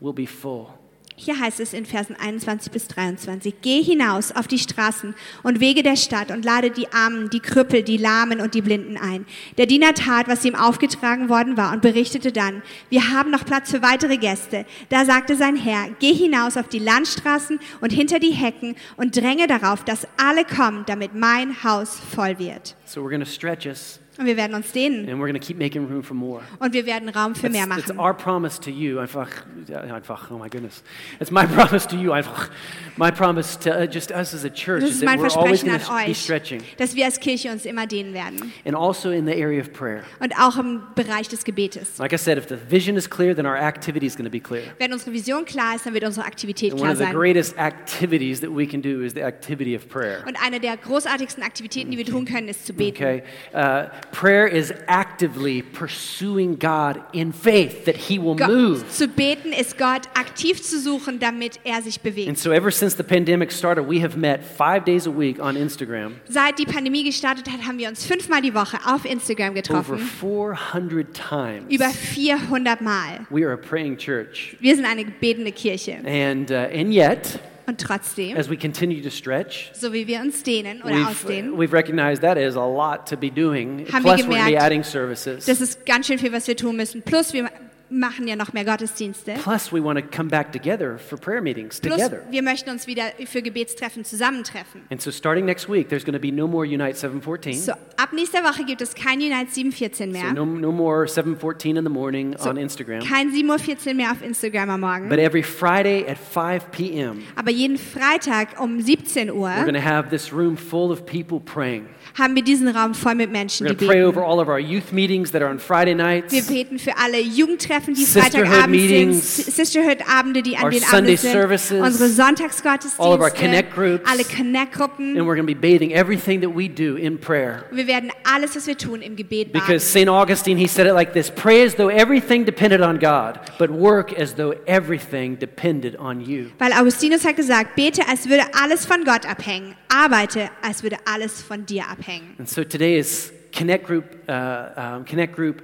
will 0.00 0.12
be 0.12 0.26
full. 0.26 0.75
Hier 1.18 1.40
heißt 1.40 1.60
es 1.60 1.72
in 1.72 1.86
Versen 1.86 2.14
21 2.14 2.70
bis 2.70 2.88
23, 2.88 3.54
Geh 3.62 3.82
hinaus 3.82 4.32
auf 4.32 4.46
die 4.46 4.58
Straßen 4.58 5.14
und 5.42 5.60
Wege 5.60 5.82
der 5.82 5.96
Stadt 5.96 6.30
und 6.30 6.44
lade 6.44 6.70
die 6.70 6.92
Armen, 6.92 7.30
die 7.30 7.40
Krüppel, 7.40 7.82
die 7.82 7.96
Lahmen 7.96 8.42
und 8.42 8.52
die 8.52 8.60
Blinden 8.60 8.98
ein. 8.98 9.24
Der 9.56 9.64
Diener 9.64 9.94
tat, 9.94 10.28
was 10.28 10.44
ihm 10.44 10.54
aufgetragen 10.54 11.30
worden 11.30 11.56
war 11.56 11.72
und 11.72 11.80
berichtete 11.80 12.32
dann, 12.32 12.62
wir 12.90 13.10
haben 13.10 13.30
noch 13.30 13.46
Platz 13.46 13.70
für 13.70 13.80
weitere 13.80 14.18
Gäste. 14.18 14.66
Da 14.90 15.06
sagte 15.06 15.36
sein 15.36 15.56
Herr, 15.56 15.88
geh 16.00 16.12
hinaus 16.12 16.58
auf 16.58 16.68
die 16.68 16.80
Landstraßen 16.80 17.60
und 17.80 17.94
hinter 17.94 18.18
die 18.18 18.32
Hecken 18.32 18.76
und 18.98 19.16
dränge 19.16 19.46
darauf, 19.46 19.84
dass 19.84 20.06
alle 20.18 20.44
kommen, 20.44 20.84
damit 20.86 21.14
mein 21.14 21.64
Haus 21.64 21.98
voll 22.14 22.38
wird. 22.38 22.76
So 22.84 23.00
we're 23.00 23.08
going 23.08 23.20
to 23.20 23.26
stretch 23.26 23.66
us 23.66 24.00
Und 24.18 24.26
wir 24.26 24.36
werden 24.36 24.54
uns 24.54 24.72
dehnen 24.72 25.08
and 25.08 25.18
we're 25.20 25.26
going 25.28 25.34
to 25.34 25.38
keep 25.46 25.58
making 25.58 25.86
room 25.88 26.02
for 26.02 26.14
more. 26.14 26.40
und 26.58 26.72
wir 26.72 26.86
werden 26.86 27.08
Raum 27.08 27.34
für 27.34 27.50
mehr 27.50 27.66
It's, 27.66 27.78
it's 27.78 27.88
machen. 27.88 28.00
our 28.00 28.14
promise 28.14 28.60
to 28.60 28.70
you. 28.70 28.98
Einfach, 28.98 29.28
einfach, 29.70 30.30
oh 30.30 30.38
my 30.38 30.48
goodness. 30.48 30.82
It's 31.20 31.30
my 31.30 31.46
promise 31.54 31.86
to 31.88 31.96
you. 31.96 32.12
Einfach, 32.12 32.48
my 32.96 33.10
promise 33.10 33.58
to 33.58 33.70
uh, 33.70 33.84
just 33.86 34.10
us 34.10 34.32
as 34.34 34.44
a 34.44 34.48
church 34.48 34.80
Das 34.82 34.90
is 34.90 34.96
ist 34.96 35.00
that 35.02 35.06
mein 35.06 35.20
we're 35.20 35.36
always 35.36 35.60
Versprechen 35.62 35.68
going 35.68 35.80
an 35.80 35.86
to 36.00 36.04
be 36.06 36.10
euch, 36.10 36.18
stretching. 36.22 36.62
dass 36.78 36.94
wir 36.94 37.04
als 37.04 37.20
Kirche 37.20 37.50
uns 37.50 37.64
immer 37.66 37.86
dehnen 37.86 38.14
werden. 38.14 38.52
And 38.64 38.74
also 38.74 39.10
in 39.10 39.26
the 39.26 39.32
area 39.34 39.60
of 39.60 39.72
prayer. 39.72 40.02
Und 40.20 40.32
auch 40.40 40.56
im 40.58 40.82
Bereich 40.94 41.28
des 41.28 41.44
Gebetes. 41.44 41.98
Like 41.98 42.12
I 42.12 42.18
said, 42.18 42.38
if 42.38 42.48
the 42.48 42.56
vision 42.70 42.96
is 42.96 43.08
clear, 43.08 43.34
then 43.34 43.46
our 43.46 43.56
activity 43.56 44.06
is 44.06 44.16
going 44.16 44.24
to 44.26 44.30
be 44.30 44.40
clear. 44.40 44.62
Wenn 44.78 44.92
unsere 44.92 45.12
Vision 45.12 45.44
klar 45.44 45.74
ist, 45.76 45.84
dann 45.86 45.94
wird 45.94 46.04
unsere 46.04 46.26
Aktivität 46.26 46.72
And 46.72 46.80
one 46.80 46.92
klar 46.92 46.92
of 46.92 46.98
the 46.98 47.04
sein. 47.04 47.14
greatest 47.14 47.58
activities 47.58 48.40
that 48.40 48.50
we 48.50 48.66
can 48.66 48.80
do 48.80 49.02
is 49.02 49.12
the 49.12 49.20
activity 49.20 49.76
of 49.76 49.88
prayer. 49.88 50.24
Und 50.26 50.36
eine 50.42 50.58
der 50.60 50.76
großartigsten 50.76 51.42
Aktivitäten, 51.42 51.90
die 51.90 51.98
wir 51.98 52.06
tun 52.06 52.24
können, 52.24 52.48
ist 52.48 52.66
zu 52.66 52.72
beten. 52.72 52.96
Okay? 52.96 53.22
Uh, 53.54 53.84
prayer 54.12 54.46
is 54.46 54.72
actively 54.86 55.62
pursuing 55.62 56.56
God 56.58 57.00
in 57.12 57.32
faith 57.32 57.84
that 57.84 57.96
He 57.96 58.18
will 58.18 58.34
move. 58.34 58.84
zu 58.88 59.08
beten 59.08 59.52
ist 59.52 59.78
Gott 59.78 60.08
aktiv 60.14 60.62
zu 60.62 60.80
suchen, 60.80 61.18
damit 61.18 61.60
er 61.64 61.82
sich 61.82 61.96
And 61.96 62.02
bewegt. 62.02 62.38
so, 62.38 62.50
ever 62.50 62.70
since 62.70 62.96
the 62.96 63.02
pandemic 63.02 63.52
started, 63.52 63.88
we 63.88 64.00
have 64.02 64.16
met 64.16 64.42
five 64.42 64.84
days 64.84 65.06
a 65.06 65.10
week 65.10 65.38
on 65.40 65.56
Instagram. 65.56 66.14
Seit 66.28 66.58
die 66.58 66.64
Pandemie 66.66 67.04
gestartet 67.04 67.50
hat, 67.50 67.66
haben 67.66 67.78
wir 67.78 67.88
uns 67.88 68.04
fünfmal 68.06 68.40
die 68.42 68.54
Woche 68.54 68.78
auf 68.86 69.04
Instagram 69.04 69.50
Over 69.50 69.54
getroffen. 69.62 69.98
400 69.98 71.12
times. 71.14 71.72
Über 71.74 71.88
400 71.90 72.80
Mal. 72.80 73.26
We 73.30 73.44
are 73.44 73.52
a 73.54 73.56
praying 73.56 73.96
church. 73.98 74.56
Wir 74.60 74.74
sind 74.76 74.84
eine 74.86 75.04
betende 75.04 75.52
Kirche. 75.52 75.98
And, 76.04 76.50
uh, 76.50 76.54
and 76.54 76.92
yet, 76.92 77.38
Und 77.66 77.80
trotzdem, 77.80 78.36
as 78.36 78.48
we 78.48 78.56
continue 78.56 79.02
to 79.02 79.10
stretch, 79.10 79.70
so 79.72 79.92
wie 79.92 80.06
wir 80.06 80.20
uns 80.20 80.42
dehnen 80.44 80.82
oder 80.82 80.94
we've, 80.94 81.08
ausdehnen, 81.08 81.58
we've 81.58 81.72
recognized 81.72 82.22
that 82.22 82.38
is 82.38 82.54
a 82.54 82.64
lot 82.64 83.06
to 83.08 83.16
be 83.16 83.28
doing. 83.28 83.84
Plus, 83.84 84.04
we're 84.04 84.16
be 84.16 84.22
gemerkt, 84.22 84.62
adding 84.62 84.84
services. 84.84 85.46
das 85.46 85.60
ist 85.60 85.84
ganz 85.84 86.06
schön 86.06 86.18
viel, 86.18 86.32
was 86.32 86.46
wir 86.46 86.56
tun 86.56 86.76
müssen. 86.76 87.02
Plus, 87.02 87.32
wir 87.32 87.50
machen 87.88 88.26
ja 88.26 88.34
noch 88.36 88.52
mehr 88.52 88.64
Gottesdienste. 88.64 89.34
Plus, 89.42 89.72
we 89.72 89.82
want 89.82 89.98
to 89.98 90.04
come 90.16 90.28
back 90.28 90.52
together 90.52 90.98
for 90.98 91.18
prayer 91.18 91.40
meetings 91.40 91.80
Plus, 91.80 91.96
together. 91.96 92.22
wir 92.30 92.42
möchten 92.42 92.70
uns 92.70 92.86
wieder 92.86 93.04
für 93.26 93.42
Gebetstreffen 93.42 94.04
zusammentreffen. 94.04 94.82
And 94.90 95.00
so, 95.00 95.10
starting 95.10 95.44
next 95.44 95.68
week, 95.68 95.88
there's 95.88 96.04
going 96.04 96.14
to 96.14 96.20
be 96.20 96.32
no 96.32 96.46
more 96.48 96.64
Unite 96.66 96.96
714. 96.96 97.54
So, 97.54 97.72
ab 97.96 98.12
nächster 98.12 98.42
Woche 98.42 98.64
gibt 98.64 98.80
es 98.82 98.94
kein 98.94 99.20
Unite 99.20 99.50
714 99.52 100.12
So 100.14 100.18
mehr. 100.20 100.32
no, 100.32 100.44
no 100.44 100.72
more 100.72 101.06
714 101.06 101.76
in 101.76 101.84
the 101.84 101.90
morning 101.90 102.34
on 102.40 102.56
Instagram. 102.56 103.00
Kein 103.04 103.30
7.14 103.30 103.86
Uhr 103.88 103.94
mehr 103.94 104.10
auf 104.10 104.22
Instagram 104.22 104.70
am 104.70 104.80
Morgen. 104.80 105.08
But 105.08 105.18
every 105.18 105.42
Friday 105.42 106.04
at 106.08 106.18
5 106.18 106.70
p.m., 106.72 107.22
Aber 107.36 107.50
jeden 107.50 107.78
Freitag 107.78 108.60
um 108.60 108.80
17 108.80 109.30
Uhr 109.30 109.36
we're 109.48 109.62
going 109.64 109.74
to 109.74 109.80
have 109.80 110.10
this 110.10 110.32
room 110.32 110.56
full 110.56 110.90
of 110.90 111.06
people 111.06 111.38
praying. 111.40 111.86
haben 112.18 112.34
wir 112.34 112.42
diesen 112.42 112.68
Raum 112.68 112.94
voll 112.94 113.14
mit 113.14 113.30
Menschen, 113.30 113.66
We're 113.66 113.74
die 113.74 113.86
going 113.86 113.88
to 113.90 113.92
pray 113.92 114.02
over 114.04 114.20
beten. 114.22 114.30
all 114.32 114.40
of 114.40 114.48
our 114.48 114.58
youth 114.58 114.92
meetings 114.92 115.30
that 115.32 115.42
are 115.42 115.50
on 115.50 115.58
Friday 115.58 115.94
nights. 115.94 116.32
Wir 116.32 116.42
beten 116.42 116.78
für 116.78 116.96
alle 116.96 117.20
Jugendtreffen, 117.20 117.75
die 117.80 118.04
Sisterhood 118.04 118.32
Freitagabends 118.32 118.70
meetings, 118.70 119.36
sind, 119.36 119.54
Sisterhood-Abende, 119.54 120.42
die 120.42 120.56
an 120.56 120.70
den 120.70 120.80
Sunday 120.80 120.96
Abenden 120.96 121.16
sind, 121.16 121.32
services, 121.32 121.80
unsere 121.80 122.08
Sonntagsgottesdienste, 122.08 123.02
all 123.02 123.14
of 123.14 123.20
our 123.20 123.30
Connect 123.30 123.74
groups. 123.74 124.08
alle 124.10 124.24
Connect-Gruppen. 124.24 125.16
And 125.16 125.26
we're 125.26 125.36
going 125.36 125.46
to 125.46 125.54
be 125.54 125.54
bathing 125.54 125.92
everything 125.92 126.40
that 126.40 126.54
we 126.54 126.68
do 126.68 126.96
in 126.96 127.18
prayer. 127.18 127.64
Wir 127.70 127.86
werden 127.86 128.10
alles, 128.24 128.56
was 128.56 128.66
wir 128.66 128.76
tun, 128.76 129.02
im 129.02 129.16
Gebet 129.16 129.52
baden. 129.52 129.52
Because 129.52 129.84
St. 129.84 130.08
Augustine, 130.08 130.56
he 130.58 130.66
said 130.66 130.86
it 130.86 130.94
like 130.94 131.12
this 131.12 131.30
Pray 131.30 131.64
as 131.64 131.74
though 131.74 131.88
everything 131.88 132.44
depended 132.44 132.80
on 132.80 132.98
God, 132.98 133.40
but 133.58 133.70
work 133.70 134.12
as 134.18 134.34
though 134.34 134.54
everything 134.66 135.38
depended 135.38 135.96
on 135.98 136.20
you. 136.20 136.50
Weil 136.58 136.72
Augustinus 136.72 137.24
hat 137.24 137.36
gesagt, 137.36 137.76
bete, 137.76 138.06
als 138.08 138.28
würde 138.28 138.42
alles 138.52 138.86
von 138.86 139.04
Gott 139.04 139.26
abhängen. 139.26 139.74
Arbeite, 139.88 140.50
als 140.62 140.82
würde 140.82 140.96
alles 141.04 141.42
von 141.42 141.66
dir 141.66 141.86
abhängen. 141.88 142.34
And 142.38 142.48
so 142.48 142.64
today 142.64 142.98
is 142.98 143.32
Connect 143.56 143.86
Group, 143.86 144.04
uh, 144.28 144.96
um, 144.96 145.04
Connect 145.04 145.34
Group 145.34 145.62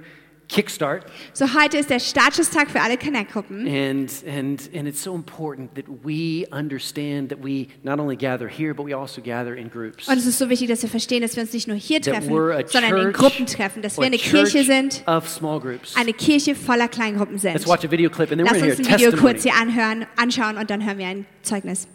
Kickstart. 0.49 1.05
So 1.33 1.53
heute 1.53 1.77
ist 1.77 1.89
der 1.89 1.99
Startschusstag 1.99 2.69
für 2.69 2.81
alle 2.81 2.97
Connect-Gruppen. 2.97 3.67
And, 3.67 4.11
and, 4.27 4.69
and 4.75 4.87
it's 4.87 5.01
so 5.01 5.15
important 5.15 5.73
that 5.75 5.85
we 6.03 6.45
understand 6.51 7.29
that 7.29 7.43
we 7.43 7.67
not 7.83 7.99
only 7.99 8.15
gather 8.15 8.47
here, 8.47 8.73
but 8.73 8.85
we 8.85 8.95
also 8.95 9.21
gather 9.21 9.55
in 9.55 9.69
groups. 9.69 10.07
Und 10.07 10.17
es 10.17 10.25
ist 10.25 10.37
so 10.37 10.49
wichtig, 10.49 10.67
dass 10.67 10.81
wir 10.83 10.89
verstehen, 10.89 11.21
dass 11.21 11.35
wir 11.35 11.43
uns 11.43 11.53
nicht 11.53 11.67
nur 11.67 11.77
hier 11.77 12.01
That 12.01 12.13
treffen, 12.13 12.31
we're 12.31 12.67
sondern 12.67 12.97
in 13.07 13.13
Gruppen 13.13 13.45
treffen, 13.45 13.81
dass 13.81 13.97
wir 13.97 14.05
eine 14.05 14.17
Kirche 14.17 14.63
sind, 14.63 15.03
of 15.07 15.27
small 15.27 15.59
groups. 15.59 15.95
eine 15.95 16.13
Kirche 16.13 16.55
voller 16.55 16.87
Kleingruppen 16.87 17.37
sind. 17.39 17.53
Let's 17.53 17.67
watch 17.67 17.83
a 17.85 17.89
video 17.91 18.09
clip 18.09 18.31
and 18.31 18.39
then 18.39 18.47
we're 18.47 18.51
Lass 18.51 18.59
going 18.59 18.71
uns 18.71 18.87
to 18.87 18.93
ein 18.93 18.99
Video 18.99 19.11
testimony. 19.11 19.33
kurz 19.33 19.43
hier 19.43 19.55
anhören, 19.55 20.05
anschauen 20.17 20.57
und 20.57 20.69
dann 20.69 20.85
hören 20.85 20.97
wir 20.97 21.07
ein 21.07 21.25
Zeugnis. 21.41 21.87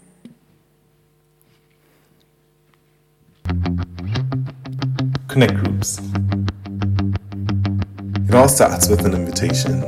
Connect 5.28 5.62
groups. 5.62 6.00
It 8.28 8.34
all 8.34 8.46
starts 8.46 8.90
with 8.90 9.06
an 9.06 9.14
invitation, 9.14 9.82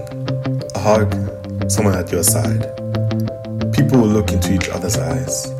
a 0.74 0.78
hug, 0.78 1.12
someone 1.70 1.94
at 1.94 2.10
your 2.10 2.22
side. 2.22 2.62
People 3.74 4.00
will 4.00 4.08
look 4.08 4.32
into 4.32 4.54
each 4.54 4.70
other's 4.70 4.96
eyes. 4.96 5.52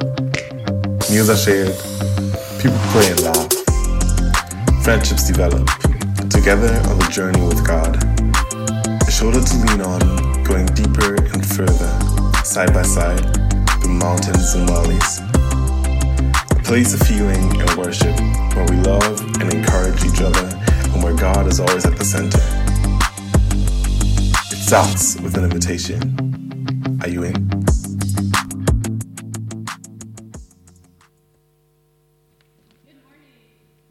Meals 1.13 1.29
are 1.29 1.37
shared, 1.37 1.77
people 2.57 2.81
pray 2.89 3.13
and 3.13 3.21
laugh. 3.21 3.53
Friendships 4.83 5.29
develop, 5.29 5.69
together 6.33 6.73
on 6.89 6.97
the 6.97 7.09
journey 7.13 7.45
with 7.45 7.67
God. 7.67 8.01
A 9.07 9.11
shoulder 9.11 9.43
to 9.43 9.57
lean 9.69 9.83
on, 9.83 10.01
going 10.43 10.65
deeper 10.73 11.17
and 11.21 11.45
further, 11.45 11.93
side 12.45 12.73
by 12.73 12.81
side, 12.81 13.21
through 13.83 13.93
mountains 13.93 14.55
and 14.55 14.67
valleys. 14.67 15.21
A 16.57 16.63
place 16.65 16.95
of 16.95 17.07
healing 17.07 17.61
and 17.61 17.71
worship 17.77 18.19
where 18.57 18.65
we 18.73 18.77
love 18.89 19.21
and 19.37 19.53
encourage 19.53 20.03
each 20.03 20.23
other 20.23 20.49
and 20.95 21.03
where 21.03 21.15
God 21.15 21.47
is 21.47 21.61
always 21.61 21.85
at 21.85 21.99
the 21.99 22.07
center. 22.07 22.60
Starts 24.71 25.19
with 25.21 25.37
an 25.37 25.43
invitation. 25.43 25.99
Are 27.03 27.09
you 27.09 27.25
in? 27.25 27.49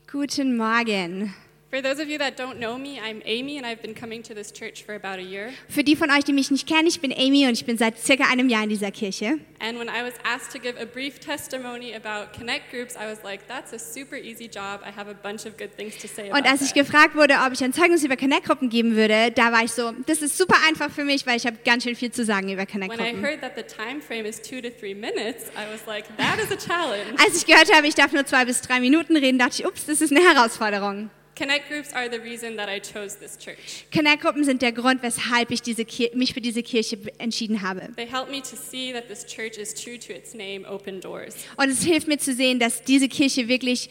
Good 0.07 0.29
Guten 0.29 0.55
Morgen. 0.55 1.33
For 1.71 1.83
those 1.83 2.01
of 2.01 2.09
you 2.09 2.17
that 2.17 2.35
don't 2.35 2.57
know 2.59 2.79
me, 2.79 2.99
I'm 2.99 3.21
Amy 3.25 3.57
and 3.57 3.63
I've 3.63 3.79
been 3.79 3.93
coming 3.93 4.23
to 4.23 4.33
this 4.33 4.51
church 4.51 4.83
for 4.83 4.95
about 4.95 5.19
a 5.19 5.21
year. 5.21 5.51
Für 5.69 5.83
die 5.83 5.95
von 5.95 6.09
euch, 6.09 6.23
die 6.23 6.33
mich 6.33 6.49
nicht 6.49 6.67
kennen, 6.67 6.87
ich 6.87 6.99
bin 6.99 7.13
Amy 7.13 7.45
und 7.45 7.53
ich 7.53 7.63
bin 7.63 7.77
seit 7.77 7.99
circa 7.99 8.23
einem 8.23 8.49
Jahr 8.49 8.63
in 8.63 8.69
dieser 8.69 8.89
Kirche. 8.89 9.37
And 9.59 9.77
when 9.77 9.87
I 9.87 10.01
was 10.01 10.15
asked 10.23 10.51
to 10.53 10.59
give 10.59 10.81
a 10.81 10.85
brief 10.85 11.19
testimony 11.19 11.93
about 11.93 12.35
connect 12.35 12.71
groups, 12.71 12.95
I 12.95 13.05
was 13.05 13.23
like, 13.23 13.47
that's 13.47 13.71
a 13.71 13.77
super 13.77 14.15
easy 14.15 14.49
job. 14.49 14.81
I 14.83 14.89
have 14.89 15.07
a 15.07 15.13
bunch 15.13 15.45
of 15.45 15.57
good 15.57 15.69
things 15.77 15.95
to 15.97 16.07
say 16.07 16.31
about 16.31 16.39
Und 16.39 16.47
als 16.51 16.63
ich 16.63 16.73
gefragt 16.73 17.13
wurde, 17.13 17.35
ob 17.45 17.53
ich 17.53 17.63
ein 17.63 17.71
Zeugnis 17.71 18.03
über 18.03 18.17
Connect-Gruppen 18.17 18.69
geben 18.69 18.95
würde, 18.95 19.29
da 19.29 19.51
war 19.51 19.63
ich 19.63 19.71
so, 19.71 19.91
das 20.07 20.23
ist 20.23 20.39
super 20.39 20.55
einfach 20.67 20.89
für 20.89 21.03
mich, 21.03 21.27
weil 21.27 21.37
ich 21.37 21.45
habe 21.45 21.57
ganz 21.63 21.83
schön 21.83 21.95
viel 21.95 22.09
zu 22.11 22.25
sagen 22.25 22.49
über 22.49 22.63
When 22.63 22.67
I 22.67 22.87
Connect-Gruppen. 22.87 23.23
heard 23.23 23.41
that 23.41 23.51
the 23.55 23.61
time 23.61 24.01
frame 24.01 24.25
is 24.25 24.41
two 24.41 24.59
to 24.59 24.71
three 24.71 24.95
minutes, 24.95 25.51
I 25.55 25.71
was 25.71 25.85
like, 25.85 26.05
that 26.17 26.39
is 26.39 26.49
a 26.51 26.57
challenge. 26.57 27.13
Als 27.23 27.37
ich 27.37 27.45
gehört 27.45 27.71
habe, 27.71 27.85
ich 27.85 27.93
darf 27.93 28.11
nur 28.11 28.25
zwei 28.25 28.45
bis 28.45 28.61
drei 28.61 28.79
Minuten 28.79 29.15
reden, 29.15 29.37
dachte 29.37 29.61
ich, 29.61 29.67
ups, 29.67 29.85
das 29.85 30.01
ist 30.01 30.11
eine 30.11 30.21
Herausforderung. 30.21 31.11
Connect 31.39 31.69
groups 31.69 31.93
are 31.93 32.09
the 32.09 32.19
reason 32.19 32.57
that 32.57 32.67
I 32.67 32.81
chose 32.81 33.17
this 33.17 33.37
church. 33.37 33.85
Connect-Gruppen 33.93 34.43
sind 34.43 34.61
der 34.61 34.73
Grund, 34.73 35.01
weshalb 35.01 35.51
ich 35.51 35.61
diese 35.61 35.85
Kir 35.85 36.09
mich 36.13 36.33
für 36.33 36.41
diese 36.41 36.61
Kirche 36.63 36.97
entschieden 37.17 37.61
habe. 37.61 37.93
They 37.95 38.05
help 38.05 38.29
me 38.29 38.41
to 38.41 38.57
see 38.57 38.91
that 38.91 39.07
this 39.07 39.25
church 39.25 39.57
is 39.57 39.73
true 39.73 39.97
to 39.97 40.11
its 40.11 40.33
name, 40.33 40.67
Open 40.69 40.99
Doors. 40.99 41.35
Und 41.55 41.69
es 41.69 41.83
hilft 41.83 42.09
mir 42.09 42.17
zu 42.17 42.33
sehen, 42.33 42.59
dass 42.59 42.83
diese 42.83 43.07
Kirche 43.07 43.47
wirklich 43.47 43.89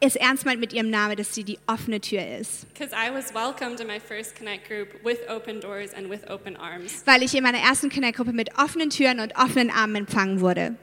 es 0.00 0.16
ernst 0.16 0.44
meint 0.44 0.58
mit 0.58 0.72
ihrem 0.72 0.90
Namen, 0.90 1.14
dass 1.14 1.36
sie 1.36 1.44
die 1.44 1.60
offene 1.68 2.00
Tür 2.00 2.26
ist. 2.26 2.66
Because 2.74 2.92
I 2.92 3.14
was 3.14 3.32
welcomed 3.32 3.78
in 3.78 3.86
my 3.86 4.00
first 4.00 4.34
Connect 4.34 4.66
group 4.66 4.88
with 5.04 5.18
open 5.28 5.60
doors 5.60 5.94
and 5.94 6.10
with 6.10 6.28
open 6.28 6.56
arms. 6.56 7.02
Weil 7.04 7.22
ich 7.22 7.32
in 7.32 7.44
meiner 7.44 7.58
ersten 7.58 7.90
Connect-Gruppe 7.90 8.32
mit 8.32 8.58
offenen 8.58 8.90
Türen 8.90 9.20
und 9.20 9.36
offenen 9.36 9.70
Armen 9.70 9.94
empfangen 9.94 10.40
wurde. 10.40 10.74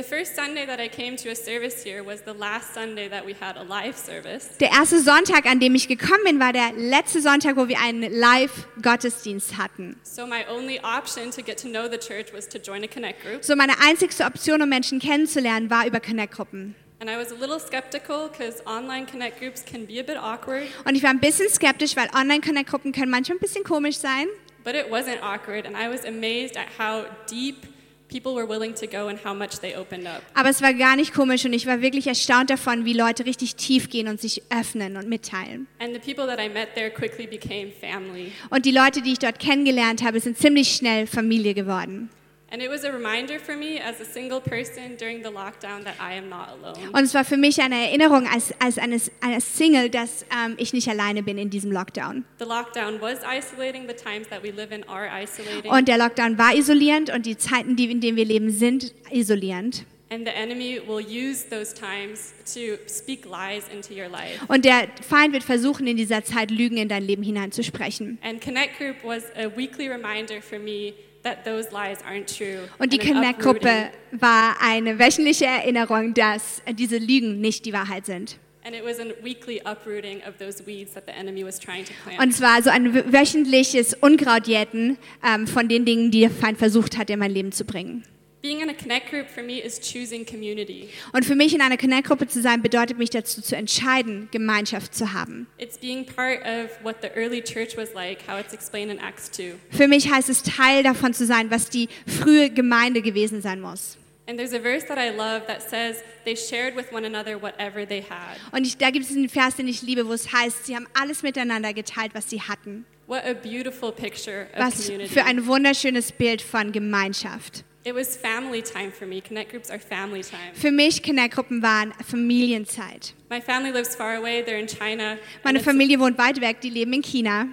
The 0.00 0.06
first 0.16 0.34
Sunday 0.34 0.64
that 0.64 0.80
I 0.80 0.88
came 0.88 1.14
to 1.16 1.28
a 1.28 1.36
service 1.36 1.84
here 1.84 2.02
was 2.02 2.22
the 2.22 2.32
last 2.32 2.72
Sunday 2.72 3.06
that 3.08 3.26
we 3.26 3.34
had 3.34 3.58
a 3.58 3.62
live 3.62 3.98
service. 3.98 4.48
Der 4.58 4.70
erste 4.70 4.98
Sonntag, 5.02 5.44
an 5.44 5.60
dem 5.60 5.74
ich 5.74 5.88
gekommen 5.88 6.24
bin, 6.24 6.40
war 6.40 6.54
der 6.54 6.72
letzte 6.72 7.20
Sonntag, 7.20 7.56
wo 7.58 7.68
wir 7.68 7.78
einen 7.80 8.10
Live-Gottesdienst 8.10 9.58
hatten. 9.58 10.00
So 10.02 10.26
my 10.26 10.46
only 10.48 10.80
option 10.82 11.30
to 11.32 11.42
get 11.42 11.58
to 11.58 11.68
know 11.68 11.86
the 11.86 11.98
church 11.98 12.32
was 12.32 12.48
to 12.48 12.58
join 12.58 12.82
a 12.82 12.86
Connect 12.88 13.22
group. 13.22 13.44
So 13.44 13.54
meine 13.54 13.78
einzigste 13.78 14.24
Option, 14.24 14.62
um 14.62 14.70
Menschen 14.70 15.00
kennenzulernen, 15.00 15.68
war 15.68 15.86
über 15.86 16.00
Connect-Gruppen. 16.00 16.74
And 16.98 17.10
I 17.10 17.18
was 17.18 17.30
a 17.30 17.34
little 17.34 17.60
skeptical 17.60 18.30
because 18.30 18.62
online 18.64 19.04
Connect 19.04 19.38
groups 19.38 19.62
can 19.62 19.84
be 19.84 20.00
a 20.00 20.02
bit 20.02 20.16
awkward, 20.16 20.62
Und 20.86 20.94
ich 20.94 21.02
war 21.02 21.10
ein 21.10 21.20
bisschen 21.20 21.50
skeptisch, 21.50 21.94
weil 21.94 22.08
Online-Connect-Gruppen 22.14 22.92
können 22.92 23.10
manchmal 23.10 23.36
ein 23.36 23.40
bisschen 23.40 23.64
komisch 23.64 23.98
sein. 23.98 24.28
but 24.64 24.74
it 24.74 24.90
wasn't 24.90 25.20
awkward. 25.22 25.66
And 25.66 25.76
I 25.76 25.90
was 25.90 26.06
amazed 26.06 26.56
at 26.56 26.68
how 26.78 27.04
deep 27.30 27.66
people 28.10 28.34
were 28.34 28.46
willing 28.46 28.74
to 28.74 28.86
go 28.86 29.08
and 29.08 29.18
how 29.24 29.34
much 29.34 29.60
they 29.60 29.74
opened 29.76 30.06
up. 30.06 30.22
Aber 30.34 30.50
es 30.50 30.60
war 30.60 30.74
gar 30.74 30.96
nicht 30.96 31.14
komisch 31.14 31.44
und 31.44 31.52
ich 31.52 31.66
war 31.66 31.80
wirklich 31.80 32.06
erstaunt 32.06 32.50
davon, 32.50 32.84
wie 32.84 32.92
Leute 32.92 33.24
richtig 33.24 33.56
tief 33.56 33.88
gehen 33.88 34.08
und 34.08 34.20
sich 34.20 34.42
öffnen 34.50 34.96
und 34.96 35.08
mitteilen. 35.08 35.66
And 35.78 35.94
the 35.94 36.00
people 36.00 36.26
that 36.26 36.38
I 36.38 36.48
met 36.48 36.74
there 36.74 36.90
quickly 36.90 37.26
became 37.26 37.70
family. 37.70 38.32
Und 38.50 38.66
die 38.66 38.72
Leute, 38.72 39.00
die 39.02 39.12
ich 39.12 39.18
dort 39.18 39.38
kennengelernt 39.38 40.02
habe, 40.02 40.20
sind 40.20 40.36
ziemlich 40.36 40.74
schnell 40.74 41.06
Familie 41.06 41.54
geworden. 41.54 42.10
And 42.52 42.60
it 42.60 42.68
was 42.68 42.82
a 42.82 42.90
reminder 42.90 43.38
for 43.38 43.54
me 43.54 43.78
as 43.78 44.00
a 44.00 44.04
single 44.04 44.40
person 44.40 44.96
during 44.96 45.22
the 45.22 45.30
lockdown 45.30 45.84
that 45.84 45.94
I 46.00 46.14
am 46.14 46.28
not 46.28 46.48
alone. 46.48 46.90
Und 46.92 47.04
es 47.04 47.14
war 47.14 47.24
für 47.24 47.36
mich 47.36 47.60
eine 47.60 47.76
Erinnerung 47.76 48.26
als, 48.26 48.52
als 48.58 48.76
eine, 48.76 49.00
eine 49.20 49.40
Single, 49.40 49.88
dass 49.88 50.26
ähm, 50.36 50.56
ich 50.58 50.72
nicht 50.72 50.88
alleine 50.88 51.22
bin 51.22 51.38
in 51.38 51.48
diesem 51.50 51.70
Lockdown. 51.70 52.24
The 52.40 52.44
lockdown 52.44 53.00
was 53.00 53.18
isolating, 53.22 53.86
the 53.86 53.94
times 53.94 54.26
that 54.30 54.42
we 54.42 54.50
live 54.50 54.72
in 54.72 54.82
are 54.88 55.06
isolating. 55.06 55.70
Und 55.70 55.86
der 55.86 55.96
Lockdown 55.96 56.38
war 56.38 56.52
isolierend 56.52 57.10
und 57.10 57.24
die 57.24 57.36
Zeiten, 57.36 57.76
die, 57.76 57.88
in 57.88 58.00
denen 58.00 58.16
wir 58.16 58.24
leben, 58.24 58.50
sind 58.50 58.94
isolierend. 59.12 59.84
And 60.12 60.26
the 60.26 60.34
enemy 60.34 60.80
will 60.84 60.98
use 60.98 61.44
those 61.48 61.72
times 61.72 62.34
to 62.52 62.78
speak 62.88 63.24
lies 63.26 63.68
into 63.72 63.94
your 63.94 64.08
life. 64.08 64.44
Und 64.48 64.64
der 64.64 64.88
Feind 65.08 65.32
wird 65.32 65.44
versuchen, 65.44 65.86
in 65.86 65.96
dieser 65.96 66.24
Zeit 66.24 66.50
Lügen 66.50 66.78
in 66.78 66.88
dein 66.88 67.04
Leben 67.04 67.22
hineinzusprechen. 67.22 68.18
And 68.24 68.42
Connect 68.42 68.76
Group 68.76 68.96
was 69.04 69.22
a 69.36 69.56
weekly 69.56 69.88
reminder 69.88 70.42
for 70.42 70.58
me 70.58 70.94
that 71.22 71.44
those 71.44 71.70
lies 71.72 71.98
aren't 72.04 72.26
true. 72.26 72.68
Und 72.78 72.92
die 72.92 72.98
Connect-Gruppe 72.98 73.90
war 74.12 74.56
eine 74.60 74.98
wöchentliche 74.98 75.46
Erinnerung, 75.46 76.14
dass 76.14 76.62
diese 76.78 76.98
Lügen 76.98 77.40
nicht 77.40 77.64
die 77.66 77.72
Wahrheit 77.72 78.06
sind. 78.06 78.38
And 78.62 78.74
it 78.74 78.84
was 78.84 78.98
a 79.00 79.04
weekly 79.22 79.60
uprooting 79.64 80.18
of 80.28 80.36
those 80.38 80.64
weeds 80.66 80.92
that 80.92 81.04
the 81.06 81.12
enemy 81.12 81.42
was 81.44 81.58
trying 81.58 81.84
to 81.84 81.92
plant. 82.04 82.20
Und 82.20 82.28
es 82.28 82.40
war 82.42 82.62
so 82.62 82.68
ein 82.68 82.94
wö- 82.94 83.10
wöchentliches 83.10 83.94
Unkrautjäten 83.94 84.98
ähm, 85.26 85.46
von 85.46 85.66
den 85.68 85.86
Dingen, 85.86 86.10
die 86.10 86.20
der 86.20 86.30
Feind 86.30 86.58
versucht 86.58 86.98
hat, 86.98 87.08
in 87.08 87.18
mein 87.18 87.30
Leben 87.30 87.52
zu 87.52 87.64
bringen. 87.64 88.02
Being 88.42 88.62
in 88.62 88.70
a 88.70 88.74
Connect 88.74 89.10
Group 89.10 89.28
for 89.28 89.42
me 89.42 89.58
is 89.58 89.78
choosing 89.78 90.24
community. 90.24 90.88
Und 91.12 91.26
für 91.26 91.34
mich 91.34 91.54
in 91.54 91.60
einer 91.60 91.76
Connect-Gruppe 91.76 92.26
zu 92.26 92.40
sein, 92.40 92.62
bedeutet 92.62 92.96
mich 92.96 93.10
dazu 93.10 93.42
zu 93.42 93.54
entscheiden, 93.54 94.28
Gemeinschaft 94.30 94.94
zu 94.94 95.12
haben. 95.12 95.46
It's 95.58 95.76
being 95.76 96.06
part 96.06 96.40
of 96.40 96.70
what 96.82 96.96
the 97.02 97.08
early 97.14 97.42
church 97.42 97.76
was 97.76 97.92
like, 97.92 98.26
how 98.26 98.40
it's 98.40 98.54
explained 98.54 98.90
in 98.90 98.98
Acts 98.98 99.30
2. 99.32 99.56
Für 99.70 99.88
mich 99.88 100.10
heißt 100.10 100.30
es, 100.30 100.42
Teil 100.42 100.82
davon 100.82 101.12
zu 101.12 101.26
sein, 101.26 101.50
was 101.50 101.68
die 101.68 101.90
frühe 102.06 102.48
Gemeinde 102.48 103.02
gewesen 103.02 103.42
sein 103.42 103.60
muss. 103.60 103.98
And 104.26 104.38
there's 104.38 104.54
a 104.54 104.60
verse 104.60 104.86
that 104.86 104.96
I 104.96 105.10
love 105.10 105.42
that 105.46 105.60
says 105.60 105.96
they 106.24 106.34
shared 106.34 106.74
with 106.74 106.90
one 106.92 107.04
another 107.04 107.36
whatever 107.42 107.86
they 107.86 108.00
had. 108.00 108.38
Und 108.52 108.66
ich, 108.66 108.78
da 108.78 108.90
gibt 108.90 109.04
es 109.04 109.14
einen 109.14 109.28
Vers, 109.28 109.56
den 109.56 109.68
ich 109.68 109.82
liebe, 109.82 110.06
wo 110.08 110.12
es 110.14 110.32
heißt, 110.32 110.64
sie 110.64 110.76
haben 110.76 110.86
alles 110.94 111.22
miteinander 111.22 111.74
geteilt, 111.74 112.12
was 112.14 112.30
sie 112.30 112.40
hatten. 112.40 112.86
What 113.06 113.22
a 113.26 113.34
beautiful 113.34 113.92
picture 113.92 114.46
of 114.54 114.60
Was 114.60 114.86
community. 114.86 115.12
für 115.12 115.24
ein 115.24 115.46
wunderschönes 115.46 116.12
Bild 116.12 116.40
von 116.40 116.72
Gemeinschaft. 116.72 117.64
It 117.82 117.94
was 117.94 118.14
family 118.14 118.60
time 118.60 118.92
for 118.92 119.06
me. 119.06 119.22
Connect 119.22 119.50
groups 119.50 119.70
are 119.70 119.78
family 119.78 120.20
time. 120.20 120.52
Für 120.52 120.70
mich, 120.70 121.02
Connect-Gruppen 121.02 121.62
waren 121.62 121.94
Familienzeit. 122.06 123.14
My 123.30 123.40
family 123.40 123.70
lives 123.70 123.96
far 123.96 124.16
away. 124.16 124.42
They're 124.42 124.60
in 124.60 124.68
China. 124.68 125.16
Meine 125.44 125.60
Familie 125.60 125.98
wohnt 125.98 126.18
weit 126.18 126.42
weg, 126.42 126.60
die 126.60 126.68
leben 126.68 126.92
in 126.92 127.02
China. 127.02 127.46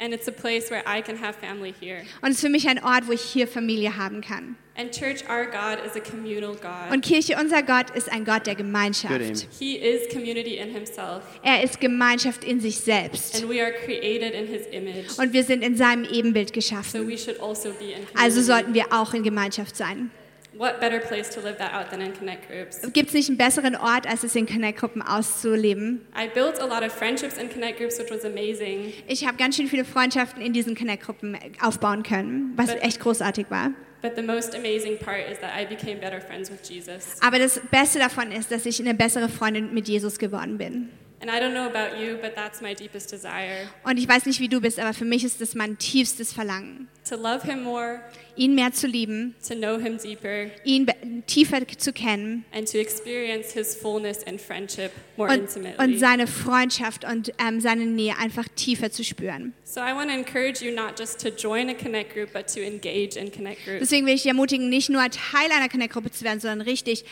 And 0.00 0.12
it's 0.14 0.26
a 0.26 0.32
place 0.32 0.70
where 0.70 0.82
I 0.86 1.02
can 1.02 1.16
have 1.22 1.34
family 1.38 1.74
here. 1.78 2.02
Und 2.22 2.30
es 2.30 2.36
ist 2.36 2.40
für 2.40 2.48
mich 2.48 2.68
ein 2.68 2.82
Ort, 2.82 3.06
wo 3.06 3.12
ich 3.12 3.20
hier 3.20 3.46
Familie 3.46 3.96
haben 3.96 4.20
kann. 4.20 4.56
And 4.76 4.90
church, 4.92 5.22
our 5.28 5.44
God 5.44 5.84
is 5.84 5.94
a 5.94 6.00
communal 6.00 6.54
God. 6.54 6.90
Und 6.90 7.04
Kirche, 7.04 7.36
unser 7.38 7.62
Gott, 7.62 7.90
ist 7.90 8.10
ein 8.10 8.24
Gott 8.24 8.46
der. 8.46 8.54
Gemeinschaft. 8.54 9.46
He 9.58 9.76
is 9.76 10.08
community 10.12 10.56
in 10.56 10.70
himself. 10.70 11.22
Er 11.42 11.62
ist 11.62 11.80
Gemeinschaft 11.80 12.44
in 12.44 12.60
sich 12.60 12.78
selbst. 12.78 13.36
And 13.36 13.50
we 13.50 13.62
are 13.62 13.72
created 13.72 14.32
in 14.32 14.46
his 14.46 14.66
image. 14.72 15.18
Und 15.18 15.32
wir 15.34 15.44
sind 15.44 15.62
in 15.62 15.76
seinem 15.76 16.04
Ebenbild 16.04 16.48
So 16.48 16.54
geschaffen. 16.54 17.06
we 17.06 17.18
should 17.18 17.38
also 17.40 17.70
be 17.70 17.86
in 17.92 18.06
community. 18.06 18.16
Also 18.16 18.40
sollten 18.42 18.72
wir 18.72 18.86
auch 18.92 19.12
in 19.12 19.22
Gemeinschaft 19.22 19.76
sein. 19.76 20.10
What 20.56 20.80
better 20.80 20.98
place 21.00 21.30
to 21.30 21.40
live 21.40 21.58
that 21.58 21.72
out 21.72 21.90
than 21.90 22.00
in 22.00 22.12
Connect 22.12 22.48
groups? 22.48 22.80
Gibt 22.92 23.08
es 23.08 23.14
nicht 23.14 23.28
einen 23.28 23.38
besseren 23.38 23.76
Ort, 23.76 24.06
als 24.08 24.24
es 24.24 24.34
in 24.34 24.46
Connect-Gruppen 24.46 25.00
auszuleben? 25.00 26.00
I 26.14 26.28
built 26.28 26.60
a 26.60 26.66
lot 26.66 26.82
of 26.84 26.92
friendships 26.92 27.38
in 27.38 27.48
Connect 27.48 27.78
groups, 27.78 27.98
which 27.98 28.10
was 28.10 28.24
amazing. 28.24 28.92
Ich 29.06 29.26
habe 29.26 29.36
ganz 29.36 29.56
schön 29.56 29.68
viele 29.68 29.84
Freundschaften 29.84 30.42
in 30.42 30.52
diesen 30.52 30.74
Connect-Gruppen 30.74 31.38
aufbauen 31.60 32.02
können, 32.02 32.52
was 32.56 32.72
But- 32.72 32.82
echt 32.82 33.00
großartig 33.00 33.46
war. 33.48 33.72
But 34.02 34.16
the 34.16 34.22
most 34.22 34.54
amazing 34.54 34.98
part 34.98 35.30
is 35.30 35.38
that 35.40 35.50
I 35.54 35.66
became 35.66 36.00
better 36.00 36.20
friends 36.20 36.50
with 36.50 36.60
Jesus. 36.68 37.16
Aber 37.20 37.38
das 37.38 37.60
Beste 37.70 37.98
davon 37.98 38.32
ist, 38.32 38.50
dass 38.50 38.64
ich 38.64 38.80
eine 38.80 38.94
bessere 38.94 39.28
Freundin 39.28 39.74
mit 39.74 39.88
Jesus 39.88 40.18
geworden 40.18 40.56
bin. 40.58 40.88
And 41.22 41.30
I 41.30 41.38
don't 41.38 41.52
know 41.52 41.66
about 41.66 41.98
you, 42.00 42.16
but 42.16 42.34
that's 42.34 42.62
my 42.62 42.74
deepest 42.74 43.12
desire 43.12 43.68
Und 43.84 43.98
ich 43.98 44.08
weiß 44.08 44.24
nicht, 44.24 44.40
wie 44.40 44.48
du 44.48 44.60
bist, 44.60 44.80
aber 44.80 44.94
für 44.94 45.04
mich 45.04 45.22
ist 45.22 45.40
das 45.40 45.54
mein 45.54 45.76
tiefstes 45.76 46.32
Verlangen, 46.32 46.88
to 47.06 47.14
love 47.14 47.42
him 47.46 47.62
more, 47.62 48.00
ihn 48.36 48.54
mehr 48.54 48.72
zu 48.72 48.86
lieben, 48.86 49.34
to 49.46 49.54
know 49.54 49.78
him 49.78 49.98
deeper, 49.98 50.46
ihn 50.64 50.86
tiefer 51.26 51.68
zu 51.68 51.92
kennen 51.92 52.46
and 52.52 52.70
to 52.72 52.78
experience 52.78 53.52
his 53.52 53.76
fullness 53.76 54.26
and 54.26 54.40
friendship 54.40 54.92
more 55.18 55.30
und, 55.30 55.40
intimately. 55.40 55.84
und 55.84 55.98
seine 55.98 56.26
Freundschaft 56.26 57.04
und 57.04 57.32
ähm, 57.38 57.60
seine 57.60 57.84
Nähe 57.84 58.16
einfach 58.18 58.48
tiefer 58.56 58.90
zu 58.90 59.04
spüren. 59.04 59.52
so 59.62 59.80
I 59.80 59.92
want 59.94 60.08
to 60.08 60.16
encourage 60.16 60.64
you 60.64 60.74
not 60.74 60.98
just 60.98 61.20
to 61.20 61.28
join 61.28 61.68
a 61.68 61.74
Connect 61.74 62.14
group, 62.14 62.32
but 62.32 62.46
to 62.54 62.60
engage 62.60 63.16
in 63.16 63.30
Connect 63.30 63.62
groups. 63.66 63.80
Deswegen 63.80 64.06
will 64.06 64.14
ich 64.14 64.22
dich 64.22 64.30
ermutigen, 64.30 64.70
nicht 64.70 64.88
nur 64.88 65.02
Teil 65.02 65.52
einer 65.52 65.68
Connect-Gruppe 65.68 66.10
zu 66.12 66.24
werden, 66.24 66.40
sondern 66.40 66.62
richtig 66.62 67.04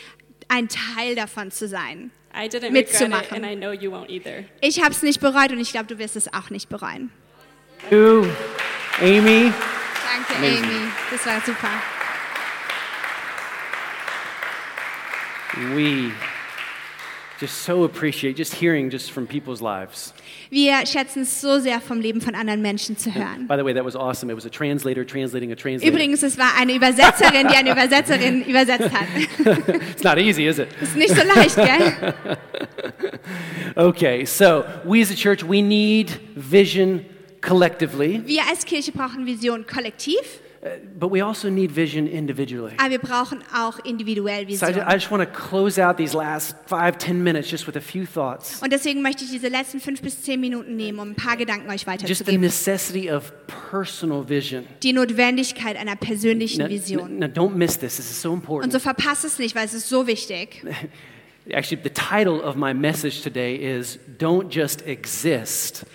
ein 0.49 0.67
Teil 0.67 1.15
davon 1.15 1.51
zu 1.51 1.67
sein. 1.67 2.11
I 2.33 2.47
didn't 2.47 2.53
regret 2.53 2.63
it, 2.63 2.71
mitzumachen. 2.73 3.43
and 3.43 3.45
I 3.45 3.55
know 3.55 3.71
you 3.71 3.91
won't 3.91 4.09
either. 4.09 4.43
Ich 4.61 4.81
habe 4.81 4.91
es 4.91 5.01
nicht 5.01 5.19
bereut 5.21 5.51
und 5.51 5.59
ich 5.59 5.71
glaube, 5.71 5.87
du 5.87 5.97
wirst 5.97 6.15
es 6.15 6.31
auch 6.33 6.49
nicht 6.49 6.69
bereuen. 6.69 7.09
You, 7.89 8.25
Amy. 9.01 9.51
Danke, 9.51 10.35
Amazing. 10.37 10.63
Amy. 10.63 10.91
Das 11.11 11.25
war 11.25 11.41
super. 11.45 11.69
We 15.73 16.11
just 17.39 17.63
so 17.63 17.83
appreciate 17.83 18.35
just 18.35 18.53
hearing 18.55 18.89
just 18.89 19.11
from 19.11 19.25
people's 19.25 19.61
lives. 19.61 20.13
Wir 20.49 20.85
schätzen 20.85 21.21
es 21.21 21.39
so 21.39 21.59
sehr, 21.59 21.79
vom 21.79 22.01
Leben 22.01 22.21
von 22.21 22.35
anderen 22.35 22.61
Menschen 22.61 22.97
zu 22.97 23.13
hören. 23.13 23.47
By 23.47 23.55
the 23.55 23.63
way, 23.63 23.73
that 23.73 23.85
was 23.85 23.95
awesome. 23.95 24.29
It 24.29 24.35
was 24.35 24.45
a 24.45 24.49
translator 24.49 25.05
translating 25.05 25.51
a 25.51 25.55
translator. 25.55 25.93
Übrigens, 25.93 26.21
es 26.23 26.37
war 26.37 26.51
eine 26.59 26.73
Übersetzerin, 26.73 27.47
die 27.47 27.55
eine 27.55 27.71
Übersetzerin 27.71 28.43
übersetzt 28.47 28.91
hat. 28.91 29.07
it's 29.91 30.03
not 30.03 30.17
easy, 30.17 30.47
is 30.47 30.59
it? 30.59 30.67
Ist 30.81 30.95
nicht 30.95 31.15
so 31.15 31.23
leicht, 31.23 31.55
gell? 31.55 32.13
okay, 33.75 34.25
so 34.25 34.65
we 34.83 35.01
as 35.01 35.11
a 35.11 35.15
church, 35.15 35.43
we 35.43 35.61
need 35.61 36.19
vision 36.35 37.05
collectively. 37.41 38.21
Wir 38.25 38.43
als 38.49 38.65
Kirche 38.65 38.91
brauchen 38.91 39.25
Vision 39.25 39.65
kollektiv. 39.65 40.41
But 40.99 41.09
we 41.13 41.23
also 41.23 41.49
need 41.49 41.71
vision 41.73 42.05
individually. 42.05 42.73
Aber 42.77 42.89
wir 42.91 42.99
brauchen 42.99 43.39
auch 43.55 43.79
individuell 43.85 44.45
So 44.49 44.65
I, 44.65 44.71
ju- 44.71 44.75
Vision. 44.75 44.87
I 44.89 44.93
just 44.95 45.09
want 45.09 45.23
to 45.23 45.29
close 45.29 45.81
out 45.81 45.95
these 45.95 46.13
last 46.13 46.53
five, 46.67 46.97
ten 46.97 47.23
minutes 47.23 47.49
just 47.49 47.65
with 47.65 47.77
a 47.77 47.81
few 47.81 48.05
thoughts. 48.05 48.61
Und 48.61 48.73
deswegen 48.73 49.01
möchte 49.01 49.23
ich 49.23 49.31
diese 49.31 49.47
letzten 49.47 49.79
fünf 49.79 50.01
bis 50.01 50.21
zehn 50.21 50.41
Minuten 50.41 50.75
nehmen, 50.75 50.99
um 50.99 51.11
ein 51.11 51.15
paar 51.15 51.37
Gedanken 51.37 51.69
euch 51.69 51.85
Just 51.85 51.85
the 51.85 51.91
weiterzugeben. 51.91 52.41
necessity 52.41 53.09
of 53.09 53.31
personal 53.69 54.27
vision. 54.27 54.65
Die 54.83 54.91
Notwendigkeit 54.91 55.77
einer 55.77 55.95
persönlichen 55.95 56.67
Vision. 56.67 57.19
now, 57.19 57.27
don't 57.27 57.55
miss 57.55 57.79
this. 57.79 57.95
This 57.95 58.11
is 58.11 58.21
so 58.21 58.31
Und 58.31 58.39
important. 58.39 58.73
so 58.73 58.79
verpasst 58.79 59.23
es 59.23 59.39
nicht, 59.39 59.55
weil 59.55 59.63
es 59.65 59.73
ist 59.73 59.87
so 59.87 60.07
wichtig. 60.07 60.61
Actually, 61.51 61.81
the 61.81 61.89
title 61.89 62.41
of 62.43 62.55
my 62.57 62.73
message 62.73 63.21
today 63.23 63.55
is 63.55 63.97
Don't 64.19 64.53
Just 64.53 64.85
Exist, 64.85 65.85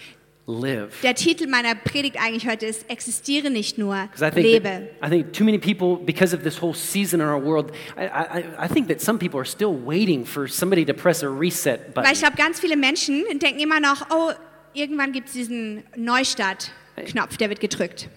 Live. 0.46 1.00
Der 1.02 1.14
Titel 1.14 1.46
meiner 1.46 1.74
Predigt 1.74 2.16
eigentlich 2.20 2.46
heute 2.46 2.66
ist 2.66 2.90
Existiere 2.90 3.50
nicht 3.50 3.78
nur, 3.78 3.94
I 3.94 4.30
think, 4.30 4.34
lebe. 4.36 4.68
that, 4.68 4.82
I 5.02 5.08
think 5.08 5.32
too 5.32 5.44
many 5.44 5.58
people, 5.58 5.96
because 6.04 6.36
of 6.36 6.42
this 6.42 6.60
whole 6.60 6.74
season 6.74 7.20
in 7.20 7.26
our 7.26 7.42
world, 7.42 7.72
I, 7.96 8.04
I, 8.06 8.64
I 8.64 8.68
think 8.68 8.88
that 8.88 9.00
some 9.00 9.18
people 9.18 9.38
are 9.40 9.46
still 9.46 9.74
waiting 9.74 10.26
for 10.26 10.46
somebody 10.46 10.84
to 10.84 10.92
press 10.92 11.22
a 11.22 11.28
reset 11.28 11.94
Weil 11.94 12.04
ich 12.04 12.10
button. 12.10 12.18
glaube, 12.20 12.36
ganz 12.36 12.60
viele 12.60 12.76
Menschen 12.76 13.24
denken 13.38 13.58
immer 13.60 13.80
noch, 13.80 14.10
oh, 14.10 14.32
irgendwann 14.74 15.12
gibt 15.12 15.28
es 15.28 15.32
diesen 15.34 15.82
Neustart-Knopf, 15.96 17.38
der 17.38 17.48
wird 17.48 17.60
gedrückt. 17.60 18.10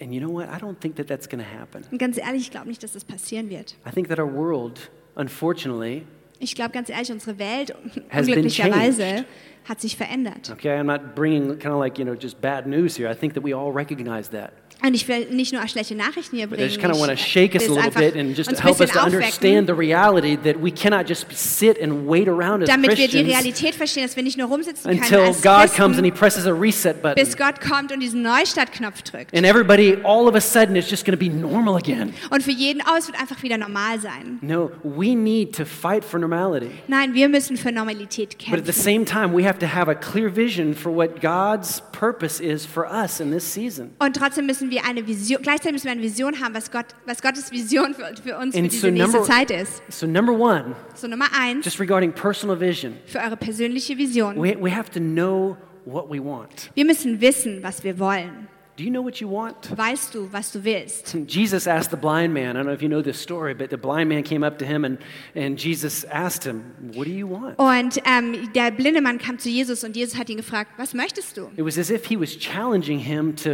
And 0.00 0.14
you 0.14 0.20
know 0.20 0.30
what? 0.32 0.48
I 0.48 0.58
don't 0.58 0.78
think 0.80 0.96
that 0.96 1.08
that's 1.08 1.28
going 1.28 1.44
to 1.44 1.60
happen. 1.60 1.84
Und 1.90 1.98
ganz 1.98 2.16
ehrlich, 2.16 2.42
ich 2.42 2.50
glaube 2.50 2.68
nicht, 2.68 2.82
dass 2.82 2.92
das 2.92 3.04
passieren 3.04 3.50
wird. 3.50 3.74
I 3.86 3.90
think 3.92 4.08
that 4.08 4.18
our 4.20 4.32
world, 4.32 4.90
unfortunately, 5.16 6.06
Ich 6.40 6.54
glaube 6.54 6.70
ganz 6.70 6.88
ehrlich, 6.88 7.12
unsere 7.12 7.38
Welt 7.38 7.74
unglücklicherweise 8.12 9.26
hat 9.68 9.80
sich 9.80 9.96
verändert. 9.96 10.50
okay, 10.50 10.70
I'm 10.70 10.84
not 10.84 11.14
bringing 11.14 11.58
kind 11.58 11.74
of 11.74 11.80
like, 11.80 11.98
you 11.98 12.04
know, 12.04 12.14
just 12.14 12.40
bad 12.40 12.66
news 12.66 12.96
here. 12.96 13.08
I 13.10 13.14
think 13.14 13.34
that 13.34 13.44
we 13.44 13.54
all 13.54 13.70
recognize 13.72 14.30
that. 14.30 14.52
Und 14.82 14.94
ich 14.94 15.06
will 15.08 15.26
nicht 15.30 15.52
nur 15.52 15.66
schlechte 15.68 15.94
Nachrichten 15.94 16.36
hier 16.36 16.46
bringen. 16.46 16.62
I 16.62 16.66
just 16.66 16.80
kind 16.80 16.92
of 16.92 16.98
want 17.00 17.10
to 17.10 17.16
shake 17.16 17.54
us 17.54 17.68
a 17.68 17.72
little 17.72 17.90
bit 17.90 18.16
and 18.16 18.36
just 18.36 18.50
help 18.62 18.80
us 18.80 18.90
to 18.90 19.00
understand 19.00 19.68
the 19.68 19.74
reality 19.74 20.36
that 20.36 20.56
we 20.62 20.70
cannot 20.70 21.08
just 21.08 21.26
sit 21.32 21.80
and 21.80 22.08
wait 22.08 22.28
around 22.28 22.62
as 22.62 22.68
damit 22.68 22.90
wir 22.90 22.96
die 22.96 23.02
Christians 23.02 23.28
Realität 23.28 23.74
verstehen, 23.74 24.02
dass 24.04 24.16
wir 24.16 24.22
nicht 24.22 24.38
nur 24.38 24.48
rumsitzen 24.48 24.90
können 24.90 25.02
until 25.02 25.18
als 25.20 25.42
God 25.42 25.60
Christen, 25.60 25.76
comes 25.76 25.96
and 25.98 26.06
He 26.06 26.10
presses 26.12 26.46
a 26.46 26.52
reset 26.52 27.02
button. 27.02 27.14
bis 27.22 27.36
Gott 27.36 27.60
kommt 27.60 27.92
und 27.92 28.00
diesen 28.00 28.22
Neustartknopf 28.22 29.02
drückt. 29.02 29.34
And 29.36 29.44
everybody, 29.44 29.98
all 30.02 30.26
of 30.26 30.34
a 30.34 30.40
sudden, 30.40 30.76
it's 30.76 30.90
just 30.90 31.04
going 31.04 31.18
to 31.18 31.22
be 31.24 31.30
normal 31.30 31.76
again. 31.76 32.14
Und 32.30 32.42
für 32.42 32.50
jeden, 32.50 32.82
oh, 32.82 32.96
es 32.98 33.06
wird 33.06 33.20
einfach 33.20 33.42
wieder 33.42 33.58
normal 33.58 34.00
sein. 34.00 34.38
No, 34.40 34.70
we 34.82 35.14
need 35.14 35.54
to 35.56 35.64
fight 35.64 36.04
for 36.04 36.18
normality. 36.18 36.70
Nein, 36.88 37.14
wir 37.14 37.28
müssen 37.28 37.56
für 37.56 37.72
Normalität 37.72 38.36
But 38.38 38.60
at 38.60 38.66
the 38.66 38.72
kämpfen. 38.72 38.72
same 38.72 39.04
time, 39.04 39.36
we 39.36 39.46
have 39.46 39.58
to 39.58 39.66
have 39.66 39.90
a 39.90 39.94
clear 39.94 40.34
vision 40.34 40.74
for 40.74 40.94
what 40.94 41.20
God's 41.20 41.82
purpose 41.92 42.42
is 42.42 42.64
for 42.64 42.86
us 42.86 43.20
in 43.20 43.30
this 43.30 43.44
season. 43.52 43.90
Und 43.98 44.16
trotzdem 44.16 44.46
müssen 44.46 44.69
wir 44.70 44.84
eine 44.84 45.06
Vision, 45.06 45.42
gleichzeitig 45.42 45.72
müssen 45.72 45.84
wir 45.86 45.92
eine 45.92 46.02
Vision 46.02 46.40
haben, 46.40 46.54
was, 46.54 46.70
Gott, 46.70 46.86
was 47.06 47.20
Gottes 47.22 47.50
Vision 47.52 47.94
für, 47.94 48.12
für 48.22 48.38
uns 48.38 48.54
für 48.54 48.60
And 48.60 48.70
diese 48.72 48.80
so 48.80 48.90
nächste 48.90 49.12
number, 49.12 49.22
Zeit 49.24 49.50
ist. 49.50 49.82
so 49.88 50.06
number 50.06 50.32
one, 50.32 50.74
So 50.94 51.06
Nummer 51.08 51.26
eins, 51.38 51.64
just 51.64 51.80
regarding 51.80 52.12
personal 52.12 52.58
vision, 52.58 52.94
für 53.06 53.18
eure 53.18 53.36
persönliche 53.36 53.96
Vision. 53.98 54.36
we, 54.36 54.56
we 54.60 54.70
have 54.74 54.90
to 54.90 55.00
know 55.00 55.56
what 55.84 56.08
we 56.10 56.18
want. 56.22 56.70
Wir 56.74 56.84
müssen 56.84 57.20
wissen, 57.20 57.62
was 57.62 57.82
wir 57.84 57.98
wollen. 57.98 58.48
Do 58.76 58.84
you 58.86 58.90
know 58.90 59.02
what 59.04 59.16
you 59.20 59.28
want? 59.30 59.76
Weißt 59.76 60.14
du, 60.14 60.32
was 60.32 60.52
du 60.52 60.64
willst? 60.64 61.14
Jesus 61.28 61.66
asked 61.66 61.90
the 61.90 61.98
blind 61.98 62.32
man, 62.32 62.56
I 62.56 62.60
don't 62.60 62.64
know 62.64 62.72
if 62.72 62.80
you 62.80 62.88
know 62.88 63.02
this 63.02 63.20
story, 63.20 63.52
but 63.54 63.68
the 63.68 63.76
blind 63.76 64.08
man 64.08 64.22
came 64.22 64.42
up 64.46 64.56
to 64.58 64.64
him 64.64 64.84
and, 64.86 64.96
and 65.34 65.58
Jesus 65.62 66.04
asked 66.04 66.44
him, 66.44 66.62
What 66.94 67.04
do 67.06 67.10
you 67.12 67.28
want? 67.28 67.58
Und 67.58 67.98
ähm, 68.06 68.50
der 68.54 68.70
blinde 68.70 69.02
Mann 69.02 69.18
kam 69.18 69.38
zu 69.38 69.50
Jesus 69.50 69.84
und 69.84 69.96
Jesus 69.96 70.16
hat 70.18 70.30
ihn 70.30 70.38
gefragt, 70.38 70.70
was 70.78 70.94
möchtest 70.94 71.36
du? 71.36 71.50
It 71.58 71.64
was 71.66 71.76
as 71.76 71.90
if 71.90 72.06
he 72.06 72.18
was 72.18 72.38
challenging 72.38 72.98
him 73.00 73.36
to 73.36 73.50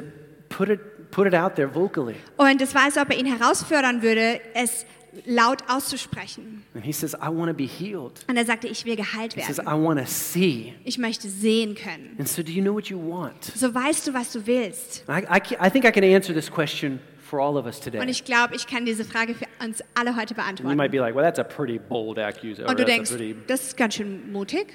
put 0.49 0.69
it, 0.69 0.79
put 1.11 1.27
it 1.27 1.35
out 1.35 1.55
there 1.55 1.73
vocally. 1.73 2.17
Und 2.37 2.61
es 2.61 2.75
war, 2.75 2.85
als 2.85 2.97
ob 2.97 3.11
er 3.11 3.19
ihn 3.19 3.27
herausfordern 3.27 4.03
würde, 4.03 4.41
es 4.55 4.87
laut 5.25 5.63
auszusprechen. 5.69 6.65
And 6.75 6.85
he 6.85 6.93
says, 6.93 7.15
I 7.15 7.29
want 7.29 7.49
to 7.49 7.55
be 7.55 7.67
healed. 7.67 8.25
Und 8.29 8.37
er 8.37 8.45
sagte, 8.45 8.69
ich 8.69 8.85
will 8.85 8.97
geheilt 8.97 9.35
He 9.35 9.43
says, 9.43 9.59
werden. 9.59 9.69
I 9.69 9.85
want 9.85 10.01
to 10.01 10.07
see. 10.07 10.75
Ich 10.85 10.99
möchte 10.99 11.29
sehen 11.29 11.75
können. 11.75 12.17
And 12.19 12.29
so, 12.29 12.43
do 12.43 12.53
you 12.53 12.63
know 12.63 12.75
what 12.75 12.87
you 12.87 12.99
want? 12.99 13.45
So 13.45 13.75
weißt 13.75 14.07
du, 14.07 14.15
was 14.15 14.33
du 14.33 14.47
willst. 14.47 15.05
I, 15.09 15.23
I, 15.23 15.67
I 15.67 15.71
think 15.71 15.85
I 15.85 15.91
can 15.91 16.05
answer 16.05 16.35
this 16.35 16.51
question 16.51 17.01
for 17.27 17.41
all 17.41 17.57
of 17.57 17.67
us 17.67 17.81
today. 17.81 18.01
Und 18.01 18.09
ich 18.09 18.25
glaube, 18.25 18.55
ich 18.55 18.67
kann 18.67 18.85
diese 18.85 19.05
Frage 19.05 19.35
für 19.35 19.47
uns 19.65 19.83
alle 19.95 20.17
heute 20.17 20.37
And 20.37 20.59
you 20.59 20.65
beantworten. 20.67 20.77
might 20.77 20.93
be 20.93 20.99
like, 20.99 21.15
well, 21.15 21.25
that's 21.25 21.39
a 21.39 21.45
pretty 21.45 21.79
bold 21.79 22.19
accusation. 22.19 22.69
Und 22.69 22.79
du 22.79 22.85
denkst, 22.85 23.11
pretty... 23.11 23.37
das 23.47 23.63
ist 23.69 23.77
ganz 23.77 23.95
schön 23.95 24.33
mutig. 24.33 24.75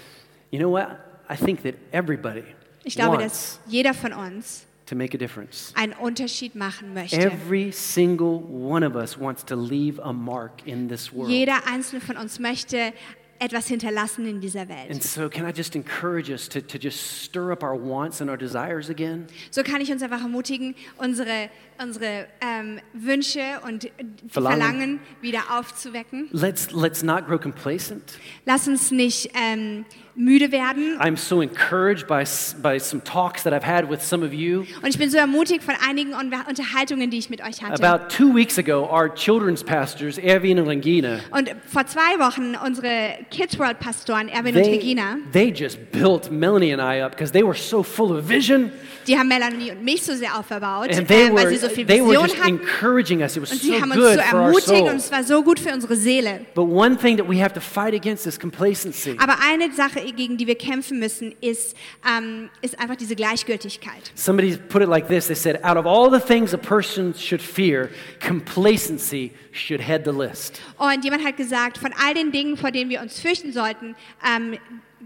you 0.50 0.58
know 0.58 0.70
what? 0.70 0.88
I 1.30 1.36
think 1.36 1.62
that 1.62 1.74
everybody 1.92 2.44
Ich 2.84 2.96
glaube, 2.96 3.18
wants 3.18 3.58
dass 3.64 3.72
jeder 3.72 3.94
von 3.94 4.12
uns 4.12 4.66
to 4.92 4.98
make 4.98 5.14
a 5.14 5.18
difference. 5.18 5.72
einen 5.74 5.94
Unterschied 5.94 6.54
machen 6.54 6.94
möchte. 6.94 7.16
Every 7.16 7.72
single 7.72 8.42
one 8.42 8.86
of 8.86 8.94
us 8.94 9.18
wants 9.18 9.44
to 9.46 9.56
leave 9.56 9.98
a 10.02 10.12
mark 10.12 10.66
in 10.66 10.88
this 10.88 11.12
world. 11.12 11.30
Jeder 11.30 11.66
einzelne 11.66 12.00
von 12.00 12.16
uns 12.16 12.38
möchte 12.38 12.92
etwas 13.38 13.66
hinterlassen 13.66 14.26
in 14.26 14.40
dieser 14.40 14.68
Welt. 14.68 14.90
And 14.90 15.02
so, 15.02 15.28
can 15.28 15.44
I 15.48 15.52
just 15.52 15.74
encourage 15.74 16.30
us 16.30 16.48
to, 16.50 16.60
to 16.60 16.78
just 16.78 17.24
stir 17.24 17.50
up 17.50 17.62
our 17.64 17.74
wants 17.74 18.20
and 18.20 18.30
our 18.30 18.36
desires 18.36 18.88
again? 18.88 19.26
So 19.50 19.62
kann 19.62 19.80
ich 19.80 19.90
uns 19.90 20.02
einfach 20.02 20.22
ermutigen, 20.22 20.76
unsere, 20.98 21.48
unsere 21.82 22.26
ähm, 22.40 22.80
Wünsche 22.92 23.40
und 23.66 23.90
Verlangen. 24.28 24.60
Verlangen. 24.60 25.00
wieder 25.20 25.40
aufzuwecken. 25.58 26.28
Let's, 26.32 26.72
let's 26.72 27.02
not 27.02 27.26
grow 27.26 27.40
complacent. 27.40 28.18
Lass 28.44 28.68
uns 28.68 28.90
nicht 28.90 29.30
ähm, 29.34 29.84
müde 30.14 30.52
werden. 30.52 30.98
I'm 31.00 31.16
so 31.16 31.40
encouraged 31.40 32.06
by, 32.06 32.24
by 32.62 32.78
some 32.78 33.02
talks 33.02 33.42
that 33.44 33.52
I've 33.52 33.64
had 33.66 33.88
with 33.88 34.02
some 34.02 34.24
of 34.24 34.32
you. 34.32 34.64
Und 34.82 34.88
ich 34.88 34.98
bin 34.98 35.10
so 35.10 35.16
ermutigt 35.16 35.62
von 35.62 35.74
einigen 35.88 36.12
Un- 36.14 36.32
Unterhaltungen, 36.48 37.10
die 37.10 37.18
ich 37.18 37.30
mit 37.30 37.42
euch 37.42 37.62
hatte. 37.62 37.82
About 37.82 38.14
two 38.14 38.34
weeks 38.34 38.58
ago, 38.58 38.88
our 38.90 39.12
children's 39.14 39.64
pastors, 39.64 40.18
Erwin 40.18 40.58
and 40.58 40.68
Regina, 40.68 41.20
Und 41.30 41.54
vor 41.66 41.86
zwei 41.86 42.18
Wochen 42.18 42.54
unsere 42.64 43.18
Kids 43.30 43.58
World 43.58 43.78
Pastoren 43.80 44.28
Erwin 44.28 44.56
und 44.56 44.62
they, 44.62 44.74
Regina, 44.74 45.16
they 45.32 45.48
just 45.50 45.78
built 45.92 46.30
Melanie 46.30 46.72
and 46.72 46.82
I 46.82 47.02
up 47.02 47.12
because 47.12 47.32
they 47.32 47.42
were 47.42 47.56
so 47.56 47.82
full 47.82 48.12
of 48.16 48.28
vision. 48.28 48.70
die 49.06 49.18
haben 49.18 49.28
Melanie 49.28 49.72
und 49.72 49.82
mich 49.82 50.02
so 50.02 50.14
sehr 50.14 50.38
aufgebaut, 50.38 50.88
äh, 50.88 51.32
weil 51.34 51.48
sie 51.48 51.56
so 51.56 51.68
viel 51.72 51.86
they 51.86 52.00
were 52.00 52.08
Vision 52.10 52.24
just 52.26 52.38
hatten. 52.42 52.58
encouraging 52.60 53.22
us. 53.22 53.36
It 53.36 53.42
was 53.42 53.52
Und 53.52 53.60
so 53.60 53.66
sie 53.66 53.80
haben 53.80 53.90
uns 53.90 54.00
good 54.00 54.14
so 54.14 54.22
for 54.22 54.38
our 54.38 54.46
ermutigt 54.46 54.66
soul. 54.68 54.88
und 54.88 54.96
es 54.96 55.12
war 55.12 55.24
so 55.24 55.42
gut 55.42 55.58
für 55.60 55.72
unsere 55.72 55.96
Seele. 55.96 56.46
But 56.54 56.68
one 56.68 56.96
thing 56.96 57.16
that 57.16 57.28
we 57.28 57.42
have 57.42 57.52
to 57.54 57.60
fight 57.60 57.94
against 57.94 58.26
is 58.26 58.38
complacency. 58.38 59.16
Aber 59.18 59.36
eine 59.42 59.72
Sache, 59.72 60.00
gegen 60.12 60.36
die 60.36 60.46
wir 60.46 60.54
kämpfen 60.56 60.98
müssen, 60.98 61.34
ist, 61.40 61.76
ähm, 62.08 62.48
ist 62.60 62.78
einfach 62.78 62.96
diese 62.96 63.16
Gleichgültigkeit. 63.16 64.12
Somebody 64.14 64.56
put 64.56 64.82
it 64.82 64.88
like 64.88 65.08
this 65.08 65.26
they 65.26 65.36
said, 65.36 65.62
out 65.64 65.76
of 65.76 65.86
all 65.86 66.10
the 66.10 66.24
things 66.24 66.54
a 66.54 66.58
person 66.58 67.14
should 67.14 67.42
fear, 67.42 67.88
complacency 68.20 69.32
should 69.52 69.80
head 69.80 70.02
the 70.04 70.10
list. 70.12 70.60
Und 70.78 71.04
jemand 71.04 71.24
hat 71.24 71.36
gesagt, 71.36 71.78
von 71.78 71.92
all 72.04 72.14
den 72.14 72.32
Dingen, 72.32 72.56
vor 72.56 72.70
denen 72.70 72.90
wir 72.90 73.00
uns 73.00 73.20
fürchten 73.20 73.52
sollten, 73.52 73.94
ähm, 74.26 74.58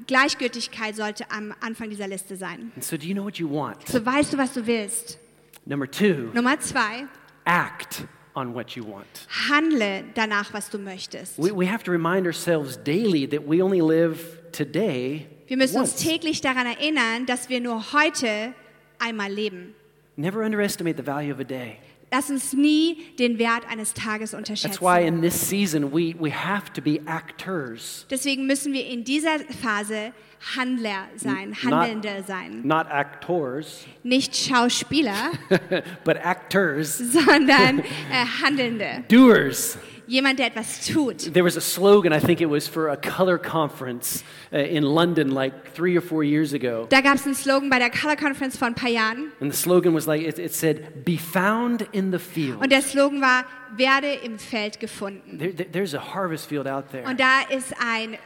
Gleichgültigkeit 0.07 0.95
sollte 0.95 1.25
am 1.31 1.55
Anfang 1.61 1.91
dieser 1.91 2.07
Liste 2.07 2.37
sein. 2.37 2.71
And 2.75 2.85
so, 2.85 2.97
do 2.97 3.05
you 3.07 3.15
know 3.15 3.25
what 3.25 3.37
you 3.39 3.51
want? 3.51 3.87
So 3.89 4.05
weißt 4.05 4.33
du, 4.33 4.39
was 4.39 4.53
du 4.53 4.67
willst. 4.67 5.19
Number 5.67 5.87
two, 5.87 6.31
Nummer 6.33 6.57
zwei, 6.61 7.07
act 7.45 8.07
on 8.37 8.55
what 8.55 8.77
you 8.77 8.85
want. 8.85 9.27
handle 9.29 10.05
danach, 10.15 10.53
was 10.53 10.69
du 10.71 10.79
möchtest. 10.79 11.39
We, 11.39 11.51
we 11.51 11.67
have 11.67 11.83
to 11.85 11.91
remind 11.91 12.27
ourselves 12.27 12.77
daily 12.77 13.27
that 13.27 13.47
we 13.47 13.61
only 13.61 13.81
live 13.81 14.21
today. 14.53 15.27
Wir 15.49 15.57
müssen 15.57 15.81
uns 15.81 15.93
once. 15.95 16.03
täglich 16.05 16.41
daran 16.41 16.67
erinnern, 16.67 17.27
dass 17.27 17.49
wir 17.49 17.61
nur 17.61 17.93
heute 17.93 18.55
einmal 18.99 19.31
leben. 19.33 19.75
Never 20.17 20.45
underestimate 20.45 20.97
the 20.97 21.03
value 21.07 21.33
of 21.33 21.41
a 21.41 21.45
day. 21.45 21.79
Lass 22.13 22.31
uns 22.31 22.53
nie 22.53 23.05
den 23.19 23.39
Wert 23.39 23.65
eines 23.69 23.93
Tages 23.93 24.31
That's 24.31 24.39
unterschätzen. 24.39 24.81
why 24.81 25.05
in 25.05 25.21
this 25.21 25.35
season 25.35 25.93
we, 25.93 26.15
we 26.19 26.31
have 26.31 26.73
to 26.73 26.81
be 26.81 27.01
actors, 27.07 28.07
Deswegen 28.09 28.47
müssen 28.47 28.73
wir 28.73 28.87
in 28.87 29.03
dieser 29.03 29.41
Phase 29.61 30.13
Handler 30.57 31.07
sein, 31.17 31.55
Handelnde 31.63 32.23
sein. 32.27 32.61
not 32.65 32.87
actors, 32.91 33.85
Nicht 34.03 34.37
Schauspieler, 34.37 35.31
but 36.05 36.17
actors, 36.17 36.99
sondern 37.13 37.81
äh, 38.11 38.25
Handelnde. 38.43 39.05
doers. 39.09 39.79
Jemand, 40.09 40.39
der 40.39 40.47
etwas 40.47 40.87
tut. 40.87 41.33
There 41.33 41.45
was 41.45 41.57
a 41.57 41.61
slogan, 41.61 42.13
I 42.13 42.21
think 42.21 42.41
it 42.41 42.49
was 42.49 42.69
for 42.69 42.91
a 42.91 42.97
color 42.97 43.39
conference 43.39 44.23
uh, 44.53 44.57
in 44.59 44.85
London 44.85 45.33
like 45.33 45.53
three 45.75 45.97
or 45.97 46.01
four 46.01 46.23
years 46.23 46.55
ago. 46.55 46.87
Da 46.91 47.01
gab 47.01 47.17
es 47.17 47.27
einen 47.27 47.35
Slogan 47.35 47.69
bei 47.69 47.81
der 47.81 47.91
Color 47.91 48.15
Conference 48.15 48.57
vor 48.57 48.69
ein 48.69 48.77
paar 48.77 48.89
Jahren. 48.89 49.33
And 49.41 49.53
the 49.53 49.59
slogan 49.61 49.95
was 49.97 50.07
like, 50.07 50.23
it, 50.23 50.39
it 50.39 50.55
said, 50.55 51.05
Be 51.05 51.19
found 51.19 51.83
in 51.91 52.13
the 52.13 52.21
field. 52.21 52.63
Und 52.63 52.71
der 52.71 52.83
Slogan 52.83 53.21
war, 53.21 53.47
werde 53.77 54.13
im 54.25 54.39
Feld 54.39 54.79
gefunden. 54.79 55.39
There- 55.41 55.67
there's 55.73 55.93
a 55.93 56.15
harvest 56.15 56.47
field 56.49 56.69
out 56.69 56.89
there. 56.93 57.03
Und 57.05 57.19
da 57.19 57.41
ist 57.51 57.75
ein, 57.81 58.17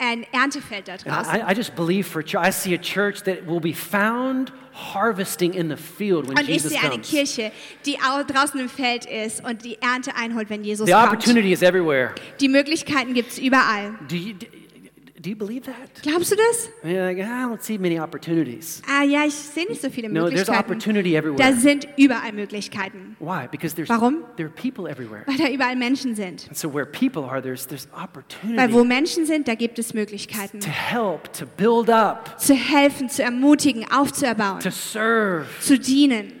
ein 0.00 0.24
Erntefeld 0.32 0.88
da 0.88 0.96
draußen. 0.96 1.34
I, 1.34 1.52
I 1.52 1.54
just 1.54 1.74
believe 1.76 2.08
for 2.08 2.22
I 2.22 2.50
see 2.50 2.74
a 2.74 2.78
church 2.78 3.22
that 3.24 3.46
will 3.46 3.60
be 3.60 3.72
found 3.74 4.52
harvesting 4.94 5.52
in 5.54 5.68
the 5.68 5.76
field 5.76 6.28
when 6.28 6.36
Und 6.38 6.42
ich 6.48 6.54
Jesus 6.54 6.70
sehe 6.72 6.80
eine 6.80 6.90
comes. 6.92 7.08
Kirche, 7.10 7.52
die 7.86 7.98
au- 8.00 8.22
draußen 8.24 8.58
im 8.60 8.68
Feld 8.68 9.04
ist 9.04 9.44
und 9.44 9.64
die 9.64 9.76
Ernte 9.82 10.14
einholt, 10.16 10.48
wenn 10.50 10.64
Jesus 10.64 10.86
The 10.86 10.92
kommt. 10.92 11.06
opportunity 11.08 11.52
is 11.52 11.62
everywhere. 11.62 12.14
Die 12.40 12.48
Möglichkeiten 12.48 13.12
gibt 13.14 13.32
es 13.32 13.38
überall. 13.38 13.94
Do 14.08 14.16
you, 14.16 14.34
Do 15.22 15.28
you 15.28 15.36
believe 15.36 15.66
that? 15.66 16.02
Glaubst 16.02 16.32
du 16.32 16.36
das? 16.36 16.70
You're 16.82 17.04
like, 17.04 17.18
"Ah, 17.22 17.42
I 17.44 17.50
don't 17.54 17.60
see 17.62 17.76
many 17.76 18.00
opportunities. 18.00 18.80
Ah 18.88 19.02
ja, 19.02 19.26
ich 19.26 19.34
sehe 19.34 19.66
nicht 19.68 19.82
so 19.82 19.90
viele 19.90 20.08
No, 20.08 20.30
there's 20.30 20.48
Möglichkeiten. 20.48 20.58
opportunity 20.58 21.12
Da 21.12 21.18
everywhere. 21.18 21.56
sind 21.56 21.86
überall 21.98 22.32
Möglichkeiten, 22.32 23.16
Why? 23.18 23.46
Because 23.50 23.74
there's 23.76 23.90
Warum? 23.90 24.24
there 24.38 24.48
are 24.48 24.54
people 24.54 24.90
everywhere. 24.90 25.24
weil 25.26 25.36
da 25.36 25.48
überall 25.50 25.76
Menschen 25.76 26.14
sind. 26.14 26.46
And 26.48 26.56
so 26.56 26.72
where 26.72 26.86
people 26.86 27.24
are, 27.24 27.42
there's 27.42 27.66
there's 27.66 27.86
opportunity 27.92 28.56
Weil 28.58 28.72
wo 28.72 28.82
Menschen 28.82 29.26
sind, 29.26 29.46
da 29.46 29.54
gibt 29.56 29.78
es 29.78 29.92
Möglichkeiten. 29.92 30.58
to 30.60 30.70
help, 30.70 31.30
to 31.34 31.44
build 31.44 31.90
up, 31.90 32.40
Zu 32.40 32.54
helfen, 32.54 33.10
zu 33.10 33.22
ermutigen, 33.22 33.84
aufzuerbauen, 33.92 34.60
to 34.60 34.70
serve. 34.70 35.44
zu 35.60 35.78
dienen. 35.78 36.32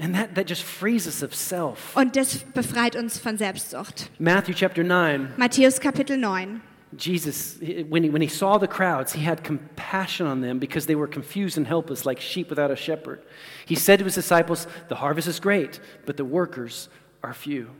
And 0.00 0.16
that, 0.16 0.34
that 0.36 0.48
just 0.48 0.62
frees 0.62 1.06
us 1.06 1.22
of 1.22 1.34
self. 1.34 1.94
Und 1.94 2.16
das 2.16 2.38
befreit 2.54 2.96
uns 2.96 3.18
von 3.18 3.36
Selbstsucht. 3.36 4.10
Matthew 4.18 4.54
chapter 4.54 4.82
9, 4.82 5.32
Matthäus 5.36 5.78
Kapitel 5.80 6.16
9. 6.16 6.62
Jesus, 6.96 7.58
when 7.88 8.02
he, 8.02 8.10
when 8.10 8.20
he 8.20 8.28
saw 8.28 8.58
the 8.58 8.68
crowds, 8.68 9.14
he 9.14 9.22
had 9.22 9.42
compassion 9.42 10.26
on 10.26 10.40
them 10.42 10.58
because 10.58 10.86
they 10.86 10.94
were 10.94 11.06
confused 11.06 11.56
and 11.56 11.66
helpless 11.66 12.04
like 12.04 12.20
sheep 12.20 12.50
without 12.50 12.70
a 12.70 12.76
shepherd. 12.76 13.22
He 13.64 13.74
said 13.74 13.98
to 14.00 14.04
his 14.04 14.14
disciples, 14.14 14.66
The 14.88 14.96
harvest 14.96 15.28
is 15.28 15.40
great, 15.40 15.80
but 16.04 16.16
the 16.16 16.24
workers 16.24 16.88
are 17.22 17.32
few. 17.32 17.70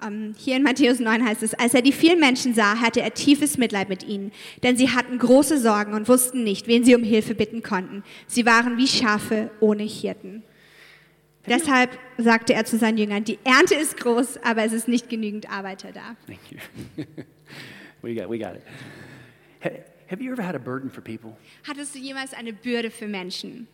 Ähm, 0.00 0.34
hier 0.38 0.56
in 0.56 0.62
Matthäus 0.62 1.00
9 1.00 1.26
heißt 1.26 1.42
es, 1.42 1.54
als 1.54 1.74
er 1.74 1.82
die 1.82 1.92
vielen 1.92 2.20
Menschen 2.20 2.54
sah, 2.54 2.80
hatte 2.80 3.00
er 3.00 3.14
tiefes 3.14 3.58
Mitleid 3.58 3.88
mit 3.88 4.04
ihnen, 4.04 4.32
denn 4.62 4.76
sie 4.76 4.90
hatten 4.90 5.18
große 5.18 5.58
Sorgen 5.58 5.92
und 5.92 6.08
wussten 6.08 6.44
nicht, 6.44 6.68
wen 6.68 6.84
sie 6.84 6.94
um 6.94 7.02
Hilfe 7.02 7.34
bitten 7.34 7.62
konnten. 7.62 8.04
Sie 8.28 8.46
waren 8.46 8.76
wie 8.76 8.86
Schafe 8.86 9.50
ohne 9.60 9.82
Hirten. 9.82 10.44
Deshalb 11.48 11.98
sagte 12.18 12.54
er 12.54 12.64
zu 12.64 12.78
seinen 12.78 12.98
Jüngern, 12.98 13.24
die 13.24 13.38
Ernte 13.42 13.74
ist 13.74 13.96
groß, 13.96 14.38
aber 14.44 14.64
es 14.64 14.72
ist 14.72 14.86
nicht 14.86 15.08
genügend 15.08 15.50
Arbeiter 15.50 15.90
da. 15.92 16.14
Thank 16.26 16.40
you. 16.96 17.04
we, 18.02 18.14
got, 18.14 18.28
we 18.28 18.38
got 18.38 18.56
it. 18.56 18.62
Ha- 19.62 19.82
Have 20.10 20.22
you 20.22 20.32
ever 20.32 20.42
had 20.42 20.54
a 20.54 20.58
burden 20.58 20.88
for 20.90 21.00
people? 21.02 21.36
Hattest 21.64 21.94
du 21.94 21.98
jemals 21.98 22.32
eine 22.32 22.52
Bürde 22.52 22.90
für 22.90 23.06
Menschen? 23.08 23.66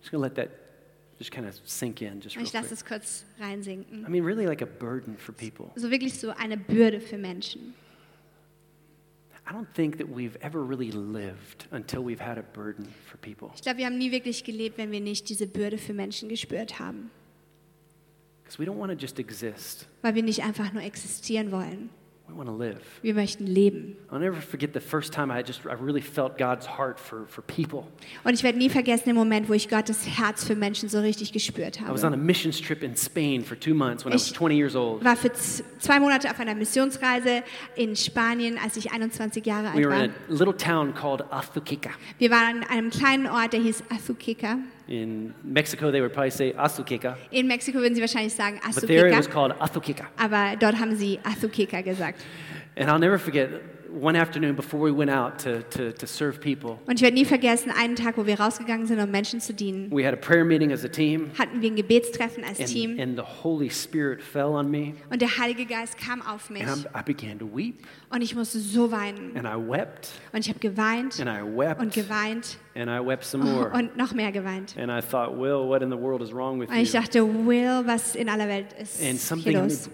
Just 0.00 0.10
gonna 0.12 0.22
let 0.22 0.34
that 0.36 0.50
just 1.18 1.30
kind 1.32 1.46
of 1.46 1.54
sink 1.64 2.02
in 2.02 2.20
just 2.20 2.36
Ich 2.36 2.52
lasse 2.52 2.72
es 2.72 2.84
kurz 2.84 3.24
reinsinken. 3.40 4.04
I 4.06 4.08
mean, 4.10 4.24
really 4.24 4.46
like 4.46 4.62
a 4.62 4.66
burden 4.66 5.16
for 5.16 5.32
people. 5.32 5.70
So 5.76 5.90
wirklich 5.90 6.14
so 6.18 6.30
eine 6.30 6.56
Bürde 6.56 7.00
für 7.00 7.18
Menschen. 7.18 7.74
I 9.48 9.52
don't 9.52 9.66
think 9.74 9.96
that 9.96 10.06
we've 10.06 10.36
ever 10.42 10.62
really 10.62 10.90
lived 10.92 11.66
until 11.72 12.04
we've 12.04 12.20
had 12.20 12.36
a 12.36 12.42
burden 12.52 12.86
for 13.06 13.16
people. 13.16 13.50
Ich 13.54 13.62
glaube, 13.62 13.78
wir 13.78 13.86
haben 13.86 13.96
nie 13.96 14.12
wirklich 14.12 14.44
gelebt, 14.44 14.76
wenn 14.76 14.90
wir 14.92 15.00
nicht 15.00 15.28
diese 15.30 15.46
Bürde 15.46 15.78
für 15.78 15.94
Menschen 15.94 16.28
gespürt 16.28 16.78
haben. 16.78 17.10
Because 18.44 18.58
we 18.58 18.66
don't 18.66 18.78
want 18.78 18.92
to 18.92 18.96
just 18.98 19.18
exist, 19.18 19.86
Weil 20.02 20.14
wir 20.14 20.22
nicht 20.22 20.42
einfach 20.44 20.72
nur 20.74 20.82
existieren 20.82 21.50
wollen. 21.50 21.88
We 22.28 22.36
want 22.36 22.48
to 22.48 22.54
live. 22.56 22.80
Wir 23.02 23.14
möchten 23.14 23.46
leben. 23.46 23.96
I'll 24.10 24.18
never 24.18 24.40
forget 24.40 24.72
the 24.74 24.80
first 24.80 25.12
time 25.12 25.30
I 25.30 25.42
just 25.42 25.64
I 25.66 25.72
really 25.74 26.00
felt 26.02 26.36
God's 26.38 26.66
heart 26.66 27.00
for, 27.00 27.26
for 27.26 27.42
people. 27.42 27.86
Und 28.24 28.34
ich 28.34 28.42
werde 28.42 28.58
nie 28.58 28.68
vergessen 28.68 29.06
den 29.06 29.16
Moment, 29.16 29.48
wo 29.48 29.54
ich 29.54 29.68
Gottes 29.68 30.06
Herz 30.06 30.44
für 30.44 30.54
Menschen 30.54 30.88
so 30.88 31.00
richtig 31.00 31.32
gespürt 31.32 31.80
I 31.80 31.84
was 31.88 32.04
on 32.04 32.12
a 32.12 32.16
habe. 32.16 32.22
missions 32.22 32.60
trip 32.60 32.82
in 32.82 32.94
Spain 32.96 33.42
for 33.44 33.58
two 33.58 33.74
months 33.74 34.04
when 34.04 34.12
I 34.12 34.16
was 34.16 34.26
Ich 34.28 34.34
20 34.34 34.56
years 34.58 34.76
old. 34.76 35.04
war 35.04 35.16
für 35.16 35.32
zwei 35.32 35.98
Monate 36.00 36.30
auf 36.30 36.38
einer 36.40 36.54
Missionsreise 36.54 37.42
in 37.76 37.96
Spanien, 37.96 38.58
als 38.62 38.76
ich 38.76 38.92
21 38.92 39.44
Jahre 39.46 39.64
We 39.64 39.68
alt 39.70 39.84
were 39.84 39.90
war. 39.90 40.04
in 40.04 40.10
a 40.10 40.32
little 40.32 40.56
town 40.56 40.94
called 40.94 41.22
Azuquica. 41.32 41.90
Wir 42.18 42.30
waren 42.30 42.62
an 42.62 42.68
einem 42.68 42.90
kleinen 42.90 43.26
Ort, 43.26 43.52
der 43.52 43.60
hieß 43.60 43.84
Azuqueca. 43.90 44.58
In 44.88 45.34
Mexico, 45.44 45.90
they 45.90 46.00
would 46.00 46.14
probably 46.14 46.30
say 46.30 46.52
Azuquica, 46.54 47.16
In 47.30 47.46
Mexiko 47.46 47.74
würden 47.74 47.94
sie 47.94 48.00
wahrscheinlich 48.00 48.32
sagen 48.32 48.58
but 48.74 48.86
there 48.86 49.06
it 49.06 49.14
was 49.14 49.26
Azuqueca, 49.28 49.32
called 49.32 49.52
Azuquica. 49.60 50.06
aber 50.16 50.56
dort 50.58 50.78
haben 50.80 50.96
sie 50.96 51.18
Azuqueca 51.24 51.82
gesagt. 51.82 52.22
And 52.76 52.88
I'll 52.88 52.98
never 52.98 53.18
forget 53.18 53.50
one 53.90 54.14
afternoon 54.16 54.54
before 54.54 54.78
we 54.80 54.90
went 54.90 55.10
out 55.10 55.38
to, 55.38 55.62
to, 55.70 55.92
to 55.92 56.06
serve 56.06 56.40
people, 56.40 56.78
Und 56.86 56.96
ich 56.96 57.02
werde 57.02 57.14
nie 57.16 57.24
vergessen, 57.24 57.70
einen 57.70 57.96
Tag, 57.96 58.16
wo 58.18 58.26
wir 58.26 58.38
rausgegangen 58.38 58.86
sind, 58.86 58.98
um 59.00 59.10
Menschen 59.10 59.40
zu 59.40 59.52
dienen, 59.54 59.90
we 59.90 60.04
had 60.06 60.12
a 60.12 60.16
prayer 60.16 60.44
meeting 60.44 60.72
as 60.72 60.84
a 60.84 60.88
team, 60.88 61.30
hatten 61.38 61.62
wir 61.62 61.70
ein 61.70 61.76
Gebetstreffen 61.76 62.44
als 62.44 62.58
and, 62.60 62.68
Team 62.68 62.98
and 63.00 63.16
the 63.16 63.24
Holy 63.42 63.70
Spirit 63.70 64.22
fell 64.22 64.54
on 64.54 64.70
me, 64.70 64.94
und 65.10 65.22
der 65.22 65.38
Heilige 65.38 65.64
Geist 65.66 65.96
kam 65.98 66.20
auf 66.22 66.50
mich 66.50 66.66
and 66.66 66.86
I 66.94 67.02
began 67.04 67.38
to 67.38 67.46
weep, 67.46 67.86
und 68.10 68.22
ich 68.22 68.34
musste 68.34 68.58
so 68.58 68.90
weinen. 68.90 69.36
and 69.36 69.46
I 69.46 69.56
wept, 69.56 70.10
Und 70.32 70.40
ich 70.40 70.48
habe 70.48 70.58
geweint 70.58 71.18
and 71.20 71.28
I 71.30 71.42
wept, 71.42 71.80
und 71.80 71.92
geweint 71.94 72.58
and 72.74 72.88
I 72.90 72.98
wept 73.04 73.24
some 73.24 73.44
more. 73.44 73.70
und 73.72 73.96
noch 73.96 74.12
mehr 74.12 74.32
geweint. 74.32 74.76
And 74.78 74.90
I 74.90 75.00
thought, 75.00 75.36
Will, 75.36 75.66
what 75.68 75.82
in 75.82 75.90
the 75.90 75.96
world 75.98 76.22
is 76.22 76.32
wrong 76.32 76.60
with 76.60 76.68
Und 76.68 76.76
ich 76.76 76.92
you? 76.92 77.00
dachte, 77.00 77.20
Will, 77.46 77.82
was 77.86 78.14
in 78.14 78.28
aller 78.28 78.48
Welt 78.48 78.66
ist 78.80 79.00
And 79.00 79.12
hier 79.12 79.18
something 79.18 79.52
in, 79.54 79.60
me, 79.60 79.64
los? 79.68 79.88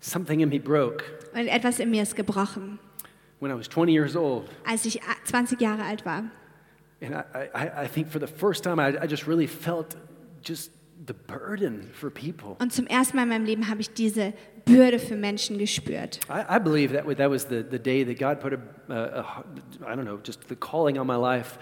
something 0.00 0.40
in 0.40 0.48
me 0.48 0.58
broke 0.58 1.04
Und 1.32 1.48
etwas 1.48 1.78
in 1.78 1.90
mir 1.90 2.02
ist 2.02 2.16
gebrochen, 2.16 2.78
when 3.40 3.50
I 3.50 3.54
was 3.54 3.68
20 3.68 3.92
years 3.92 4.16
old. 4.16 4.48
als 4.64 4.84
ich 4.84 5.00
20 5.24 5.60
Jahre 5.60 5.84
alt 5.84 6.04
war. 6.04 6.24
And 7.00 7.14
I, 7.14 7.48
I, 7.54 7.84
I 7.84 7.88
think 7.88 8.08
for 8.08 8.20
the 8.20 8.26
first 8.26 8.64
time, 8.64 8.80
I, 8.80 8.96
I 9.00 9.06
just 9.06 9.28
really 9.28 9.46
felt 9.46 9.96
just 10.42 10.72
the 11.06 11.14
burden 11.14 11.90
for 11.92 12.10
people. 12.10 12.56
Und 12.58 12.72
zum 12.72 12.86
ersten 12.86 13.16
Mal 13.16 13.22
in 13.22 13.28
meinem 13.28 13.44
Leben 13.44 13.68
habe 13.68 13.80
ich 13.80 13.90
diese 13.90 14.32
Bürde 14.64 14.98
für 14.98 15.14
Menschen 15.14 15.58
gespürt. 15.58 16.20
I, 16.28 16.56
I 16.56 16.58
believe 16.58 16.92
that, 16.92 17.06
that 17.16 17.30
was 17.30 17.44
the, 17.44 17.64
the 17.68 17.78
day 17.78 18.04
that 18.04 18.18
God 18.18 18.40
put 18.40 18.52
a, 18.52 18.58
a, 18.92 19.20
a, 19.20 19.44
I 19.86 19.94
don't 19.94 20.04
know, 20.04 20.18
just 20.24 20.48
the 20.48 20.56
calling 20.56 20.98
on 20.98 21.06
my 21.06 21.16
life 21.16 21.58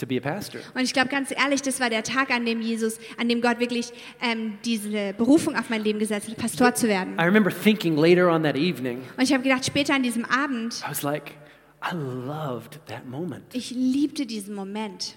to 0.00 0.06
be 0.06 0.16
a 0.16 0.20
pastor. 0.20 0.60
Und 0.74 0.82
ich 0.82 0.92
glaube 0.92 1.08
ganz 1.08 1.30
ehrlich, 1.30 1.62
das 1.62 1.78
war 1.80 1.90
der 1.90 2.02
Tag, 2.02 2.30
an 2.30 2.44
dem 2.44 2.60
Jesus, 2.60 2.98
an 3.18 3.28
dem 3.28 3.40
Gott 3.40 3.60
wirklich 3.60 3.92
ähm, 4.20 4.58
diese 4.64 5.12
Berufung 5.14 5.56
auf 5.56 5.70
mein 5.70 5.84
Leben 5.84 5.98
gesetzt 5.98 6.28
hat, 6.28 6.36
Pastor 6.36 6.74
zu 6.74 6.88
werden. 6.88 7.14
I 7.18 7.22
remember 7.22 7.50
thinking 7.52 7.96
later 7.96 8.28
on 8.30 8.42
that 8.42 8.56
evening, 8.56 9.02
Und 9.16 9.22
ich 9.22 9.32
habe 9.32 9.42
gedacht, 9.42 9.64
später 9.64 9.94
an 9.94 10.02
diesem 10.02 10.24
Abend, 10.24 10.82
I 10.86 10.90
was 10.90 11.02
like, 11.02 11.32
I 11.82 11.94
loved 11.94 12.80
that 12.88 13.06
moment 13.06 13.54
ich 13.54 13.70
liebte 13.70 14.26
diesen 14.26 14.54
Moment, 14.54 15.16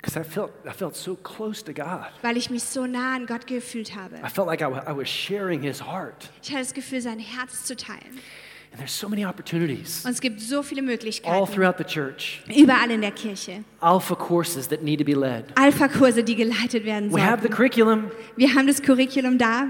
because 0.00 0.18
I 0.18 0.24
felt, 0.24 0.50
I 0.66 0.72
felt 0.72 0.96
so 0.96 1.14
close 1.16 1.64
to 1.64 1.72
God. 1.72 2.10
weil 2.22 2.36
ich 2.36 2.50
mich 2.50 2.64
so 2.64 2.86
nah 2.86 3.14
an 3.14 3.26
Gott 3.26 3.46
gefühlt 3.46 3.94
habe. 3.96 4.16
I 4.16 4.28
felt 4.28 4.46
like 4.46 4.60
I, 4.60 4.64
I 4.64 4.96
was 4.96 5.08
sharing 5.08 5.62
his 5.62 5.80
heart. 5.80 6.30
Ich 6.42 6.50
hatte 6.50 6.60
das 6.60 6.74
Gefühl, 6.74 7.00
sein 7.00 7.18
Herz 7.18 7.64
zu 7.64 7.76
teilen. 7.76 8.18
And 8.74 8.80
there's 8.80 8.98
so 8.98 9.08
many 9.08 9.24
opportunities 9.24 10.04
Und 10.04 10.10
es 10.10 10.20
gibt 10.20 10.40
so 10.40 10.60
viele 10.64 10.80
all 10.80 10.86
Möglichkeiten, 10.88 11.46
throughout 11.54 11.76
the 11.78 11.84
church. 11.84 12.42
überall 12.56 12.90
in 12.90 13.02
der 13.02 13.12
Kirche. 13.12 13.62
Alpha 13.80 14.16
courses 14.16 14.66
that 14.66 14.82
need 14.82 14.98
to 14.98 15.04
be 15.04 15.14
led. 15.14 15.44
Alpha-Kurse, 15.54 16.24
die 16.24 16.34
geleitet 16.34 16.84
werden 16.84 17.12
We 17.12 17.24
have 17.24 17.40
the 17.40 17.48
curriculum, 17.48 18.10
Wir 18.36 18.52
haben 18.52 18.66
das 18.66 18.82
Curriculum 18.82 19.38
da, 19.38 19.68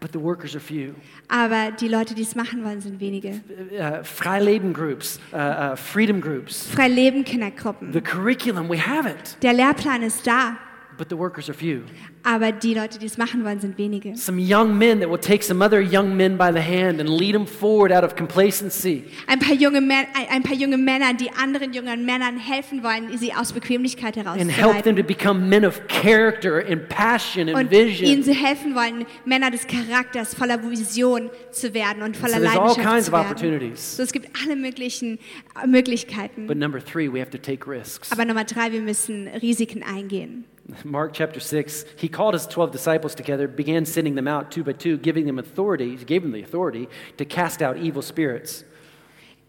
but 0.00 0.10
the 0.12 0.20
workers 0.20 0.56
are 0.56 0.60
few. 0.60 0.94
aber 1.28 1.70
die 1.70 1.86
Leute, 1.86 2.16
die 2.16 2.22
es 2.22 2.34
machen 2.34 2.64
wollen, 2.64 2.80
sind 2.80 2.98
wenige. 2.98 3.40
Uh, 3.70 4.02
Freileben 4.02 4.72
groups, 4.72 5.20
uh, 5.32 5.36
uh, 5.36 5.76
freedom 5.76 6.20
groups. 6.20 6.66
Freileben-Kindergruppen. 6.74 7.92
The 7.92 8.00
curriculum, 8.00 8.68
we 8.68 8.84
have 8.84 9.08
it, 9.08 9.36
Der 9.42 9.52
Lehrplan 9.52 10.02
ist 10.02 10.26
da, 10.26 10.56
but 11.00 11.08
the 11.08 11.16
workers 11.16 11.48
are 11.48 11.54
few. 11.56 11.80
aber 12.22 12.52
die 12.52 12.74
Leute, 12.74 12.98
die 12.98 13.06
es 13.06 13.16
machen 13.16 13.42
wollen, 13.44 13.58
sind 13.60 13.78
wenige. 13.78 14.14
Some 14.16 14.38
young 14.38 14.76
men 14.76 15.00
that 15.00 15.08
will 15.10 15.18
take 15.18 15.42
some 15.42 15.64
other 15.64 15.80
young 15.80 16.14
men 16.16 16.36
by 16.36 16.52
the 16.52 16.60
hand 16.60 17.00
and 17.00 17.08
lead 17.08 17.32
them 17.34 17.46
forward 17.46 17.90
out 17.90 18.04
of 18.04 18.14
complacency. 18.14 19.04
Ein 19.26 19.38
paar 19.38 19.54
junge, 19.54 19.80
Mä- 19.80 20.06
ein, 20.30 20.42
paar 20.42 20.54
junge 20.54 20.76
Männer, 20.76 21.14
die 21.14 21.30
anderen 21.32 21.72
jungen 21.72 22.04
Männern 22.04 22.36
helfen 22.38 22.82
wollen, 22.82 23.16
sie 23.16 23.32
aus 23.32 23.52
Bequemlichkeit 23.52 24.16
and 24.18 24.26
help 24.26 24.38
them 24.38 24.48
herauszuleiten. 24.50 24.96
to 24.96 25.02
become 25.02 25.48
men 25.48 25.64
of 25.64 25.80
character 25.88 26.64
and 26.68 26.88
passion 26.88 27.48
and 27.48 27.56
Und 27.56 27.72
ihnen 27.72 27.88
vision. 27.88 28.22
zu 28.22 28.34
helfen 28.34 28.74
wollen, 28.74 29.06
Männer 29.24 29.50
des 29.50 29.66
Charakters, 29.66 30.34
voller 30.34 30.62
Vision 30.70 31.30
zu 31.50 31.72
werden 31.72 32.02
und 32.02 32.16
voller 32.16 32.34
So 32.34 32.40
there's 32.40 32.56
all 32.56 32.66
Leidenschaft 32.66 32.88
kinds 32.92 33.06
zu 33.06 33.12
of 33.12 33.18
werden. 33.18 33.30
opportunities. 33.30 33.96
So, 33.96 34.02
es 34.02 34.12
gibt 34.12 34.28
alle 34.44 34.56
möglichen 34.56 35.18
äh, 35.62 35.66
Möglichkeiten. 35.66 36.46
But 36.46 36.58
number 36.58 36.84
three, 36.84 37.08
we 37.10 37.20
have 37.20 37.30
to 37.30 37.38
take 37.38 37.66
risks. 37.70 38.12
Aber 38.12 38.24
Nummer 38.24 38.44
drei, 38.44 38.72
wir 38.72 38.80
müssen 38.82 39.28
Risiken 39.40 39.82
eingehen. 39.82 40.44
Mark 40.84 41.12
chapter 41.12 41.40
6, 41.40 41.84
he 41.96 42.08
called 42.08 42.34
his 42.34 42.46
12 42.46 42.70
disciples 42.72 43.14
together, 43.14 43.48
began 43.48 43.84
sending 43.84 44.14
them 44.14 44.28
out 44.28 44.50
two 44.50 44.64
by 44.64 44.72
two, 44.72 44.96
giving 44.96 45.26
them 45.26 45.38
authority, 45.38 45.96
he 45.96 46.04
gave 46.04 46.22
them 46.22 46.32
the 46.32 46.42
authority 46.42 46.88
to 47.16 47.24
cast 47.24 47.62
out 47.62 47.76
evil 47.76 48.02
spirits. 48.02 48.64